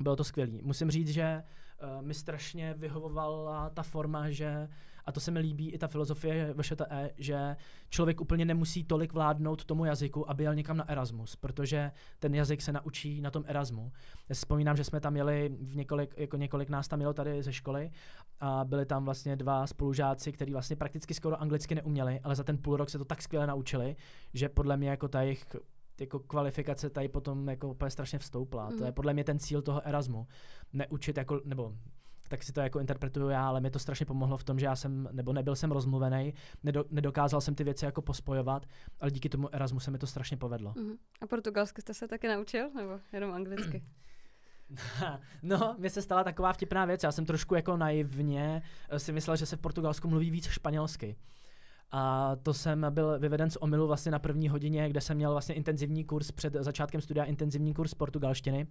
bylo 0.00 0.16
to 0.16 0.24
skvělé. 0.24 0.52
Musím 0.62 0.90
říct, 0.90 1.08
že 1.08 1.42
uh, 1.82 2.02
mi 2.02 2.14
strašně 2.14 2.74
vyhovovala 2.74 3.70
ta 3.70 3.82
forma, 3.82 4.30
že, 4.30 4.68
a 5.04 5.12
to 5.12 5.20
se 5.20 5.30
mi 5.30 5.38
líbí 5.38 5.70
i 5.70 5.78
ta 5.78 5.88
filozofie 5.88 6.54
VŠTE, 6.54 7.10
že 7.16 7.56
člověk 7.90 8.20
úplně 8.20 8.44
nemusí 8.44 8.84
tolik 8.84 9.12
vládnout 9.12 9.64
tomu 9.64 9.84
jazyku, 9.84 10.30
aby 10.30 10.44
jel 10.44 10.54
někam 10.54 10.76
na 10.76 10.88
Erasmus, 10.88 11.36
protože 11.36 11.92
ten 12.18 12.34
jazyk 12.34 12.62
se 12.62 12.72
naučí 12.72 13.20
na 13.20 13.30
tom 13.30 13.44
Erasmu. 13.46 13.92
Já 14.28 14.34
si 14.34 14.38
vzpomínám, 14.38 14.76
že 14.76 14.84
jsme 14.84 15.00
tam 15.00 15.16
jeli, 15.16 15.56
v 15.60 15.76
několik, 15.76 16.14
jako 16.16 16.36
několik 16.36 16.68
nás 16.68 16.88
tam 16.88 17.00
jelo 17.00 17.12
tady 17.12 17.42
ze 17.42 17.52
školy 17.52 17.90
a 18.40 18.64
byli 18.64 18.86
tam 18.86 19.04
vlastně 19.04 19.36
dva 19.36 19.66
spolužáci, 19.66 20.32
kteří 20.32 20.52
vlastně 20.52 20.76
prakticky 20.76 21.14
skoro 21.14 21.40
anglicky 21.40 21.74
neuměli, 21.74 22.20
ale 22.20 22.34
za 22.34 22.44
ten 22.44 22.58
půl 22.58 22.76
rok 22.76 22.90
se 22.90 22.98
to 22.98 23.04
tak 23.04 23.22
skvěle 23.22 23.46
naučili, 23.46 23.96
že 24.34 24.48
podle 24.48 24.76
mě 24.76 24.90
jako 24.90 25.08
ta 25.08 25.22
jejich 25.22 25.46
jako 26.00 26.18
kvalifikace 26.18 26.90
tady 26.90 27.08
potom 27.08 27.48
jako 27.48 27.68
úplně 27.68 27.90
strašně 27.90 28.18
vstoupla. 28.18 28.68
Mm. 28.68 28.78
To 28.78 28.84
je 28.84 28.90
mhm. 28.90 28.94
podle 28.94 29.14
mě 29.14 29.24
ten 29.24 29.38
cíl 29.38 29.62
toho 29.62 29.86
Erasmu. 29.86 30.26
Neučit 30.72 31.16
jako, 31.16 31.40
nebo 31.44 31.74
tak 32.28 32.42
si 32.42 32.52
to 32.52 32.60
jako 32.60 32.80
interpretuju 32.80 33.28
já, 33.28 33.48
ale 33.48 33.60
mi 33.60 33.70
to 33.70 33.78
strašně 33.78 34.06
pomohlo 34.06 34.36
v 34.36 34.44
tom, 34.44 34.58
že 34.58 34.66
já 34.66 34.76
jsem, 34.76 35.08
nebo 35.12 35.32
nebyl 35.32 35.56
jsem 35.56 35.72
rozmluvený, 35.72 36.34
nedo, 36.62 36.84
nedokázal 36.90 37.40
jsem 37.40 37.54
ty 37.54 37.64
věci 37.64 37.84
jako 37.84 38.02
pospojovat, 38.02 38.66
ale 39.00 39.10
díky 39.10 39.28
tomu 39.28 39.54
Erasmu 39.54 39.80
se 39.80 39.90
mi 39.90 39.98
to 39.98 40.06
strašně 40.06 40.36
povedlo. 40.36 40.74
Mm. 40.76 40.92
A 41.22 41.26
portugalsky 41.26 41.82
jste 41.82 41.94
se 41.94 42.08
taky 42.08 42.28
naučil, 42.28 42.70
nebo 42.70 43.00
jenom 43.12 43.32
anglicky? 43.32 43.84
no, 45.42 45.76
mně 45.78 45.90
se 45.90 46.02
stala 46.02 46.24
taková 46.24 46.52
vtipná 46.52 46.84
věc. 46.84 47.02
Já 47.02 47.12
jsem 47.12 47.26
trošku 47.26 47.54
jako 47.54 47.76
naivně 47.76 48.62
eh, 48.88 48.98
si 48.98 49.12
myslel, 49.12 49.36
že 49.36 49.46
se 49.46 49.56
v 49.56 49.60
Portugalsku 49.60 50.08
mluví 50.08 50.30
víc 50.30 50.48
španělsky. 50.48 51.16
A 51.90 52.36
to 52.42 52.54
jsem 52.54 52.86
byl 52.90 53.18
vyveden 53.18 53.50
z 53.50 53.56
omilu 53.60 53.86
vlastně 53.86 54.12
na 54.12 54.18
první 54.18 54.48
hodině, 54.48 54.88
kde 54.88 55.00
jsem 55.00 55.16
měl 55.16 55.32
vlastně 55.32 55.54
intenzivní 55.54 56.04
kurz 56.04 56.30
před 56.30 56.52
začátkem 56.52 57.00
studia, 57.00 57.24
intenzivní 57.24 57.74
kurz 57.74 57.94
portugalštiny. 57.94 58.66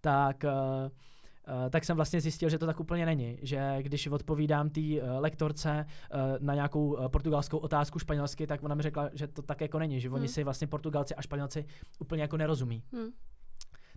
Tak 0.00 0.44
uh, 0.44 0.90
Uh, 1.64 1.70
tak 1.70 1.84
jsem 1.84 1.96
vlastně 1.96 2.20
zjistil, 2.20 2.48
že 2.48 2.58
to 2.58 2.66
tak 2.66 2.80
úplně 2.80 3.06
není. 3.06 3.38
Že 3.42 3.76
když 3.80 4.06
odpovídám 4.06 4.70
té 4.70 4.80
uh, 4.80 4.86
lektorce 5.18 5.86
na 6.38 6.54
nějakou 6.54 7.08
portugalskou 7.08 7.58
otázku 7.58 7.98
španělsky, 7.98 8.46
tak 8.46 8.62
ona 8.62 8.74
mi 8.74 8.82
řekla, 8.82 9.10
že 9.12 9.26
to 9.26 9.42
tak 9.42 9.60
jako 9.60 9.78
není, 9.78 10.00
že 10.00 10.08
hmm. 10.08 10.14
oni 10.14 10.28
si 10.28 10.44
vlastně 10.44 10.66
Portugalci 10.66 11.14
a 11.14 11.22
Španělci 11.22 11.66
úplně 11.98 12.22
jako 12.22 12.36
nerozumí. 12.36 12.82
Hmm. 12.92 13.08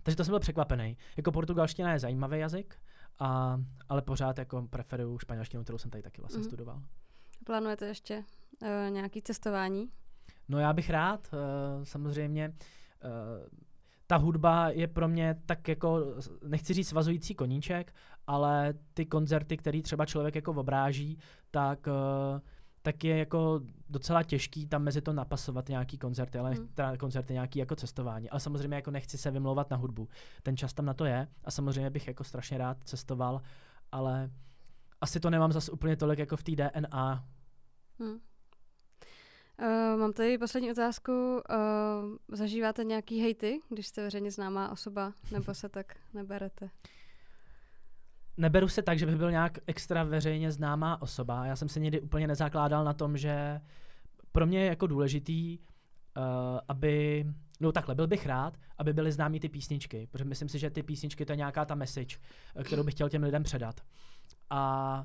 Takže 0.02 0.16
to 0.16 0.24
jsem 0.24 0.32
byl 0.32 0.40
překvapený. 0.40 0.96
Jako 1.16 1.32
portugalština 1.32 1.92
je 1.92 1.98
zajímavý 1.98 2.38
jazyk, 2.38 2.76
a, 3.18 3.60
ale 3.88 4.02
pořád 4.02 4.38
jako 4.38 4.66
preferuju 4.70 5.18
španělštinu, 5.18 5.62
kterou 5.62 5.78
jsem 5.78 5.90
tady 5.90 6.02
taky 6.02 6.20
vlastně 6.20 6.40
hmm. 6.40 6.48
studoval. 6.48 6.82
Plánujete 7.46 7.86
ještě 7.86 8.24
uh, 8.62 8.68
nějaký 8.90 9.22
cestování? 9.22 9.88
No 10.48 10.58
já 10.58 10.72
bych 10.72 10.90
rád, 10.90 11.28
uh, 11.32 11.84
samozřejmě. 11.84 12.48
Uh, 12.48 13.48
ta 14.06 14.16
hudba 14.16 14.68
je 14.70 14.88
pro 14.88 15.08
mě 15.08 15.40
tak 15.46 15.68
jako, 15.68 16.14
nechci 16.46 16.74
říct 16.74 16.88
svazující 16.88 17.34
koníček, 17.34 17.94
ale 18.26 18.74
ty 18.94 19.06
koncerty, 19.06 19.56
který 19.56 19.82
třeba 19.82 20.06
člověk 20.06 20.34
jako 20.34 20.52
obráží, 20.52 21.18
tak 21.50 21.86
uh, 21.86 22.40
tak 22.82 23.04
je 23.04 23.18
jako 23.18 23.60
docela 23.88 24.22
těžký 24.22 24.66
tam 24.66 24.82
mezi 24.82 25.00
to 25.00 25.12
napasovat 25.12 25.68
nějaký 25.68 25.98
koncerty, 25.98 26.38
ale 26.38 26.50
Hmm. 26.50 26.68
teda 26.68 26.96
koncerty 26.96 27.32
nějaký 27.32 27.58
jako 27.58 27.76
cestování. 27.76 28.30
Ale 28.30 28.40
samozřejmě 28.40 28.76
jako 28.76 28.90
nechci 28.90 29.18
se 29.18 29.30
vymlouvat 29.30 29.70
na 29.70 29.76
hudbu. 29.76 30.08
Ten 30.42 30.56
čas 30.56 30.72
tam 30.72 30.84
na 30.86 30.94
to 30.94 31.04
je 31.04 31.28
a 31.44 31.50
samozřejmě 31.50 31.90
bych 31.90 32.06
jako 32.08 32.24
strašně 32.24 32.58
rád 32.58 32.76
cestoval, 32.84 33.42
ale 33.92 34.30
asi 35.00 35.20
to 35.20 35.30
nemám 35.30 35.52
zas 35.52 35.68
úplně 35.68 35.96
tolik 35.96 36.18
jako 36.18 36.36
v 36.36 36.42
té 36.42 36.52
DNA. 36.56 37.24
Hm. 38.02 38.18
Uh, 39.58 40.00
mám 40.00 40.12
tady 40.12 40.38
poslední 40.38 40.70
otázku. 40.70 41.12
Uh, 41.12 42.36
zažíváte 42.36 42.84
nějaký 42.84 43.20
hejty, 43.20 43.60
když 43.68 43.86
jste 43.86 44.02
veřejně 44.02 44.30
známá 44.30 44.72
osoba, 44.72 45.12
nebo 45.32 45.54
se 45.54 45.68
tak 45.68 45.96
neberete? 46.14 46.70
Neberu 48.36 48.68
se 48.68 48.82
tak, 48.82 48.98
že 48.98 49.06
bych 49.06 49.16
byl 49.16 49.30
nějak 49.30 49.58
extra 49.66 50.04
veřejně 50.04 50.52
známá 50.52 51.02
osoba. 51.02 51.46
Já 51.46 51.56
jsem 51.56 51.68
se 51.68 51.80
někdy 51.80 52.00
úplně 52.00 52.26
nezakládal 52.26 52.84
na 52.84 52.92
tom, 52.92 53.16
že 53.16 53.60
pro 54.32 54.46
mě 54.46 54.60
je 54.60 54.66
jako 54.66 54.86
důležitý, 54.86 55.58
uh, 55.58 56.24
aby, 56.68 57.26
no 57.60 57.72
takhle, 57.72 57.94
byl 57.94 58.06
bych 58.06 58.26
rád, 58.26 58.58
aby 58.78 58.92
byly 58.92 59.12
známý 59.12 59.40
ty 59.40 59.48
písničky, 59.48 60.08
protože 60.10 60.24
myslím 60.24 60.48
si, 60.48 60.58
že 60.58 60.70
ty 60.70 60.82
písničky 60.82 61.24
to 61.24 61.32
je 61.32 61.36
nějaká 61.36 61.64
ta 61.64 61.74
message, 61.74 62.16
kterou 62.64 62.84
bych 62.84 62.94
chtěl 62.94 63.08
těm 63.08 63.22
lidem 63.22 63.42
předat. 63.42 63.80
A 64.50 65.04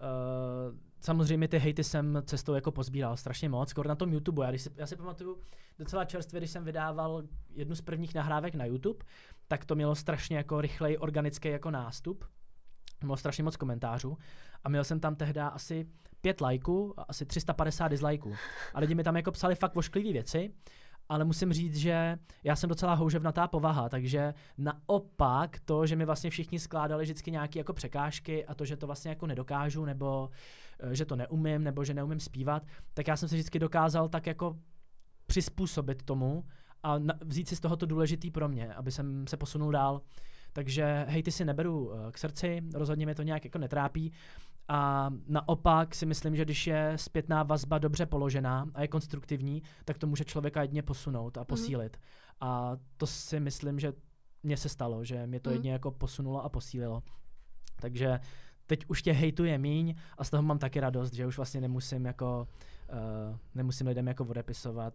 uh, 0.00 0.78
samozřejmě 1.04 1.48
ty 1.48 1.58
hejty 1.58 1.84
jsem 1.84 2.22
cestou 2.26 2.54
jako 2.54 2.72
pozbíral 2.72 3.16
strašně 3.16 3.48
moc, 3.48 3.68
skoro 3.68 3.88
na 3.88 3.94
tom 3.94 4.12
YouTube. 4.12 4.44
Já, 4.44 4.50
když 4.50 4.62
si, 4.62 4.70
já 4.76 4.86
si 4.86 4.96
pamatuju 4.96 5.38
docela 5.78 6.04
čerstvě, 6.04 6.40
když 6.40 6.50
jsem 6.50 6.64
vydával 6.64 7.22
jednu 7.54 7.74
z 7.74 7.80
prvních 7.80 8.14
nahrávek 8.14 8.54
na 8.54 8.64
YouTube, 8.64 9.04
tak 9.48 9.64
to 9.64 9.74
mělo 9.74 9.94
strašně 9.94 10.36
jako 10.36 10.60
rychlej 10.60 10.96
organický 11.00 11.48
jako 11.48 11.70
nástup. 11.70 12.24
Mělo 13.00 13.16
strašně 13.16 13.44
moc 13.44 13.56
komentářů 13.56 14.18
a 14.64 14.68
měl 14.68 14.84
jsem 14.84 15.00
tam 15.00 15.16
tehdy 15.16 15.40
asi 15.40 15.86
pět 16.20 16.40
lajků 16.40 16.94
a 17.00 17.02
asi 17.02 17.26
350 17.26 17.88
dislajků. 17.88 18.34
A 18.74 18.80
lidi 18.80 18.94
mi 18.94 19.04
tam 19.04 19.16
jako 19.16 19.32
psali 19.32 19.54
fakt 19.54 19.74
vošklivý 19.74 20.12
věci, 20.12 20.54
ale 21.08 21.24
musím 21.24 21.52
říct, 21.52 21.76
že 21.76 22.18
já 22.44 22.56
jsem 22.56 22.68
docela 22.68 22.94
houževnatá 22.94 23.48
povaha, 23.48 23.88
takže 23.88 24.34
naopak 24.58 25.60
to, 25.64 25.86
že 25.86 25.96
mi 25.96 26.04
vlastně 26.04 26.30
všichni 26.30 26.58
skládali 26.58 27.04
vždycky 27.04 27.30
nějaké 27.30 27.58
jako 27.58 27.72
překážky 27.72 28.46
a 28.46 28.54
to, 28.54 28.64
že 28.64 28.76
to 28.76 28.86
vlastně 28.86 29.08
jako 29.08 29.26
nedokážu, 29.26 29.84
nebo 29.84 30.30
eh, 30.80 30.94
že 30.94 31.04
to 31.04 31.16
neumím, 31.16 31.64
nebo 31.64 31.84
že 31.84 31.94
neumím 31.94 32.20
zpívat, 32.20 32.66
tak 32.94 33.08
já 33.08 33.16
jsem 33.16 33.28
se 33.28 33.34
vždycky 33.34 33.58
dokázal 33.58 34.08
tak 34.08 34.26
jako 34.26 34.58
přizpůsobit 35.26 36.02
tomu 36.02 36.44
a 36.82 36.98
vzít 37.24 37.48
si 37.48 37.56
z 37.56 37.60
toho 37.60 37.76
to 37.76 37.86
důležitý 37.86 38.30
pro 38.30 38.48
mě, 38.48 38.74
aby 38.74 38.92
jsem 38.92 39.26
se 39.26 39.36
posunul 39.36 39.72
dál. 39.72 40.00
Takže 40.52 41.04
hej, 41.08 41.22
ty 41.22 41.32
si 41.32 41.44
neberu 41.44 41.86
uh, 41.86 42.10
k 42.10 42.18
srdci, 42.18 42.62
rozhodně 42.74 43.06
mě 43.06 43.14
to 43.14 43.22
nějak 43.22 43.44
jako 43.44 43.58
netrápí. 43.58 44.12
A 44.68 45.10
naopak 45.26 45.94
si 45.94 46.06
myslím, 46.06 46.36
že 46.36 46.44
když 46.44 46.66
je 46.66 46.92
zpětná 46.96 47.42
vazba 47.42 47.78
dobře 47.78 48.06
položená 48.06 48.66
a 48.74 48.82
je 48.82 48.88
konstruktivní, 48.88 49.62
tak 49.84 49.98
to 49.98 50.06
může 50.06 50.24
člověka 50.24 50.62
jedně 50.62 50.82
posunout 50.82 51.38
a 51.38 51.44
posílit. 51.44 51.96
Mm-hmm. 51.96 52.36
A 52.40 52.76
to 52.96 53.06
si 53.06 53.40
myslím, 53.40 53.80
že 53.80 53.92
mně 54.42 54.56
se 54.56 54.68
stalo, 54.68 55.04
že 55.04 55.26
mě 55.26 55.40
to 55.40 55.50
mm. 55.50 55.56
jedně 55.56 55.72
jako 55.72 55.90
posunulo 55.90 56.44
a 56.44 56.48
posílilo. 56.48 57.02
Takže 57.80 58.20
teď 58.66 58.84
už 58.88 59.02
tě 59.02 59.12
hejtuje 59.12 59.58
míň 59.58 59.94
a 60.18 60.24
z 60.24 60.30
toho 60.30 60.42
mám 60.42 60.58
taky 60.58 60.80
radost, 60.80 61.12
že 61.12 61.26
už 61.26 61.36
vlastně 61.36 61.60
nemusím 61.60 62.06
jako, 62.06 62.48
uh, 62.92 63.36
nemusím 63.54 63.86
lidem 63.86 64.08
jako 64.08 64.24
odepisovat. 64.24 64.94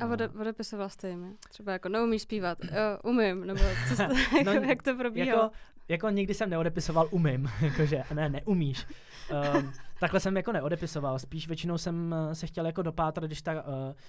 A 0.00 0.06
ode, 0.06 0.28
odepisoval 0.28 0.88
jste 0.88 1.08
jim, 1.08 1.36
Třeba 1.48 1.72
jako 1.72 1.88
neumíš 1.88 2.22
zpívat, 2.22 2.58
jo, 2.64 2.98
umím, 3.04 3.46
nebo 3.46 3.60
co 3.88 3.94
jste, 3.94 4.08
no, 4.44 4.52
jak 4.68 4.82
to 4.82 4.96
probíhalo? 4.96 5.42
Jako, 5.42 5.54
jako 5.88 6.10
nikdy 6.10 6.34
jsem 6.34 6.50
neodepisoval 6.50 7.08
umím, 7.10 7.50
jakože 7.60 8.02
ne, 8.14 8.28
neumíš. 8.28 8.86
Um, 9.54 9.72
takhle 10.00 10.20
jsem 10.20 10.36
jako 10.36 10.52
neodepisoval, 10.52 11.18
spíš 11.18 11.48
většinou 11.48 11.78
jsem 11.78 12.14
se 12.32 12.46
chtěl 12.46 12.66
jako 12.66 12.82
dopátrat, 12.82 13.26
když 13.26 13.42
ta 13.42 13.52
uh, 13.52 13.60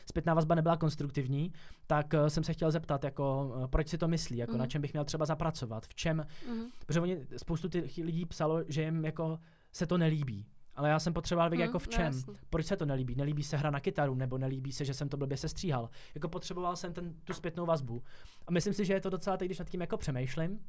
zpětná 0.05 0.33
vazba 0.33 0.55
nebyla 0.55 0.77
konstruktivní, 0.77 1.53
tak 1.87 2.13
uh, 2.13 2.27
jsem 2.27 2.43
se 2.43 2.53
chtěl 2.53 2.71
zeptat, 2.71 3.03
jako 3.03 3.53
uh, 3.55 3.67
proč 3.67 3.87
si 3.87 3.97
to 3.97 4.07
myslí, 4.07 4.37
jako 4.37 4.51
mm. 4.51 4.57
na 4.57 4.67
čem 4.67 4.81
bych 4.81 4.93
měl 4.93 5.05
třeba 5.05 5.25
zapracovat, 5.25 5.85
v 5.85 5.95
čem, 5.95 6.25
mm. 6.49 6.63
protože 6.85 6.99
oni, 6.99 7.17
spoustu 7.37 7.69
těch 7.69 7.97
lidí 7.97 8.25
psalo, 8.25 8.63
že 8.67 8.81
jim 8.81 9.05
jako 9.05 9.39
se 9.71 9.87
to 9.87 9.97
nelíbí, 9.97 10.45
ale 10.75 10.89
já 10.89 10.99
jsem 10.99 11.13
potřeboval 11.13 11.49
vědět, 11.49 11.63
mm, 11.63 11.67
jako 11.67 11.79
v 11.79 11.87
čem. 11.87 12.13
No 12.27 12.33
Proč 12.49 12.65
se 12.65 12.77
to 12.77 12.85
nelíbí? 12.85 13.15
Nelíbí 13.15 13.43
se 13.43 13.57
hra 13.57 13.71
na 13.71 13.79
kytaru, 13.79 14.15
nebo 14.15 14.37
nelíbí 14.37 14.71
se, 14.71 14.85
že 14.85 14.93
jsem 14.93 15.09
to 15.09 15.17
blbě 15.17 15.37
sestříhal. 15.37 15.89
Jako 16.15 16.29
potřeboval 16.29 16.75
jsem 16.75 16.93
ten, 16.93 17.13
tu 17.23 17.33
zpětnou 17.33 17.65
vazbu. 17.65 18.03
A 18.47 18.51
myslím 18.51 18.73
si, 18.73 18.85
že 18.85 18.93
je 18.93 19.01
to 19.01 19.09
docela 19.09 19.37
teď, 19.37 19.47
když 19.47 19.59
nad 19.59 19.69
tím 19.69 19.81
jako 19.81 19.97
přemýšlím, 19.97 20.59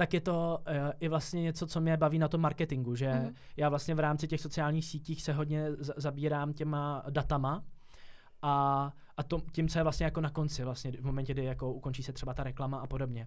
tak 0.00 0.14
je 0.14 0.20
to 0.20 0.58
uh, 0.68 0.74
i 1.00 1.08
vlastně 1.08 1.42
něco, 1.42 1.66
co 1.66 1.80
mě 1.80 1.96
baví 1.96 2.18
na 2.18 2.28
tom 2.28 2.40
marketingu, 2.40 2.94
že 2.94 3.12
mm. 3.12 3.34
já 3.56 3.68
vlastně 3.68 3.94
v 3.94 4.00
rámci 4.00 4.28
těch 4.28 4.40
sociálních 4.40 4.84
sítích 4.84 5.22
se 5.22 5.32
hodně 5.32 5.72
z- 5.72 5.94
zabírám 5.96 6.52
těma 6.52 7.04
datama 7.10 7.64
a, 8.42 8.92
a 9.16 9.22
to, 9.22 9.42
tím, 9.52 9.68
co 9.68 9.78
je 9.78 9.82
vlastně 9.82 10.04
jako 10.04 10.20
na 10.20 10.30
konci, 10.30 10.64
vlastně 10.64 10.92
v 10.92 11.04
momentě, 11.04 11.32
kdy 11.34 11.44
jako 11.44 11.72
ukončí 11.72 12.02
se 12.02 12.12
třeba 12.12 12.34
ta 12.34 12.42
reklama 12.42 12.78
a 12.78 12.86
podobně. 12.86 13.26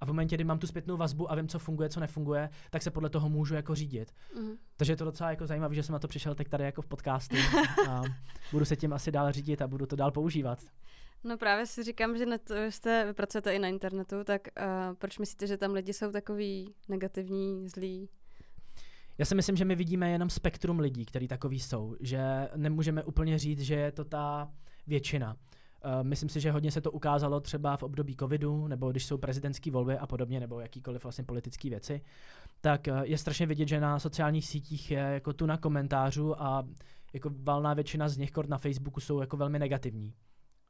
A 0.00 0.04
v 0.04 0.08
momentě, 0.08 0.36
kdy 0.36 0.44
mám 0.44 0.58
tu 0.58 0.66
zpětnou 0.66 0.96
vazbu 0.96 1.32
a 1.32 1.34
vím, 1.34 1.48
co 1.48 1.58
funguje, 1.58 1.88
co 1.88 2.00
nefunguje, 2.00 2.50
tak 2.70 2.82
se 2.82 2.90
podle 2.90 3.10
toho 3.10 3.28
můžu 3.28 3.54
jako 3.54 3.74
řídit. 3.74 4.14
Mm. 4.40 4.52
Takže 4.76 4.92
je 4.92 4.96
to 4.96 5.04
docela 5.04 5.30
jako 5.30 5.46
zajímavé, 5.46 5.74
že 5.74 5.82
jsem 5.82 5.92
na 5.92 5.98
to 5.98 6.08
přišel 6.08 6.34
teď 6.34 6.48
tady 6.48 6.64
jako 6.64 6.82
v 6.82 6.86
podcastu 6.86 7.36
a 7.88 8.02
budu 8.52 8.64
se 8.64 8.76
tím 8.76 8.92
asi 8.92 9.12
dál 9.12 9.32
řídit 9.32 9.62
a 9.62 9.68
budu 9.68 9.86
to 9.86 9.96
dál 9.96 10.10
používat. 10.10 10.58
No 11.24 11.38
právě 11.38 11.66
si 11.66 11.82
říkám, 11.82 12.16
že 12.16 12.26
net, 12.26 12.50
jste, 12.68 13.04
vy 13.06 13.12
pracujete 13.12 13.54
i 13.54 13.58
na 13.58 13.68
internetu, 13.68 14.24
tak 14.24 14.48
uh, 14.58 14.94
proč 14.98 15.18
myslíte, 15.18 15.46
že 15.46 15.56
tam 15.56 15.72
lidi 15.72 15.92
jsou 15.92 16.12
takový 16.12 16.74
negativní, 16.88 17.68
zlí? 17.68 18.08
Já 19.18 19.24
si 19.24 19.34
myslím, 19.34 19.56
že 19.56 19.64
my 19.64 19.76
vidíme 19.76 20.10
jenom 20.10 20.30
spektrum 20.30 20.78
lidí, 20.78 21.04
který 21.04 21.28
takový 21.28 21.60
jsou, 21.60 21.96
že 22.00 22.48
nemůžeme 22.56 23.04
úplně 23.04 23.38
říct, 23.38 23.60
že 23.60 23.74
je 23.74 23.92
to 23.92 24.04
ta 24.04 24.52
většina. 24.86 25.36
Uh, 25.84 26.02
myslím 26.02 26.28
si, 26.28 26.40
že 26.40 26.50
hodně 26.50 26.70
se 26.70 26.80
to 26.80 26.90
ukázalo 26.90 27.40
třeba 27.40 27.76
v 27.76 27.82
období 27.82 28.16
covidu, 28.16 28.66
nebo 28.66 28.90
když 28.90 29.06
jsou 29.06 29.18
prezidentské 29.18 29.70
volby 29.70 29.98
a 29.98 30.06
podobně, 30.06 30.40
nebo 30.40 30.60
jakýkoliv 30.60 31.02
vlastně 31.02 31.24
politické 31.24 31.68
věci, 31.68 32.00
tak 32.60 32.80
uh, 32.90 33.00
je 33.00 33.18
strašně 33.18 33.46
vidět, 33.46 33.68
že 33.68 33.80
na 33.80 33.98
sociálních 33.98 34.46
sítích 34.46 34.90
je 34.90 34.98
jako 34.98 35.32
tu 35.32 35.46
na 35.46 35.56
komentářů 35.56 36.42
a 36.42 36.68
jako 37.12 37.30
valná 37.34 37.74
většina 37.74 38.08
z 38.08 38.16
nich, 38.16 38.30
na 38.46 38.58
Facebooku, 38.58 39.00
jsou 39.00 39.20
jako 39.20 39.36
velmi 39.36 39.58
negativní. 39.58 40.14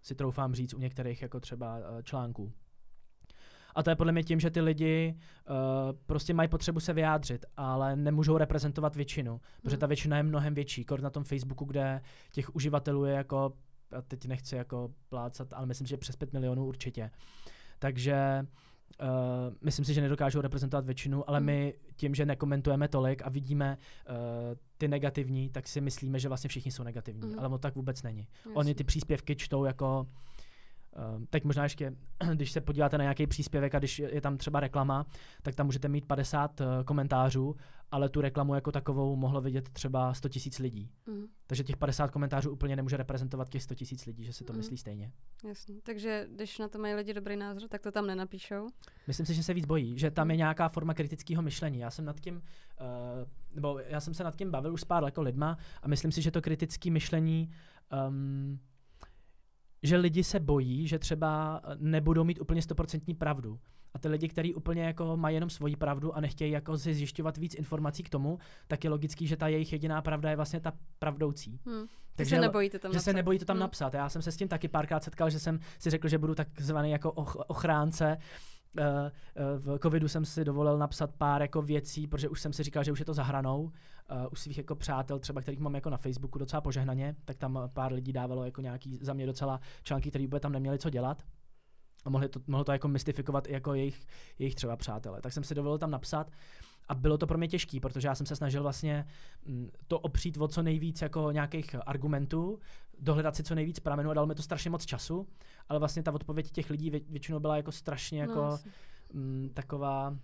Si 0.03 0.15
troufám 0.15 0.55
říct 0.55 0.75
u 0.75 0.79
některých 0.79 1.23
jako 1.23 1.41
třeba 1.41 1.79
uh, 1.79 2.03
článků. 2.03 2.53
A 3.75 3.83
to 3.83 3.91
je 3.91 3.97
podle 3.97 4.13
mě 4.13 4.23
tím, 4.23 4.41
že 4.41 4.51
ty 4.51 4.61
lidi 4.61 5.15
uh, 5.15 5.57
prostě 6.07 6.35
mají 6.35 6.49
potřebu 6.49 6.81
se 6.81 6.93
vyjádřit, 6.93 7.47
ale 7.57 7.97
nemůžou 7.97 8.37
reprezentovat 8.37 8.97
většinu, 8.97 9.41
protože 9.63 9.77
ta 9.77 9.87
většina 9.87 10.17
je 10.17 10.23
mnohem 10.23 10.55
větší. 10.55 10.85
Kort 10.85 11.03
na 11.03 11.11
tom 11.11 11.25
Facebooku, 11.25 11.65
kde 11.65 12.01
těch 12.33 12.55
uživatelů 12.55 13.05
je 13.05 13.15
jako 13.15 13.53
a 13.97 14.03
teď 14.03 14.27
nechci 14.27 14.57
jako 14.57 14.95
plácat, 15.09 15.53
ale 15.53 15.67
myslím, 15.67 15.87
že 15.87 15.97
přes 15.97 16.17
5 16.17 16.33
milionů 16.33 16.67
určitě. 16.67 17.11
Takže 17.79 18.41
uh, 18.43 18.72
myslím 19.63 19.85
si, 19.85 19.95
že 19.95 20.01
nedokážou 20.01 20.41
reprezentovat 20.41 20.87
většinu, 20.87 21.31
ale 21.31 21.41
my 21.41 21.75
tím, 21.97 22.15
že 22.15 22.27
nekomentujeme 22.27 22.89
tolik 22.89 23.23
a 23.25 23.29
vidíme 23.29 23.79
uh, 24.09 24.15
ty 24.79 24.89
negativní, 24.89 25.51
tak 25.51 25.69
si 25.69 25.81
myslíme, 25.81 26.19
že 26.19 26.29
vlastně 26.29 26.49
všichni 26.49 26.73
jsou 26.73 26.83
negativní, 26.83 27.29
mm. 27.29 27.39
ale 27.39 27.49
to 27.49 27.59
tak 27.59 27.75
vůbec 27.75 28.03
není. 28.03 28.29
Jasně. 28.37 28.55
Oni 28.55 28.75
ty 28.75 28.85
příspěvky 28.85 29.37
čtou 29.37 29.65
jako 29.65 30.07
Uh, 30.07 30.32
teď 31.31 31.45
možná 31.45 31.63
ještě, 31.63 31.97
když 32.35 32.53
se 32.53 32.61
podíváte 32.61 32.99
na 32.99 33.05
nějaký 33.05 33.27
příspěvek 33.27 33.75
a 33.75 33.79
když 33.79 33.99
je 33.99 34.21
tam 34.21 34.37
třeba 34.37 34.61
reklama, 34.61 35.07
tak 35.43 35.55
tam 35.55 35.67
můžete 35.67 35.89
mít 35.89 36.07
50 36.07 36.61
uh, 36.61 36.67
komentářů, 36.85 37.57
ale 37.91 38.09
tu 38.09 38.21
reklamu 38.21 38.55
jako 38.55 38.73
takovou 38.73 39.17
mohlo 39.17 39.41
vidět 39.41 39.69
třeba 39.69 40.15
100 40.15 40.29
tisíc 40.29 40.59
lidí. 40.59 40.91
Mm. 41.07 41.25
Takže 41.47 41.65
těch 41.65 41.77
50 41.77 42.11
komentářů 42.11 42.51
úplně 42.51 42.77
nemůže 42.77 42.97
reprezentovat 42.97 43.49
těch 43.49 43.63
100 43.63 43.75
tisíc 43.75 44.07
lidí, 44.07 44.25
že 44.25 44.33
si 44.33 44.45
to 44.45 44.53
mm. 44.53 44.57
myslí 44.57 44.77
stejně. 44.77 45.13
Jasně. 45.49 45.75
Takže 45.83 46.27
když 46.31 46.59
na 46.59 46.69
to 46.69 46.79
mají 46.79 46.95
lidi 46.95 47.15
dobrý 47.15 47.37
názor, 47.37 47.69
tak 47.69 47.83
to 47.83 47.93
tam 47.93 48.07
nenapíšou? 48.07 48.69
Myslím 49.07 49.27
si, 49.27 49.35
že 49.35 49.43
se 49.43 49.55
víc 49.55 49.67
bojí, 49.67 49.99
že 49.99 50.11
tam 50.11 50.31
je 50.31 50.37
nějaká 50.37 50.69
forma 50.69 50.95
kritického 50.95 51.43
myšlení. 51.43 51.79
Já 51.79 51.91
jsem 51.91 52.05
nad 52.05 52.21
tím, 52.21 52.37
uh, 52.37 52.43
nebo 53.55 53.79
já 53.79 54.01
jsem 54.01 54.15
se 54.15 54.25
nad 54.25 54.37
tím 54.37 54.51
bavil 54.51 54.73
už 54.73 54.81
s 54.81 54.85
pár 54.85 55.05
jako 55.05 55.23
lidma 55.23 55.59
a 55.83 55.89
myslím 55.89 56.13
si, 56.13 56.23
že 56.23 56.31
to 56.31 56.43
kritické 56.43 56.91
myšlení 56.91 57.51
um, 58.09 58.61
že 59.83 59.97
lidi 59.97 60.25
se 60.25 60.41
bojí, 60.41 60.89
že 60.89 60.99
třeba 60.99 61.61
nebudou 61.79 62.25
mít 62.25 62.41
úplně 62.41 62.63
stoprocentní 62.63 63.15
pravdu. 63.15 63.59
A 63.95 63.99
ty 63.99 64.09
lidi, 64.09 64.29
kteří 64.29 64.55
úplně 64.55 64.83
jako 64.83 65.17
mají 65.17 65.37
jenom 65.37 65.51
svoji 65.51 65.77
pravdu 65.77 66.17
a 66.17 66.21
nechtějí 66.21 66.53
jako 66.53 66.79
si 66.79 66.95
zjišťovat 66.95 67.37
víc 67.37 67.55
informací 67.55 68.03
k 68.03 68.09
tomu, 68.09 68.39
tak 68.69 68.85
je 68.85 68.91
logický, 68.91 69.27
že 69.27 69.37
ta 69.37 69.49
jejich 69.49 69.73
jediná 69.73 70.03
pravda 70.03 70.31
je 70.31 70.37
vlastně 70.37 70.61
ta 70.61 70.73
pravdoucí. 70.99 71.61
Hmm. 71.67 71.87
Takže 72.17 72.37
se 72.37 72.41
nebojíte 72.41 72.79
tam 72.79 72.93
že 72.93 72.97
napsat. 72.97 73.05
se 73.05 73.13
nebojíte 73.13 73.45
tam 73.45 73.57
hmm. 73.57 73.61
napsat. 73.61 73.95
Já 73.95 74.09
jsem 74.09 74.23
se 74.23 74.33
s 74.33 74.37
tím 74.37 74.49
taky 74.49 74.69
párkrát 74.69 75.05
setkal, 75.05 75.31
že 75.31 75.39
jsem 75.39 75.59
si 75.79 75.91
řekl, 75.91 76.09
že 76.09 76.19
budu 76.19 76.35
takzvaný 76.35 76.91
jako 76.91 77.13
ochránce 77.47 78.19
v 79.59 79.79
covidu 79.79 80.09
jsem 80.09 80.25
si 80.25 80.45
dovolil 80.45 80.79
napsat 80.79 81.15
pár 81.19 81.43
jako 81.43 81.63
věcí, 81.63 82.07
protože 82.07 82.29
už 82.29 82.41
jsem 82.41 82.53
si 82.53 82.63
říkal, 82.63 82.85
že 82.85 82.93
už 82.93 82.99
je 82.99 83.05
to 83.05 83.15
za 83.15 83.23
hranou. 83.23 83.63
Uh, 83.63 83.71
u 84.33 84.37
svých 84.37 84.59
jako 84.59 84.75
přátel, 84.75 85.19
třeba 85.19 85.41
kterých 85.41 85.61
mám 85.61 85.75
jako 85.75 85.91
na 85.91 85.97
Facebooku 85.97 86.39
docela 86.39 86.61
požehnaně, 86.61 87.17
tak 87.25 87.37
tam 87.37 87.71
pár 87.73 87.93
lidí 87.93 88.13
dávalo 88.13 88.45
jako 88.45 88.61
nějaký 88.61 88.99
za 89.03 89.13
mě 89.13 89.27
docela 89.27 89.61
články, 89.83 90.11
které 90.11 90.25
vůbec 90.25 90.43
tam 90.43 90.53
neměli 90.53 90.79
co 90.79 90.91
dělat. 90.91 91.23
A 92.05 92.11
mohli 92.11 92.29
to, 92.29 92.41
mohlo 92.47 92.65
to 92.65 92.73
jako 92.73 92.89
mystifikovat 92.89 93.49
i 93.49 93.53
jako 93.53 93.75
jejich, 93.75 94.07
jejich 94.39 94.55
třeba 94.55 94.77
přátelé. 94.77 95.21
Tak 95.21 95.33
jsem 95.33 95.45
si 95.45 95.55
dovolil 95.55 95.79
tam 95.79 95.91
napsat. 95.91 96.31
A 96.89 96.95
bylo 96.95 97.19
to 97.19 97.27
pro 97.27 97.39
mě 97.39 97.49
těžké, 97.49 97.81
protože 97.81 98.09
já 98.09 98.15
jsem 98.15 98.27
se 98.27 98.37
snažil 98.37 98.63
vlastně 98.63 99.07
mm, 99.47 99.71
to 99.89 99.99
opřít 99.99 100.37
o 100.37 100.49
co 100.49 100.63
nejvíc 100.63 101.03
jako 101.03 101.31
nějakých 101.31 101.77
argumentů, 101.87 102.59
dohledat 102.99 103.37
si 103.37 103.43
co 103.43 103.55
nejvíc 103.55 103.81
pramenů 103.81 104.11
a 104.11 104.15
dal 104.15 104.27
mi 104.27 104.35
to 104.35 104.43
strašně 104.43 104.71
moc 104.71 104.87
času, 104.87 105.29
ale 105.69 105.79
vlastně 105.79 106.03
ta 106.03 106.13
odpověď 106.13 106.51
těch 106.51 106.71
lidí 106.71 106.91
většinou 106.91 107.41
byla 107.41 107.57
jako 107.57 107.73
strašně 107.73 108.27
no, 108.27 108.33
jako 108.33 108.59
no, 109.15 109.49
taková 109.55 110.17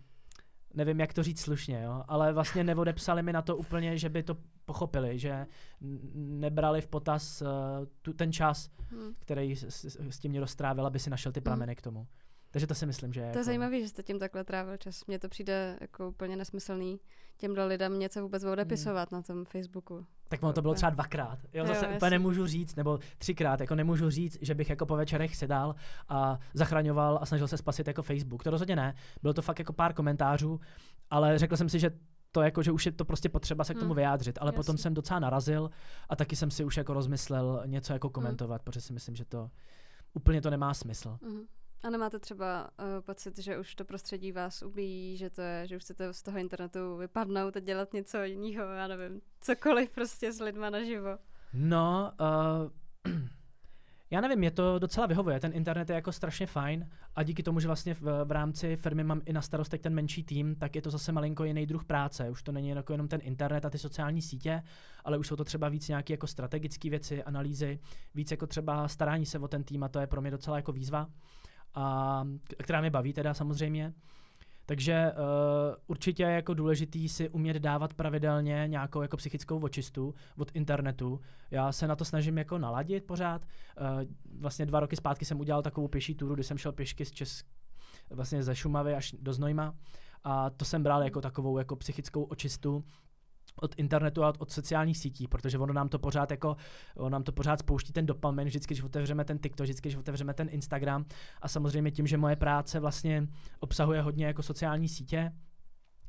nevím, 0.75 1.01
jak 1.01 1.13
to 1.13 1.23
říct 1.23 1.41
slušně, 1.41 1.83
jo, 1.83 2.05
ale 2.09 2.33
vlastně 2.33 2.65
neodepsali 2.65 3.23
mi 3.23 3.33
na 3.33 3.43
to 3.43 3.57
úplně, 3.57 3.99
že 3.99 4.09
by 4.09 4.23
to 4.23 4.37
pochopili, 4.65 5.19
že 5.19 5.47
nebrali 6.15 6.81
v 6.81 6.89
potaz 6.89 7.43
uh, 7.43 7.49
tu, 8.03 8.13
ten 8.13 8.33
čas, 8.33 8.71
hmm. 8.91 9.15
který 9.19 9.57
s, 9.57 9.63
s, 9.63 9.97
s 10.11 10.19
tím 10.19 10.31
mě 10.31 10.41
roztrávil, 10.41 10.87
aby 10.87 10.99
si 10.99 11.11
našel 11.11 11.33
ty 11.33 11.41
prameny 11.41 11.73
hmm. 11.73 11.77
k 11.77 11.83
tomu. 11.83 12.07
Takže 12.59 12.67
to 12.67 12.75
si 12.75 12.87
myslím, 12.87 13.13
že... 13.13 13.21
To 13.21 13.25
je 13.25 13.29
jako... 13.29 13.45
zajímavé, 13.45 13.81
že 13.81 13.89
jste 13.89 14.03
tím 14.03 14.19
takhle 14.19 14.45
trávil 14.45 14.77
čas. 14.77 15.07
Mně 15.07 15.19
to 15.19 15.29
přijde 15.29 15.79
jako 15.81 16.09
úplně 16.09 16.37
nesmyslný 16.37 17.01
těmhle 17.37 17.67
lidem 17.67 17.99
něco 17.99 18.23
vůbec 18.23 18.45
odepisovat 18.45 19.11
hmm. 19.11 19.19
na 19.19 19.23
tom 19.23 19.45
Facebooku. 19.45 20.07
Tak 20.29 20.43
ono 20.43 20.53
to 20.53 20.63
bylo 20.63 20.75
třeba 20.75 20.91
dvakrát. 20.91 21.39
Jo, 21.53 21.67
zase 21.67 21.87
jo, 21.87 21.93
úplně 21.97 22.11
nemůžu 22.11 22.47
říct, 22.47 22.77
nebo 22.77 22.99
třikrát, 23.19 23.61
jako 23.61 23.75
nemůžu 23.75 24.11
říct, 24.11 24.39
že 24.41 24.55
bych 24.55 24.71
jako 24.71 24.87
po 24.87 24.97
večerech 24.97 25.37
sedal 25.37 25.75
a 26.09 26.39
zachraňoval 26.55 27.19
a 27.23 27.27
snažil 27.27 27.49
se 27.49 27.59
spasit 27.59 27.87
jako 27.87 28.03
Facebook. 28.03 28.45
To 28.45 28.51
rozhodně 28.51 28.77
ne. 28.77 28.95
Bylo 29.23 29.35
to 29.35 29.43
fakt 29.43 29.59
jako 29.59 29.73
pár 29.73 29.93
komentářů, 29.93 30.61
ale 31.11 31.39
řekl 31.39 31.57
jsem 31.57 31.69
si, 31.69 31.79
že 31.79 31.91
to 32.33 32.43
jako, 32.43 32.63
že 32.63 32.73
už 32.73 32.87
je 32.87 32.93
to 32.93 33.05
prostě 33.05 33.29
potřeba 33.29 33.65
se 33.65 33.75
k 33.75 33.79
tomu 33.79 33.89
hmm. 33.89 33.97
vyjádřit, 33.97 34.39
ale 34.41 34.49
Jasně. 34.49 34.57
potom 34.57 34.79
jsem 34.79 34.95
docela 34.95 35.21
narazil 35.21 35.71
a 36.09 36.17
taky 36.17 36.37
jsem 36.37 36.51
si 36.51 36.65
už 36.65 36.77
jako 36.77 36.95
rozmyslel 36.95 37.63
něco 37.67 37.93
jako 37.93 38.11
komentovat, 38.11 38.61
hmm. 38.61 38.65
protože 38.65 38.81
si 38.81 38.93
myslím, 38.93 39.17
že 39.17 39.25
to 39.25 39.51
úplně 40.13 40.41
to 40.41 40.51
nemá 40.51 40.75
smysl. 40.75 41.19
Hmm. 41.23 41.41
A 41.85 41.91
nemáte 41.91 42.19
třeba 42.19 42.71
uh, 42.79 42.87
pocit, 43.01 43.39
že 43.39 43.59
už 43.59 43.75
to 43.75 43.85
prostředí 43.85 44.33
vás 44.33 44.63
ubíjí, 44.63 45.17
že 45.17 45.31
to 45.31 45.41
je, 45.41 45.67
že 45.67 45.77
už 45.77 45.83
chcete 45.83 46.13
z 46.13 46.23
toho 46.23 46.39
internetu 46.39 46.97
vypadnout 46.97 47.57
a 47.57 47.61
dělat 47.61 47.93
něco 47.93 48.23
jiného, 48.23 48.65
já 48.65 48.87
nevím, 48.87 49.21
cokoliv 49.41 49.91
prostě 49.91 50.33
s 50.33 50.41
lidma 50.41 50.71
naživo? 50.71 51.19
No, 51.53 52.13
uh, 52.21 53.13
já 54.11 54.21
nevím, 54.21 54.39
mě 54.39 54.51
to 54.51 54.79
docela 54.79 55.07
vyhovuje, 55.07 55.41
ten 55.41 55.53
internet 55.55 55.91
je 55.91 55.95
jako 55.95 56.13
strašně 56.13 56.47
fajn 56.47 56.91
a 57.15 57.23
díky 57.23 57.43
tomu, 57.43 57.61
že 57.61 57.69
vlastně 57.69 57.95
v, 57.95 58.25
v 58.25 58.31
rámci 58.31 58.77
firmy 58.77 59.05
mám 59.05 59.21
i 59.25 59.33
na 59.33 59.43
starostek 59.43 59.83
ten 59.83 59.95
menší 59.95 60.25
tým, 60.25 60.57
tak 60.57 60.77
je 60.77 60.83
to 60.83 60.91
zase 60.91 61.13
malinko 61.13 61.45
jiný 61.45 61.67
druh 61.67 61.85
práce. 61.85 62.31
Už 62.31 62.43
to 62.43 62.53
není 62.53 62.69
jako 62.69 62.93
jenom 62.93 63.09
ten 63.09 63.21
internet 63.23 63.65
a 63.65 63.71
ty 63.71 63.79
sociální 63.79 64.23
sítě, 64.23 64.63
ale 65.05 65.19
už 65.19 65.27
jsou 65.27 65.37
to 65.37 65.45
třeba 65.45 65.69
víc 65.69 65.89
nějaké 65.89 66.13
jako 66.13 66.27
strategické 66.27 66.91
věci, 66.91 67.25
analýzy, 67.25 67.79
víc 68.15 68.31
jako 68.31 68.47
třeba 68.47 68.89
starání 68.89 69.27
se 69.27 69.39
o 69.39 69.49
ten 69.49 69.65
tým 69.65 69.83
a 69.83 69.89
to 69.89 70.01
je 70.01 70.07
pro 70.07 70.21
mě 70.21 70.31
docela 70.31 70.57
jako 70.57 70.73
výzva 70.73 71.09
a 71.79 72.25
která 72.59 72.81
mě 72.81 72.91
baví 72.91 73.13
teda 73.13 73.35
samozřejmě. 73.35 73.95
Takže 74.67 75.13
uh, 75.13 75.75
určitě 75.87 76.23
je 76.23 76.31
jako 76.31 76.55
důležitý 76.55 77.09
si 77.09 77.29
umět 77.29 77.57
dávat 77.57 77.95
pravidelně 77.95 78.65
nějakou 78.67 79.03
jako 79.03 79.17
psychickou 79.17 79.59
očistu 79.61 80.15
od 80.39 80.51
internetu. 80.55 81.21
Já 81.51 81.73
se 81.73 81.87
na 81.87 81.97
to 81.97 82.05
snažím 82.05 82.39
jako 82.39 82.59
naladit 82.59 83.05
pořád. 83.05 83.43
Uh, 83.43 84.03
vlastně 84.41 84.67
dva 84.67 84.81
roky 84.81 84.97
zpátky 84.97 85.25
jsem 85.25 85.41
udělal 85.41 85.63
takovou 85.63 85.89
pěší 85.89 86.15
túru, 86.15 86.35
kdy 86.35 86.45
jsem 86.45 86.59
šel 86.59 86.73
pěšky 86.73 87.05
z 87.05 87.11
Česk, 87.11 87.47
vlastně 88.11 88.43
ze 88.43 88.57
Šumavy 88.57 88.95
až 88.95 89.15
do 89.21 89.33
Znojma. 89.33 89.75
A 90.25 90.51
to 90.51 90.65
jsem 90.65 90.83
bral 90.83 91.03
jako 91.03 91.21
takovou 91.21 91.59
jako 91.59 91.77
psychickou 91.77 92.23
očistu, 92.23 92.85
od 93.63 93.75
internetu 93.77 94.25
a 94.25 94.33
od, 94.39 94.51
sociálních 94.51 94.99
sítí, 94.99 95.29
protože 95.29 95.59
ono 95.59 95.73
nám 95.73 95.89
to 95.89 95.99
pořád 95.99 96.31
jako, 96.31 96.57
ono 96.97 97.09
nám 97.09 97.23
to 97.23 97.33
pořád 97.33 97.59
spouští 97.59 97.93
ten 97.93 98.07
dopamin, 98.07 98.49
vždycky, 98.49 98.75
když 98.75 98.85
otevřeme 98.85 99.25
ten 99.25 99.39
TikTok, 99.39 99.65
vždycky, 99.65 99.89
když 99.89 99.97
otevřeme 99.97 100.35
ten 100.35 100.49
Instagram 100.51 101.05
a 101.43 101.49
samozřejmě 101.49 101.91
tím, 101.91 102.07
že 102.07 102.17
moje 102.17 102.37
práce 102.37 102.81
vlastně 102.81 103.29
obsahuje 103.61 104.03
hodně 104.03 104.27
jako 104.27 104.43
sociální 104.43 104.89
sítě, 104.89 105.33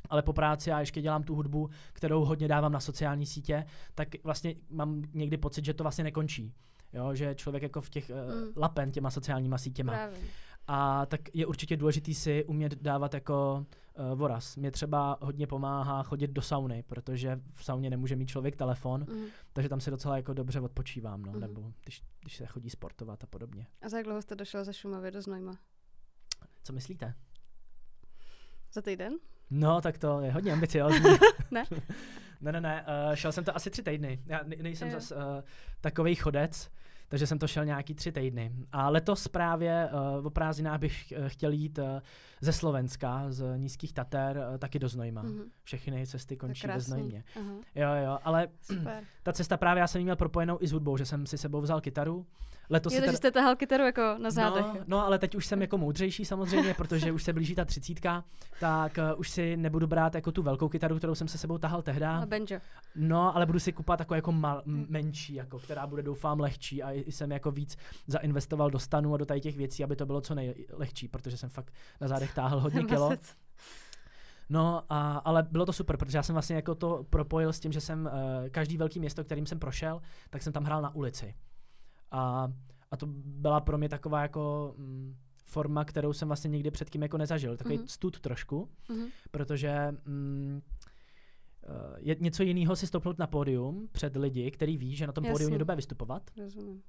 ale 0.10 0.22
po 0.22 0.34
práci 0.34 0.70
já 0.70 0.80
ještě 0.80 1.02
dělám 1.02 1.24
tu 1.24 1.36
hudbu, 1.36 1.70
kterou 1.94 2.26
hodně 2.26 2.48
dávám 2.48 2.72
na 2.72 2.80
sociální 2.80 3.26
sítě, 3.26 3.66
tak 3.96 4.08
vlastně 4.24 4.56
mám 4.70 5.02
někdy 5.14 5.38
pocit, 5.38 5.66
že 5.66 5.74
to 5.74 5.84
vlastně 5.84 6.04
nekončí. 6.04 6.54
Jo, 6.94 7.16
že 7.16 7.36
člověk 7.36 7.64
jako 7.64 7.82
v 7.82 7.90
těch 7.90 8.10
mm. 8.10 8.16
uh, 8.16 8.54
lapen 8.56 8.92
těma 8.92 9.12
sociálníma 9.12 9.58
sítěma. 9.58 9.94
Právě. 9.94 10.20
A 10.72 11.06
tak 11.06 11.36
je 11.36 11.46
určitě 11.46 11.78
důležitý 11.78 12.14
si 12.14 12.46
umět 12.46 12.82
dávat 12.82 13.14
jako 13.14 13.66
uh, 13.94 14.20
voraz. 14.20 14.56
Mě 14.56 14.72
třeba 14.72 15.18
hodně 15.22 15.48
pomáhá 15.48 16.04
chodit 16.04 16.32
do 16.32 16.42
sauny, 16.42 16.84
protože 16.88 17.42
v 17.54 17.64
sauně 17.64 17.90
nemůže 17.90 18.16
mít 18.16 18.30
člověk 18.30 18.56
telefon, 18.56 19.06
mm. 19.10 19.26
takže 19.54 19.70
tam 19.70 19.82
si 19.82 19.92
docela 19.92 20.18
jako 20.18 20.34
dobře 20.34 20.60
odpočívám, 20.60 21.22
no, 21.22 21.32
mm. 21.32 21.40
nebo 21.40 21.74
když, 21.84 22.04
když 22.22 22.38
se 22.38 22.46
chodí 22.46 22.70
sportovat 22.70 23.24
a 23.24 23.28
podobně. 23.28 23.68
A 23.82 23.90
za 23.90 23.98
jak 23.98 24.06
dlouho 24.06 24.22
jste 24.22 24.36
došel 24.36 24.66
ze 24.66 24.74
Šumavy 24.74 25.12
do 25.12 25.22
Znojma? 25.22 25.58
Co 26.64 26.74
myslíte? 26.74 27.14
Za 28.74 28.82
týden? 28.82 29.14
No, 29.50 29.82
tak 29.82 29.98
to 29.98 30.22
je 30.22 30.32
hodně 30.32 30.54
ambiciozní. 30.54 31.10
ne? 31.52 31.64
ne, 32.42 32.52
ne, 32.52 32.62
ne, 32.62 32.86
uh, 33.10 33.16
šel 33.16 33.32
jsem 33.32 33.44
to 33.44 33.56
asi 33.56 33.70
tři 33.70 33.84
týdny. 33.84 34.24
Já 34.26 34.40
nejsem 34.62 34.92
zase 34.92 35.16
uh, 35.16 35.22
takový 35.82 36.16
chodec, 36.16 36.70
takže 37.10 37.28
jsem 37.28 37.40
to 37.40 37.48
šel 37.48 37.66
nějaký 37.66 37.94
tři 37.94 38.12
týdny. 38.12 38.52
A 38.72 38.90
letos 38.90 39.28
právě 39.28 39.90
uh, 40.20 40.26
o 40.26 40.30
prázdninách 40.30 40.80
bych 40.80 41.14
uh, 41.18 41.28
chtěl 41.28 41.52
jít 41.52 41.78
uh, 41.78 41.86
ze 42.42 42.54
Slovenska, 42.54 43.26
z 43.30 43.58
Nízkých 43.58 43.94
Tater, 43.94 44.38
uh, 44.52 44.58
taky 44.58 44.80
do 44.80 44.90
Znojma. 44.90 45.24
Mm-hmm. 45.24 45.44
Všechny 45.64 46.08
cesty 46.08 46.38
končí 46.38 46.68
ve 46.68 46.80
Znojmě. 46.80 47.24
Uh-huh. 47.36 47.62
Jo, 47.76 47.90
jo, 48.06 48.20
ale 48.24 48.48
Super. 48.62 49.04
ta 49.24 49.34
cesta 49.34 49.58
právě 49.58 49.82
já 49.82 49.88
jsem 49.88 50.02
měl 50.02 50.16
propojenou 50.16 50.58
i 50.62 50.68
s 50.68 50.72
hudbou, 50.72 50.98
že 50.98 51.06
jsem 51.06 51.26
si 51.26 51.38
sebou 51.38 51.62
vzal 51.62 51.82
kytaru 51.82 52.26
Letos 52.70 52.94
je 52.94 53.00
to, 53.00 53.02
teda... 53.02 53.12
že 53.14 53.18
jste 53.18 53.32
tahal 53.32 53.56
kytaru 53.56 53.84
jako 53.84 54.16
na 54.22 54.32
zádech. 54.32 54.66
No, 54.66 54.80
no, 54.88 55.06
ale 55.06 55.20
teď 55.20 55.36
už 55.36 55.46
jsem 55.46 55.62
jako 55.62 55.78
moudřejší 55.78 56.26
samozřejmě, 56.26 56.74
protože 56.74 57.12
už 57.12 57.24
se 57.24 57.34
blíží 57.34 57.56
ta 57.56 57.66
třicítka, 57.66 58.24
tak 58.60 58.98
uh, 59.14 59.20
už 59.20 59.30
si 59.30 59.58
nebudu 59.58 59.88
brát 59.88 60.16
jako 60.16 60.32
tu 60.32 60.44
velkou 60.44 60.70
kytaru, 60.70 60.98
kterou 60.98 61.16
jsem 61.16 61.28
se 61.28 61.38
sebou 61.38 61.58
tahal 61.58 61.82
tehdy. 61.82 62.06
A 62.06 62.26
banjo. 62.26 62.60
No, 62.96 63.36
ale 63.36 63.46
budu 63.46 63.60
si 63.60 63.74
kupovat 63.74 63.98
takovou 63.98 64.16
jako 64.16 64.32
mal, 64.32 64.62
m- 64.66 64.86
menší, 64.90 65.34
jako, 65.34 65.60
která 65.60 65.88
bude 65.88 66.04
doufám 66.04 66.40
lehčí 66.40 66.84
a 66.84 66.92
jsem 66.92 67.32
jako 67.32 67.52
víc 67.52 67.78
zainvestoval 68.08 68.70
do 68.70 68.80
stanu 68.80 69.14
a 69.14 69.18
do 69.18 69.26
tady 69.26 69.42
těch 69.42 69.58
věcí, 69.58 69.84
aby 69.84 69.96
to 69.96 70.06
bylo 70.06 70.22
co 70.22 70.36
nejlehčí, 70.36 71.08
protože 71.08 71.38
jsem 71.38 71.50
fakt 71.50 71.74
na 72.02 72.08
zádech 72.08 72.34
táhl 72.34 72.60
hodně 72.60 72.84
kilo. 72.88 73.12
No, 74.50 74.84
a, 74.90 75.18
ale 75.18 75.44
bylo 75.52 75.66
to 75.66 75.74
super, 75.74 75.98
protože 75.98 76.18
já 76.18 76.24
jsem 76.24 76.34
vlastně 76.34 76.56
jako 76.56 76.76
to 76.76 77.06
propojil 77.10 77.54
s 77.54 77.60
tím, 77.60 77.72
že 77.72 77.82
jsem 77.82 78.06
uh, 78.06 78.50
každý 78.50 78.78
velký 78.78 79.00
město, 79.00 79.24
kterým 79.24 79.46
jsem 79.46 79.60
prošel, 79.60 80.02
tak 80.30 80.42
jsem 80.42 80.54
tam 80.54 80.64
hrál 80.64 80.82
na 80.82 80.96
ulici. 80.96 81.36
A, 82.12 82.54
a 82.92 82.98
to 82.98 83.06
byla 83.26 83.60
pro 83.60 83.78
mě 83.78 83.90
taková 83.90 84.22
jako 84.22 84.74
mm, 84.78 85.16
forma, 85.50 85.86
kterou 85.86 86.14
jsem 86.14 86.28
vlastně 86.28 86.50
nikdy 86.50 86.72
předtím 86.72 87.02
jako 87.02 87.18
nezažil. 87.18 87.58
Takový 87.58 87.78
mm-hmm. 87.78 87.88
stud 87.88 88.20
trošku, 88.20 88.70
mm-hmm. 88.90 89.10
protože 89.32 89.96
mm, 90.06 90.62
eh, 91.64 91.96
je 91.98 92.16
něco 92.20 92.44
jiného 92.44 92.76
si 92.76 92.88
stoupnout 92.88 93.20
na 93.20 93.28
pódium 93.28 93.88
před 93.92 94.16
lidi, 94.16 94.52
který 94.52 94.78
ví, 94.78 94.96
že 94.96 95.08
na 95.08 95.14
tom 95.14 95.24
Jasně. 95.24 95.34
pódiu 95.34 95.50
někdo 95.50 95.66
bude 95.66 95.76
vystupovat. 95.76 96.32
Rozumím. 96.38 96.82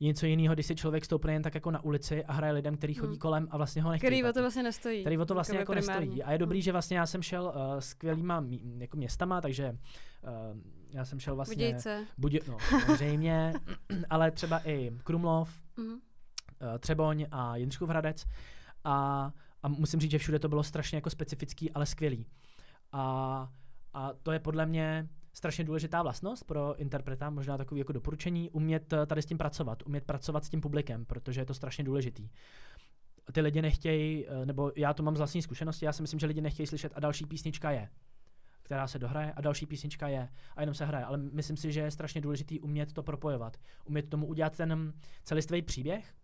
Je 0.00 0.06
něco 0.06 0.26
jiného, 0.26 0.54
když 0.54 0.66
si 0.66 0.74
člověk 0.74 1.04
stoupne 1.04 1.32
jen 1.32 1.42
tak 1.42 1.54
jako 1.54 1.70
na 1.70 1.84
ulici 1.84 2.24
a 2.24 2.32
hraje 2.32 2.52
lidem, 2.52 2.76
který 2.76 2.94
chodí 2.94 3.12
hmm. 3.12 3.18
kolem 3.18 3.48
a 3.50 3.56
vlastně 3.56 3.82
ho 3.82 3.90
nechtějí. 3.90 4.08
Který 4.08 4.24
o 4.24 4.32
to 4.32 4.40
vlastně 4.40 4.62
nestojí. 4.62 5.00
Který 5.00 5.18
o 5.18 5.24
to 5.24 5.34
vlastně 5.34 5.58
jako 5.58 5.74
nestojí. 5.74 6.22
A 6.22 6.32
je 6.32 6.38
dobrý, 6.38 6.58
hmm. 6.58 6.62
že 6.62 6.72
vlastně 6.72 6.98
já 6.98 7.06
jsem 7.06 7.22
šel 7.22 7.44
uh, 7.44 7.78
skvělýma 7.78 8.44
jako 8.78 8.96
městama, 8.96 9.40
takže 9.40 9.72
uh, 9.72 10.60
já 10.90 11.04
jsem 11.04 11.20
šel 11.20 11.36
vlastně... 11.36 11.54
Budějce. 11.54 12.06
Budě, 12.18 12.40
no, 12.48 12.58
samozřejmě, 12.70 13.52
ale 14.10 14.30
třeba 14.30 14.68
i 14.68 14.90
Krumlov, 15.04 15.62
mm-hmm. 15.78 15.98
Třeboň 16.78 17.26
a 17.30 17.56
Jindřichův 17.56 17.88
Hradec. 17.88 18.26
A, 18.84 19.30
a 19.62 19.68
musím 19.68 20.00
říct, 20.00 20.10
že 20.10 20.18
všude 20.18 20.38
to 20.38 20.48
bylo 20.48 20.62
strašně 20.62 20.96
jako 20.96 21.10
specifický, 21.10 21.72
ale 21.72 21.86
skvělý. 21.86 22.26
A, 22.92 23.52
a 23.94 24.12
to 24.22 24.32
je 24.32 24.38
podle 24.38 24.66
mě 24.66 25.08
strašně 25.32 25.64
důležitá 25.64 26.02
vlastnost 26.02 26.44
pro 26.44 26.76
interpreta, 26.76 27.30
možná 27.30 27.58
takový 27.58 27.78
jako 27.78 27.92
doporučení, 27.92 28.50
umět 28.50 28.92
eh, 28.92 29.06
tady 29.06 29.22
s 29.22 29.26
tím 29.26 29.38
pracovat, 29.38 29.82
umět 29.86 30.04
pracovat 30.04 30.44
s 30.44 30.48
tím 30.48 30.60
publikem, 30.60 31.04
protože 31.04 31.40
je 31.40 31.44
to 31.44 31.54
strašně 31.54 31.84
důležitý. 31.84 32.28
Ty 33.32 33.40
lidi 33.40 33.62
nechtějí, 33.62 34.26
eh, 34.28 34.46
nebo 34.46 34.72
já 34.76 34.94
to 34.94 35.02
mám 35.02 35.14
z 35.16 35.18
vlastní 35.18 35.42
zkušenosti, 35.42 35.84
já 35.84 35.92
si 35.92 36.02
myslím, 36.02 36.20
že 36.20 36.26
lidi 36.26 36.40
nechtějí 36.40 36.66
slyšet 36.66 36.92
a 36.94 37.00
další 37.00 37.26
písnička 37.26 37.70
je 37.70 37.88
která 38.68 38.86
se 38.86 38.98
dohraje 38.98 39.32
a 39.32 39.40
další 39.40 39.66
písnička 39.66 40.08
je 40.08 40.28
a 40.56 40.60
jenom 40.60 40.74
se 40.74 40.84
hraje. 40.84 41.04
Ale 41.04 41.18
myslím 41.18 41.56
si, 41.56 41.72
že 41.72 41.80
je 41.80 41.90
strašně 41.90 42.20
důležitý 42.20 42.60
umět 42.60 42.92
to 42.92 43.02
propojovat. 43.02 43.56
Umět 43.84 44.10
tomu 44.10 44.26
udělat 44.26 44.56
ten 44.56 44.92
celistvý 45.24 45.62
příběh 45.62 46.14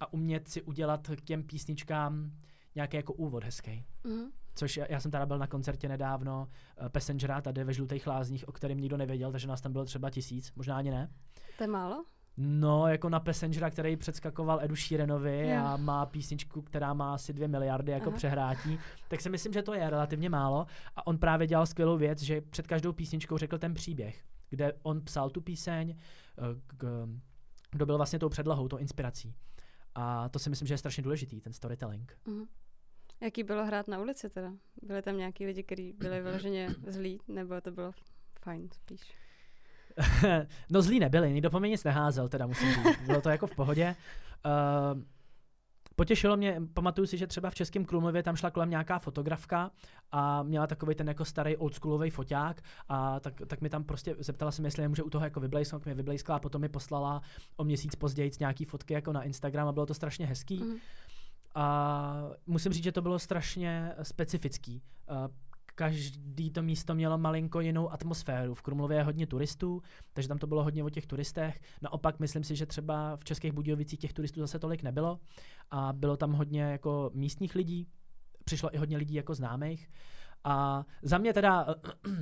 a 0.00 0.12
umět 0.12 0.48
si 0.48 0.62
udělat 0.62 1.08
k 1.16 1.20
těm 1.20 1.42
písničkám 1.42 2.30
nějaký 2.74 2.96
jako 2.96 3.12
úvod 3.12 3.44
hezký. 3.44 3.84
Mm-hmm. 4.04 4.30
Což 4.54 4.76
já, 4.76 4.86
já 4.88 5.00
jsem 5.00 5.10
teda 5.10 5.26
byl 5.26 5.38
na 5.38 5.46
koncertě 5.46 5.88
nedávno 5.88 6.48
uh, 6.80 6.88
Passengera 6.88 7.40
tady 7.40 7.64
ve 7.64 7.72
Žlutých 7.72 8.06
lázních, 8.06 8.48
o 8.48 8.52
kterém 8.52 8.78
nikdo 8.78 8.96
nevěděl, 8.96 9.32
takže 9.32 9.48
nás 9.48 9.60
tam 9.60 9.72
bylo 9.72 9.84
třeba 9.84 10.10
tisíc, 10.10 10.52
možná 10.52 10.76
ani 10.76 10.90
ne. 10.90 11.08
To 11.58 11.64
je 11.64 11.68
málo? 11.68 12.04
No, 12.42 12.88
jako 12.88 13.08
na 13.08 13.20
Passengera, 13.20 13.70
který 13.70 13.96
předskakoval 13.96 14.60
Edu 14.62 14.76
Sheeranovi 14.76 15.38
yeah. 15.38 15.66
a 15.66 15.76
má 15.76 16.06
písničku, 16.06 16.62
která 16.62 16.94
má 16.94 17.14
asi 17.14 17.32
dvě 17.32 17.48
miliardy 17.48 17.92
jako 17.92 18.08
Aha. 18.08 18.16
přehrátí, 18.16 18.78
tak 19.08 19.20
si 19.20 19.30
myslím, 19.30 19.52
že 19.52 19.62
to 19.62 19.74
je 19.74 19.90
relativně 19.90 20.30
málo. 20.30 20.66
A 20.96 21.06
on 21.06 21.18
právě 21.18 21.46
dělal 21.46 21.66
skvělou 21.66 21.96
věc, 21.96 22.22
že 22.22 22.40
před 22.40 22.66
každou 22.66 22.92
písničkou 22.92 23.38
řekl 23.38 23.58
ten 23.58 23.74
příběh, 23.74 24.24
kde 24.50 24.72
on 24.82 25.00
psal 25.00 25.30
tu 25.30 25.40
píseň, 25.40 25.96
eh, 25.98 26.42
k, 26.76 27.08
kdo 27.70 27.86
byl 27.86 27.96
vlastně 27.96 28.18
tou 28.18 28.28
předlohou, 28.28 28.68
tou 28.68 28.76
inspirací. 28.76 29.34
A 29.94 30.28
to 30.28 30.38
si 30.38 30.50
myslím, 30.50 30.68
že 30.68 30.74
je 30.74 30.78
strašně 30.78 31.02
důležitý, 31.02 31.40
ten 31.40 31.52
storytelling. 31.52 32.18
Uh-huh. 32.26 32.46
Jaký 33.20 33.42
bylo 33.42 33.64
hrát 33.64 33.88
na 33.88 33.98
ulici 33.98 34.30
teda? 34.30 34.52
Byly 34.82 35.02
tam 35.02 35.16
nějaký 35.16 35.46
lidi, 35.46 35.62
kteří 35.62 35.92
byli 35.92 36.20
vyloženě 36.20 36.68
zlí, 36.86 37.20
nebo 37.28 37.60
to 37.60 37.70
bylo 37.70 37.92
fajn 38.40 38.68
spíš? 38.72 39.00
no 40.70 40.82
zlí 40.82 41.00
nebyli, 41.00 41.32
nikdo 41.32 41.50
po 41.50 41.60
mě 41.60 41.68
nic 41.68 41.84
neházel, 41.84 42.28
teda 42.28 42.46
musím 42.46 42.72
říct. 42.72 43.06
Bylo 43.06 43.20
to 43.20 43.28
jako 43.28 43.46
v 43.46 43.54
pohodě. 43.56 43.96
Uh, 44.94 45.00
Potěšilo 46.00 46.36
mě, 46.36 46.62
pamatuju 46.74 47.06
si, 47.06 47.18
že 47.18 47.26
třeba 47.26 47.50
v 47.50 47.54
Českém 47.54 47.84
Krumlově 47.84 48.22
tam 48.22 48.36
šla 48.36 48.50
kolem 48.50 48.70
nějaká 48.70 48.98
fotografka 48.98 49.70
a 50.12 50.42
měla 50.42 50.66
takový 50.66 50.94
ten 50.94 51.08
jako 51.08 51.24
starý 51.24 51.56
oldschoolový 51.56 52.10
foťák 52.10 52.62
a 52.88 53.20
tak, 53.20 53.34
tak 53.46 53.60
mi 53.60 53.68
tam 53.68 53.84
prostě 53.84 54.16
zeptala 54.18 54.52
se, 54.52 54.62
jestli 54.62 54.88
může 54.88 55.02
u 55.02 55.10
toho 55.10 55.24
jako 55.24 55.40
vyblejsknout, 55.40 55.84
mě 55.84 55.94
vyblejskla 55.94 56.36
a 56.36 56.38
potom 56.38 56.60
mi 56.60 56.68
poslala 56.68 57.22
o 57.56 57.64
měsíc 57.64 57.94
později 57.94 58.30
nějaký 58.40 58.64
fotky 58.64 58.94
jako 58.94 59.12
na 59.12 59.22
Instagram 59.22 59.68
a 59.68 59.72
bylo 59.72 59.86
to 59.86 59.94
strašně 59.94 60.26
hezký. 60.26 60.64
Mm. 60.64 60.76
A 61.54 62.30
musím 62.46 62.72
říct, 62.72 62.84
že 62.84 62.92
to 62.92 63.02
bylo 63.02 63.18
strašně 63.18 63.92
specifický. 64.02 64.82
Každý 65.74 66.50
to 66.50 66.62
místo 66.62 66.94
mělo 66.94 67.18
malinko 67.18 67.60
jinou 67.60 67.92
atmosféru. 67.92 68.54
V 68.54 68.62
Krumlově 68.62 68.98
je 68.98 69.02
hodně 69.02 69.26
turistů, 69.26 69.82
takže 70.12 70.28
tam 70.28 70.38
to 70.38 70.46
bylo 70.46 70.64
hodně 70.64 70.84
o 70.84 70.90
těch 70.90 71.06
turistech. 71.06 71.60
Naopak 71.82 72.20
myslím 72.20 72.44
si, 72.44 72.56
že 72.56 72.66
třeba 72.66 73.16
v 73.16 73.24
Českých 73.24 73.52
Budějovicích 73.52 73.98
těch 73.98 74.12
turistů 74.12 74.40
zase 74.40 74.58
tolik 74.58 74.82
nebylo 74.82 75.20
a 75.70 75.92
bylo 75.92 76.16
tam 76.16 76.32
hodně 76.32 76.62
jako 76.62 77.10
místních 77.14 77.54
lidí, 77.54 77.88
přišlo 78.44 78.74
i 78.74 78.78
hodně 78.78 78.96
lidí 78.96 79.14
jako 79.14 79.34
známých. 79.34 79.90
A 80.44 80.84
za 81.02 81.18
mě 81.18 81.32
teda, 81.32 81.66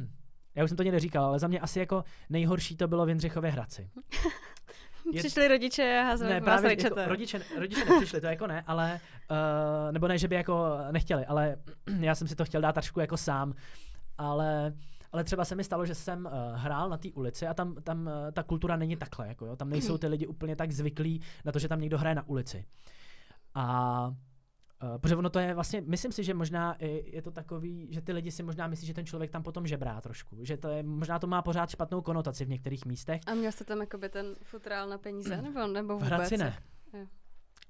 já 0.55 0.65
už 0.65 0.71
jsem 0.71 0.77
to 0.77 0.83
někde 0.83 1.01
říkal, 1.01 1.25
ale 1.25 1.39
za 1.39 1.49
mě 1.49 1.61
asi 1.61 1.79
jako 1.79 2.05
nejhorší 2.31 2.77
to 2.77 2.89
bylo 2.89 3.07
v 3.07 3.09
Jindřichově 3.09 3.51
Hradci. 3.51 3.91
Je... 5.13 5.19
Přišli 5.19 5.49
rodiče 5.49 5.99
a 6.01 6.05
házeli 6.05 6.31
ne, 6.31 6.41
právě 6.41 6.71
jako 6.71 6.95
rodiče, 7.07 7.41
rodiče 7.59 7.85
nepřišli, 7.85 8.21
to 8.21 8.27
jako 8.27 8.47
ne, 8.47 8.65
ale, 8.67 9.01
uh, 9.31 9.93
nebo 9.93 10.09
ne, 10.09 10.19
že 10.19 10.29
by 10.29 10.35
jako 10.35 10.79
nechtěli, 10.91 11.27
ale 11.27 11.57
já 12.01 12.15
jsem 12.15 12.29
si 12.29 12.37
to 12.37 12.45
chtěl 12.45 12.61
dát 12.61 12.73
trošku 12.73 13.01
jako 13.01 13.17
sám, 13.17 13.55
ale 14.19 14.73
ale 15.13 15.25
třeba 15.25 15.45
se 15.45 15.55
mi 15.55 15.65
stalo, 15.65 15.87
že 15.87 15.95
jsem 15.95 16.27
uh, 16.27 16.33
hrál 16.55 16.89
na 16.89 16.97
té 16.97 17.09
ulici 17.15 17.47
a 17.47 17.55
tam, 17.55 17.75
tam 17.75 18.07
uh, 18.07 18.13
ta 18.33 18.43
kultura 18.43 18.77
není 18.77 18.97
takhle, 18.97 19.29
jako 19.29 19.47
jo, 19.47 19.57
tam 19.57 19.71
nejsou 19.71 19.99
ty 19.99 20.07
lidi 20.07 20.27
úplně 20.27 20.57
tak 20.57 20.73
zvyklí 20.73 21.21
na 21.45 21.53
to, 21.53 21.59
že 21.59 21.69
tam 21.69 21.81
někdo 21.81 21.99
hraje 21.99 22.15
na 22.15 22.29
ulici. 22.29 22.65
A 23.55 24.15
Uh, 24.83 24.99
protože 24.99 25.17
ono 25.17 25.31
to 25.31 25.39
je 25.39 25.55
vlastně, 25.55 25.83
myslím 25.87 26.13
si, 26.13 26.25
že 26.25 26.35
možná 26.35 26.77
je 27.05 27.23
to 27.23 27.31
takový, 27.31 27.89
že 27.91 28.01
ty 28.01 28.13
lidi 28.13 28.31
si 28.31 28.43
možná 28.43 28.67
myslí, 28.67 28.87
že 28.87 28.95
ten 28.95 29.07
člověk 29.07 29.31
tam 29.31 29.43
potom 29.43 29.67
žebrá 29.67 30.01
trošku, 30.01 30.45
že 30.45 30.57
to 30.57 30.69
je, 30.69 30.83
možná 30.83 31.19
to 31.19 31.27
má 31.27 31.43
pořád 31.43 31.71
špatnou 31.71 32.03
konotaci 32.03 32.45
v 32.45 32.49
některých 32.49 32.85
místech. 32.85 33.21
A 33.27 33.35
měl 33.35 33.53
jste 33.53 33.65
tam 33.65 33.81
jakoby 33.81 34.09
ten 34.09 34.37
futrál 34.43 34.89
na 34.89 34.99
peníze, 34.99 35.43
nebo, 35.43 35.67
nebo 35.67 35.95
vůbec? 35.95 36.09
V 36.09 36.13
Hradci 36.13 36.37
ne. 36.37 36.59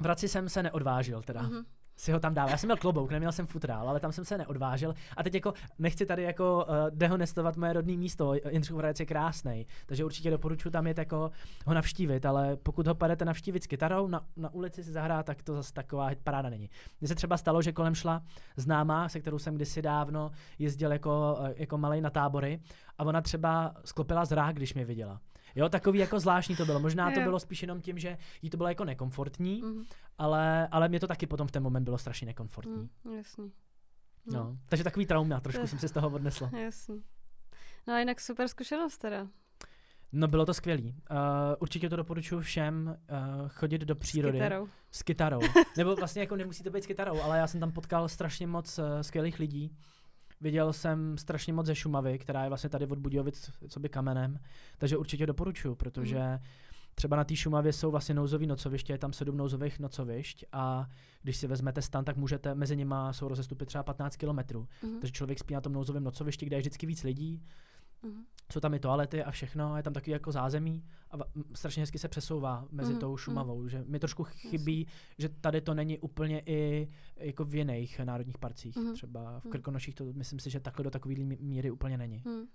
V 0.00 0.04
Hradci 0.04 0.28
jsem 0.28 0.48
se 0.48 0.62
neodvážil 0.62 1.22
teda. 1.22 1.42
Mm-hmm 1.42 1.64
si 1.98 2.12
ho 2.12 2.20
tam 2.20 2.34
dával. 2.34 2.50
Já 2.50 2.56
jsem 2.56 2.68
měl 2.68 2.76
klobouk, 2.76 3.10
neměl 3.10 3.32
jsem 3.32 3.46
futrál, 3.46 3.88
ale 3.88 4.00
tam 4.00 4.12
jsem 4.12 4.24
se 4.24 4.38
neodvážil. 4.38 4.94
A 5.16 5.22
teď 5.22 5.34
jako 5.34 5.54
nechci 5.78 6.06
tady 6.06 6.22
jako 6.22 6.66
uh, 6.68 6.74
dehonestovat 6.90 7.56
moje 7.56 7.72
rodné 7.72 7.96
místo. 7.96 8.34
Jindřichův 8.50 8.78
Hradec 8.78 9.00
je 9.00 9.06
krásný, 9.06 9.66
takže 9.86 10.04
určitě 10.04 10.30
doporučuji 10.30 10.70
tam 10.70 10.86
jet 10.86 10.98
jako 10.98 11.30
ho 11.66 11.74
navštívit, 11.74 12.26
ale 12.26 12.56
pokud 12.56 12.86
ho 12.86 12.94
padete 12.94 13.24
navštívit 13.24 13.64
s 13.64 13.66
kytarou 13.66 14.08
na, 14.08 14.24
na 14.36 14.54
ulici 14.54 14.84
si 14.84 14.92
zahrát, 14.92 15.26
tak 15.26 15.42
to 15.42 15.54
zase 15.54 15.72
taková 15.72 16.10
paráda 16.24 16.50
není. 16.50 16.70
Mně 17.00 17.08
se 17.08 17.14
třeba 17.14 17.36
stalo, 17.36 17.62
že 17.62 17.72
kolem 17.72 17.94
šla 17.94 18.22
známá, 18.56 19.08
se 19.08 19.20
kterou 19.20 19.38
jsem 19.38 19.54
kdysi 19.54 19.82
dávno 19.82 20.30
jezdil 20.58 20.92
jako, 20.92 21.38
eh, 21.42 21.54
jako 21.56 21.78
malej 21.78 22.00
na 22.00 22.10
tábory 22.10 22.60
a 22.98 23.04
ona 23.04 23.20
třeba 23.20 23.74
sklopila 23.84 24.24
zrák, 24.24 24.56
když 24.56 24.74
mě 24.74 24.84
viděla. 24.84 25.20
Jo, 25.54 25.68
takový 25.68 25.98
jako 25.98 26.20
zvláštní 26.20 26.56
to 26.56 26.64
bylo. 26.64 26.80
Možná 26.80 27.10
to 27.10 27.20
bylo 27.20 27.40
spíš 27.40 27.62
jenom 27.62 27.80
tím, 27.80 27.98
že 27.98 28.18
jí 28.42 28.50
to 28.50 28.56
bylo 28.56 28.68
jako 28.68 28.84
nekomfortní, 28.84 29.62
mm-hmm. 29.62 29.84
ale, 30.18 30.68
ale 30.68 30.88
mě 30.88 31.00
to 31.00 31.06
taky 31.06 31.26
potom 31.26 31.46
v 31.46 31.52
ten 31.52 31.62
moment 31.62 31.84
bylo 31.84 31.98
strašně 31.98 32.26
nekomfortní. 32.26 32.88
Mm, 33.04 33.16
jasný. 33.16 33.52
No. 34.26 34.38
no. 34.38 34.58
Takže 34.68 34.84
takový 34.84 35.06
trauma, 35.06 35.40
trošku 35.40 35.66
jsem 35.66 35.78
si 35.78 35.88
z 35.88 35.92
toho 35.92 36.10
odnesla. 36.10 36.50
Jasný. 36.58 37.02
No 37.86 37.94
a 37.94 37.98
jinak 37.98 38.20
super 38.20 38.48
zkušenost 38.48 38.98
teda. 38.98 39.26
No 40.12 40.28
bylo 40.28 40.46
to 40.46 40.54
skvělý. 40.54 40.94
Uh, 41.10 41.16
určitě 41.58 41.88
to 41.88 41.96
doporučuji 41.96 42.40
všem 42.40 42.96
uh, 43.42 43.48
chodit 43.48 43.78
do 43.78 43.94
přírody. 43.94 44.38
S 44.38 44.42
kytarou. 44.42 44.68
S 44.90 45.02
kytarou. 45.02 45.40
Nebo 45.76 45.96
vlastně 45.96 46.22
jako 46.22 46.36
nemusí 46.36 46.62
to 46.62 46.70
být 46.70 46.84
s 46.84 46.86
kytarou, 46.86 47.20
ale 47.20 47.38
já 47.38 47.46
jsem 47.46 47.60
tam 47.60 47.72
potkal 47.72 48.08
strašně 48.08 48.46
moc 48.46 48.78
uh, 48.78 48.84
skvělých 49.00 49.38
lidí. 49.38 49.76
Viděl 50.40 50.72
jsem 50.72 51.18
strašně 51.18 51.52
moc 51.52 51.66
ze 51.66 51.74
Šumavy, 51.74 52.18
která 52.18 52.42
je 52.42 52.48
vlastně 52.48 52.70
tady 52.70 52.86
od 52.86 52.98
Budějovic 52.98 53.50
co 53.68 53.80
by 53.80 53.88
kamenem, 53.88 54.38
takže 54.78 54.96
určitě 54.96 55.26
doporučuji, 55.26 55.74
protože 55.74 56.18
mm. 56.18 56.38
třeba 56.94 57.16
na 57.16 57.24
té 57.24 57.36
Šumavě 57.36 57.72
jsou 57.72 57.90
vlastně 57.90 58.14
nouzový 58.14 58.46
nocoviště, 58.46 58.92
je 58.92 58.98
tam 58.98 59.12
sedm 59.12 59.36
nouzových 59.36 59.78
nocovišť 59.78 60.44
a 60.52 60.88
když 61.22 61.36
si 61.36 61.46
vezmete 61.46 61.82
stan, 61.82 62.04
tak 62.04 62.16
můžete, 62.16 62.54
mezi 62.54 62.76
nimi 62.76 62.94
jsou 63.10 63.28
rozestupy 63.28 63.66
třeba 63.66 63.82
15 63.82 64.16
kilometrů, 64.16 64.68
mm. 64.82 65.00
takže 65.00 65.12
člověk 65.12 65.38
spí 65.38 65.54
na 65.54 65.60
tom 65.60 65.72
nouzovém 65.72 66.04
nocovišti, 66.04 66.46
kde 66.46 66.56
je 66.56 66.60
vždycky 66.60 66.86
víc 66.86 67.02
lidí, 67.02 67.42
Mm-hmm. 68.04 68.24
Jsou 68.52 68.60
tam 68.60 68.74
i 68.74 68.78
toalety 68.78 69.24
a 69.24 69.30
všechno, 69.30 69.76
je 69.76 69.82
tam 69.82 69.92
takový 69.92 70.12
jako 70.12 70.32
zázemí 70.32 70.84
a 71.10 71.16
strašně 71.54 71.82
hezky 71.82 71.98
se 71.98 72.08
přesouvá 72.08 72.68
mezi 72.70 72.94
mm-hmm. 72.94 72.98
tou 72.98 73.16
Šumavou, 73.16 73.62
mm-hmm. 73.62 73.68
že 73.68 73.84
mi 73.86 73.98
trošku 73.98 74.24
chybí, 74.24 74.80
yes. 74.80 74.88
že 75.18 75.28
tady 75.28 75.60
to 75.60 75.74
není 75.74 75.98
úplně 75.98 76.42
i 76.46 76.88
jako 77.16 77.44
v 77.44 77.54
jiných 77.54 77.98
národních 77.98 78.38
parcích, 78.38 78.76
mm-hmm. 78.76 78.92
třeba 78.92 79.40
v 79.40 79.44
mhm. 79.44 79.52
Krkonoších 79.52 79.94
to 79.94 80.04
myslím 80.12 80.38
si, 80.38 80.50
že 80.50 80.60
takhle 80.60 80.84
do 80.84 80.90
takové 80.90 81.14
míry 81.24 81.70
úplně 81.70 81.98
není. 81.98 82.22
Mm. 82.26 82.46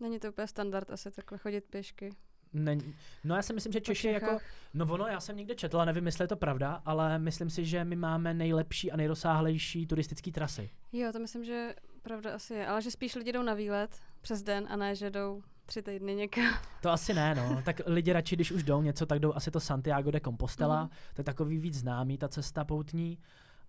Není 0.00 0.18
to 0.18 0.28
úplně 0.28 0.46
standard 0.46 0.90
asi 0.90 1.10
takhle 1.10 1.38
chodit 1.38 1.64
pěšky. 1.70 2.10
Není. 2.52 2.94
No 3.24 3.36
já 3.36 3.42
si 3.42 3.52
myslím, 3.52 3.72
že 3.72 3.80
Češi 3.80 4.08
jako, 4.08 4.38
no 4.74 4.86
ono, 4.90 5.06
já 5.06 5.20
jsem 5.20 5.36
někde 5.36 5.54
četla, 5.54 5.84
nevím, 5.84 6.06
jestli 6.06 6.24
je 6.24 6.28
to 6.28 6.36
pravda, 6.36 6.82
ale 6.84 7.18
myslím 7.18 7.50
si, 7.50 7.64
že 7.64 7.84
my 7.84 7.96
máme 7.96 8.34
nejlepší 8.34 8.92
a 8.92 8.96
nejrozsáhlejší 8.96 9.86
turistické 9.86 10.32
trasy. 10.32 10.70
Jo, 10.92 11.12
to 11.12 11.18
myslím, 11.18 11.44
že 11.44 11.74
pravda 12.02 12.34
asi 12.34 12.54
je, 12.54 12.66
ale 12.66 12.82
že 12.82 12.90
spíš 12.90 13.14
lidi 13.14 13.32
jdou 13.32 13.42
na 13.42 13.54
výlet 13.54 14.00
přes 14.20 14.42
den 14.42 14.66
a 14.70 14.76
ne, 14.76 14.94
že 14.94 15.10
jdou 15.10 15.42
tři 15.66 15.82
týdny 15.82 16.14
někam. 16.14 16.54
To 16.82 16.90
asi 16.90 17.14
ne, 17.14 17.34
no. 17.34 17.62
Tak 17.64 17.80
lidi 17.86 18.12
radši, 18.12 18.36
když 18.36 18.52
už 18.52 18.62
jdou 18.62 18.82
něco, 18.82 19.06
tak 19.06 19.18
jdou 19.18 19.34
asi 19.34 19.50
to 19.50 19.60
Santiago 19.60 20.10
de 20.10 20.20
Compostela. 20.20 20.82
Mm. 20.82 20.88
To 20.88 21.20
je 21.20 21.24
takový 21.24 21.58
víc 21.58 21.74
známý, 21.74 22.18
ta 22.18 22.28
cesta 22.28 22.64
poutní. 22.64 23.18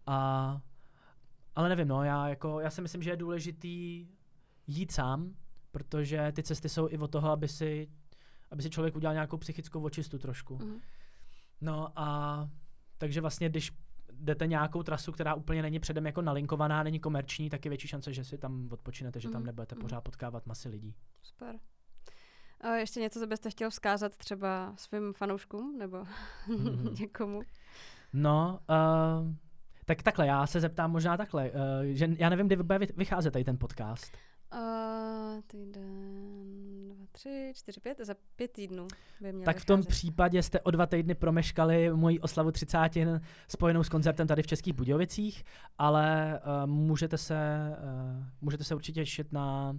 A, 0.07 0.61
ale 1.55 1.69
nevím, 1.69 1.87
no, 1.87 2.03
já, 2.03 2.27
jako, 2.27 2.59
já 2.59 2.69
si 2.69 2.81
myslím, 2.81 3.03
že 3.03 3.09
je 3.09 3.17
důležitý 3.17 4.07
jít 4.67 4.91
sám, 4.91 5.35
protože 5.71 6.31
ty 6.35 6.43
cesty 6.43 6.69
jsou 6.69 6.89
i 6.89 6.97
o 6.97 7.07
toho, 7.07 7.29
aby 7.29 7.47
si, 7.47 7.89
aby 8.51 8.61
si 8.63 8.69
člověk 8.69 8.95
udělal 8.95 9.13
nějakou 9.13 9.37
psychickou 9.37 9.81
očistu 9.81 10.17
trošku. 10.17 10.57
Mm. 10.57 10.81
No 11.61 11.91
a 11.95 12.49
takže 12.97 13.21
vlastně, 13.21 13.49
když 13.49 13.71
jdete 14.19 14.47
nějakou 14.47 14.83
trasu, 14.83 15.11
která 15.11 15.33
úplně 15.33 15.61
není 15.61 15.79
předem 15.79 16.05
jako 16.05 16.21
nalinkovaná, 16.21 16.83
není 16.83 16.99
komerční, 16.99 17.49
tak 17.49 17.65
je 17.65 17.69
větší 17.69 17.87
šance, 17.87 18.13
že 18.13 18.23
si 18.23 18.37
tam 18.37 18.67
odpočinete, 18.71 19.19
že 19.19 19.29
tam 19.29 19.41
mhm, 19.41 19.45
nebudete 19.45 19.75
mm. 19.75 19.81
pořád 19.81 20.01
potkávat 20.01 20.45
masy 20.45 20.69
lidí. 20.69 20.95
Super. 21.23 21.59
A 22.61 22.75
ještě 22.75 22.99
něco, 22.99 23.19
co 23.19 23.27
byste 23.27 23.49
chtěl 23.49 23.69
vzkázat 23.69 24.17
třeba 24.17 24.73
svým 24.77 25.13
fanouškům 25.13 25.77
nebo 25.77 26.03
mm. 26.47 26.95
někomu? 26.99 27.41
No, 28.13 28.59
uh, 28.69 29.33
tak 29.85 30.03
takhle, 30.03 30.27
já 30.27 30.47
se 30.47 30.59
zeptám 30.59 30.91
možná 30.91 31.17
takhle, 31.17 31.51
uh, 31.51 31.57
že 31.83 32.09
já 32.17 32.29
nevím, 32.29 32.47
kdy 32.47 32.55
bude 32.55 32.79
vycházet 32.79 33.31
tady 33.31 33.43
ten 33.45 33.57
podcast. 33.57 34.17
Uh, 34.53 35.41
týden, 35.47 36.52
tři, 37.13 37.51
čtyři, 37.55 37.79
pět, 37.79 37.97
za 38.01 38.13
pět 38.35 38.51
týdnů 38.51 38.87
by 39.21 39.33
měl 39.33 39.45
Tak 39.45 39.57
v 39.57 39.65
tom 39.65 39.79
vycházet. 39.79 39.89
případě 39.89 40.43
jste 40.43 40.59
o 40.59 40.71
dva 40.71 40.85
týdny 40.85 41.15
promeškali 41.15 41.89
moji 41.93 42.19
oslavu 42.19 42.51
třicátin 42.51 43.21
spojenou 43.47 43.83
s 43.83 43.89
koncertem 43.89 44.27
tady 44.27 44.43
v 44.43 44.47
Českých 44.47 44.73
Budějovicích, 44.73 45.43
ale 45.77 46.39
uh, 46.45 46.69
můžete, 46.69 47.17
se, 47.17 47.69
uh, 48.17 48.23
můžete 48.41 48.63
se 48.63 48.75
určitě 48.75 49.01
těšit 49.01 49.31
na 49.31 49.75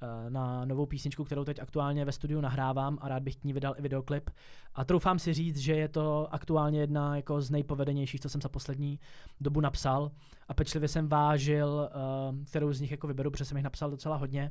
Eh, 0.00 0.30
na 0.30 0.64
novou 0.64 0.86
písničku, 0.86 1.24
kterou 1.24 1.44
teď 1.44 1.58
aktuálně 1.58 2.04
ve 2.04 2.12
studiu 2.12 2.40
nahrávám 2.40 2.98
a 3.00 3.08
rád 3.08 3.22
bych 3.22 3.36
k 3.36 3.44
ní 3.44 3.52
vydal 3.52 3.74
i 3.78 3.82
videoklip. 3.82 4.30
A 4.74 4.84
troufám 4.84 5.18
si 5.18 5.34
říct, 5.34 5.56
že 5.56 5.74
je 5.74 5.88
to 5.88 6.34
aktuálně 6.34 6.80
jedna 6.80 7.16
jako 7.16 7.40
z 7.40 7.50
nejpovedenějších, 7.50 8.20
co 8.20 8.28
jsem 8.28 8.40
za 8.40 8.48
poslední 8.48 9.00
dobu 9.40 9.60
napsal. 9.60 10.10
A 10.48 10.54
pečlivě 10.54 10.88
jsem 10.88 11.08
vážil, 11.08 11.90
uh, 12.30 12.44
kterou 12.44 12.72
z 12.72 12.80
nich 12.80 12.90
jako 12.90 13.06
vyberu, 13.06 13.30
protože 13.30 13.44
jsem 13.44 13.56
jich 13.56 13.64
napsal 13.64 13.90
docela 13.90 14.16
hodně. 14.16 14.50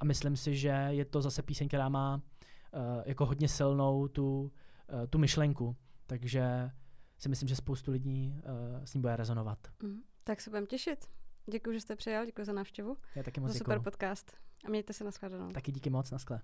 A 0.00 0.04
myslím 0.04 0.36
si, 0.36 0.56
že 0.56 0.86
je 0.88 1.04
to 1.04 1.22
zase 1.22 1.42
píseň, 1.42 1.68
která 1.68 1.88
má 1.88 2.14
uh, 2.14 2.80
jako 3.04 3.26
hodně 3.26 3.48
silnou 3.48 4.08
tu, 4.08 4.40
uh, 4.42 5.06
tu 5.10 5.18
myšlenku. 5.18 5.76
Takže 6.06 6.70
si 7.18 7.28
myslím, 7.28 7.48
že 7.48 7.56
spoustu 7.56 7.90
lidí 7.90 8.42
uh, 8.44 8.84
s 8.84 8.94
ní 8.94 9.00
bude 9.00 9.16
rezonovat. 9.16 9.58
Mm, 9.82 10.00
tak 10.24 10.40
se 10.40 10.50
budeme 10.50 10.66
těšit. 10.66 11.06
Děkuji, 11.50 11.72
že 11.72 11.80
jste 11.80 11.96
přijal, 11.96 12.26
děkuji 12.26 12.44
za 12.44 12.52
návštěvu. 12.52 12.96
Já 13.14 13.22
taky 13.22 13.40
moc 13.40 13.52
za 13.52 13.58
super 13.58 13.80
podcast. 13.80 14.32
A 14.64 14.68
mějte 14.68 14.92
se 14.92 15.04
na 15.04 15.10
shledanou. 15.10 15.52
Taky 15.52 15.72
díky 15.72 15.90
moc, 15.90 16.10
na 16.10 16.18
skle. 16.18 16.40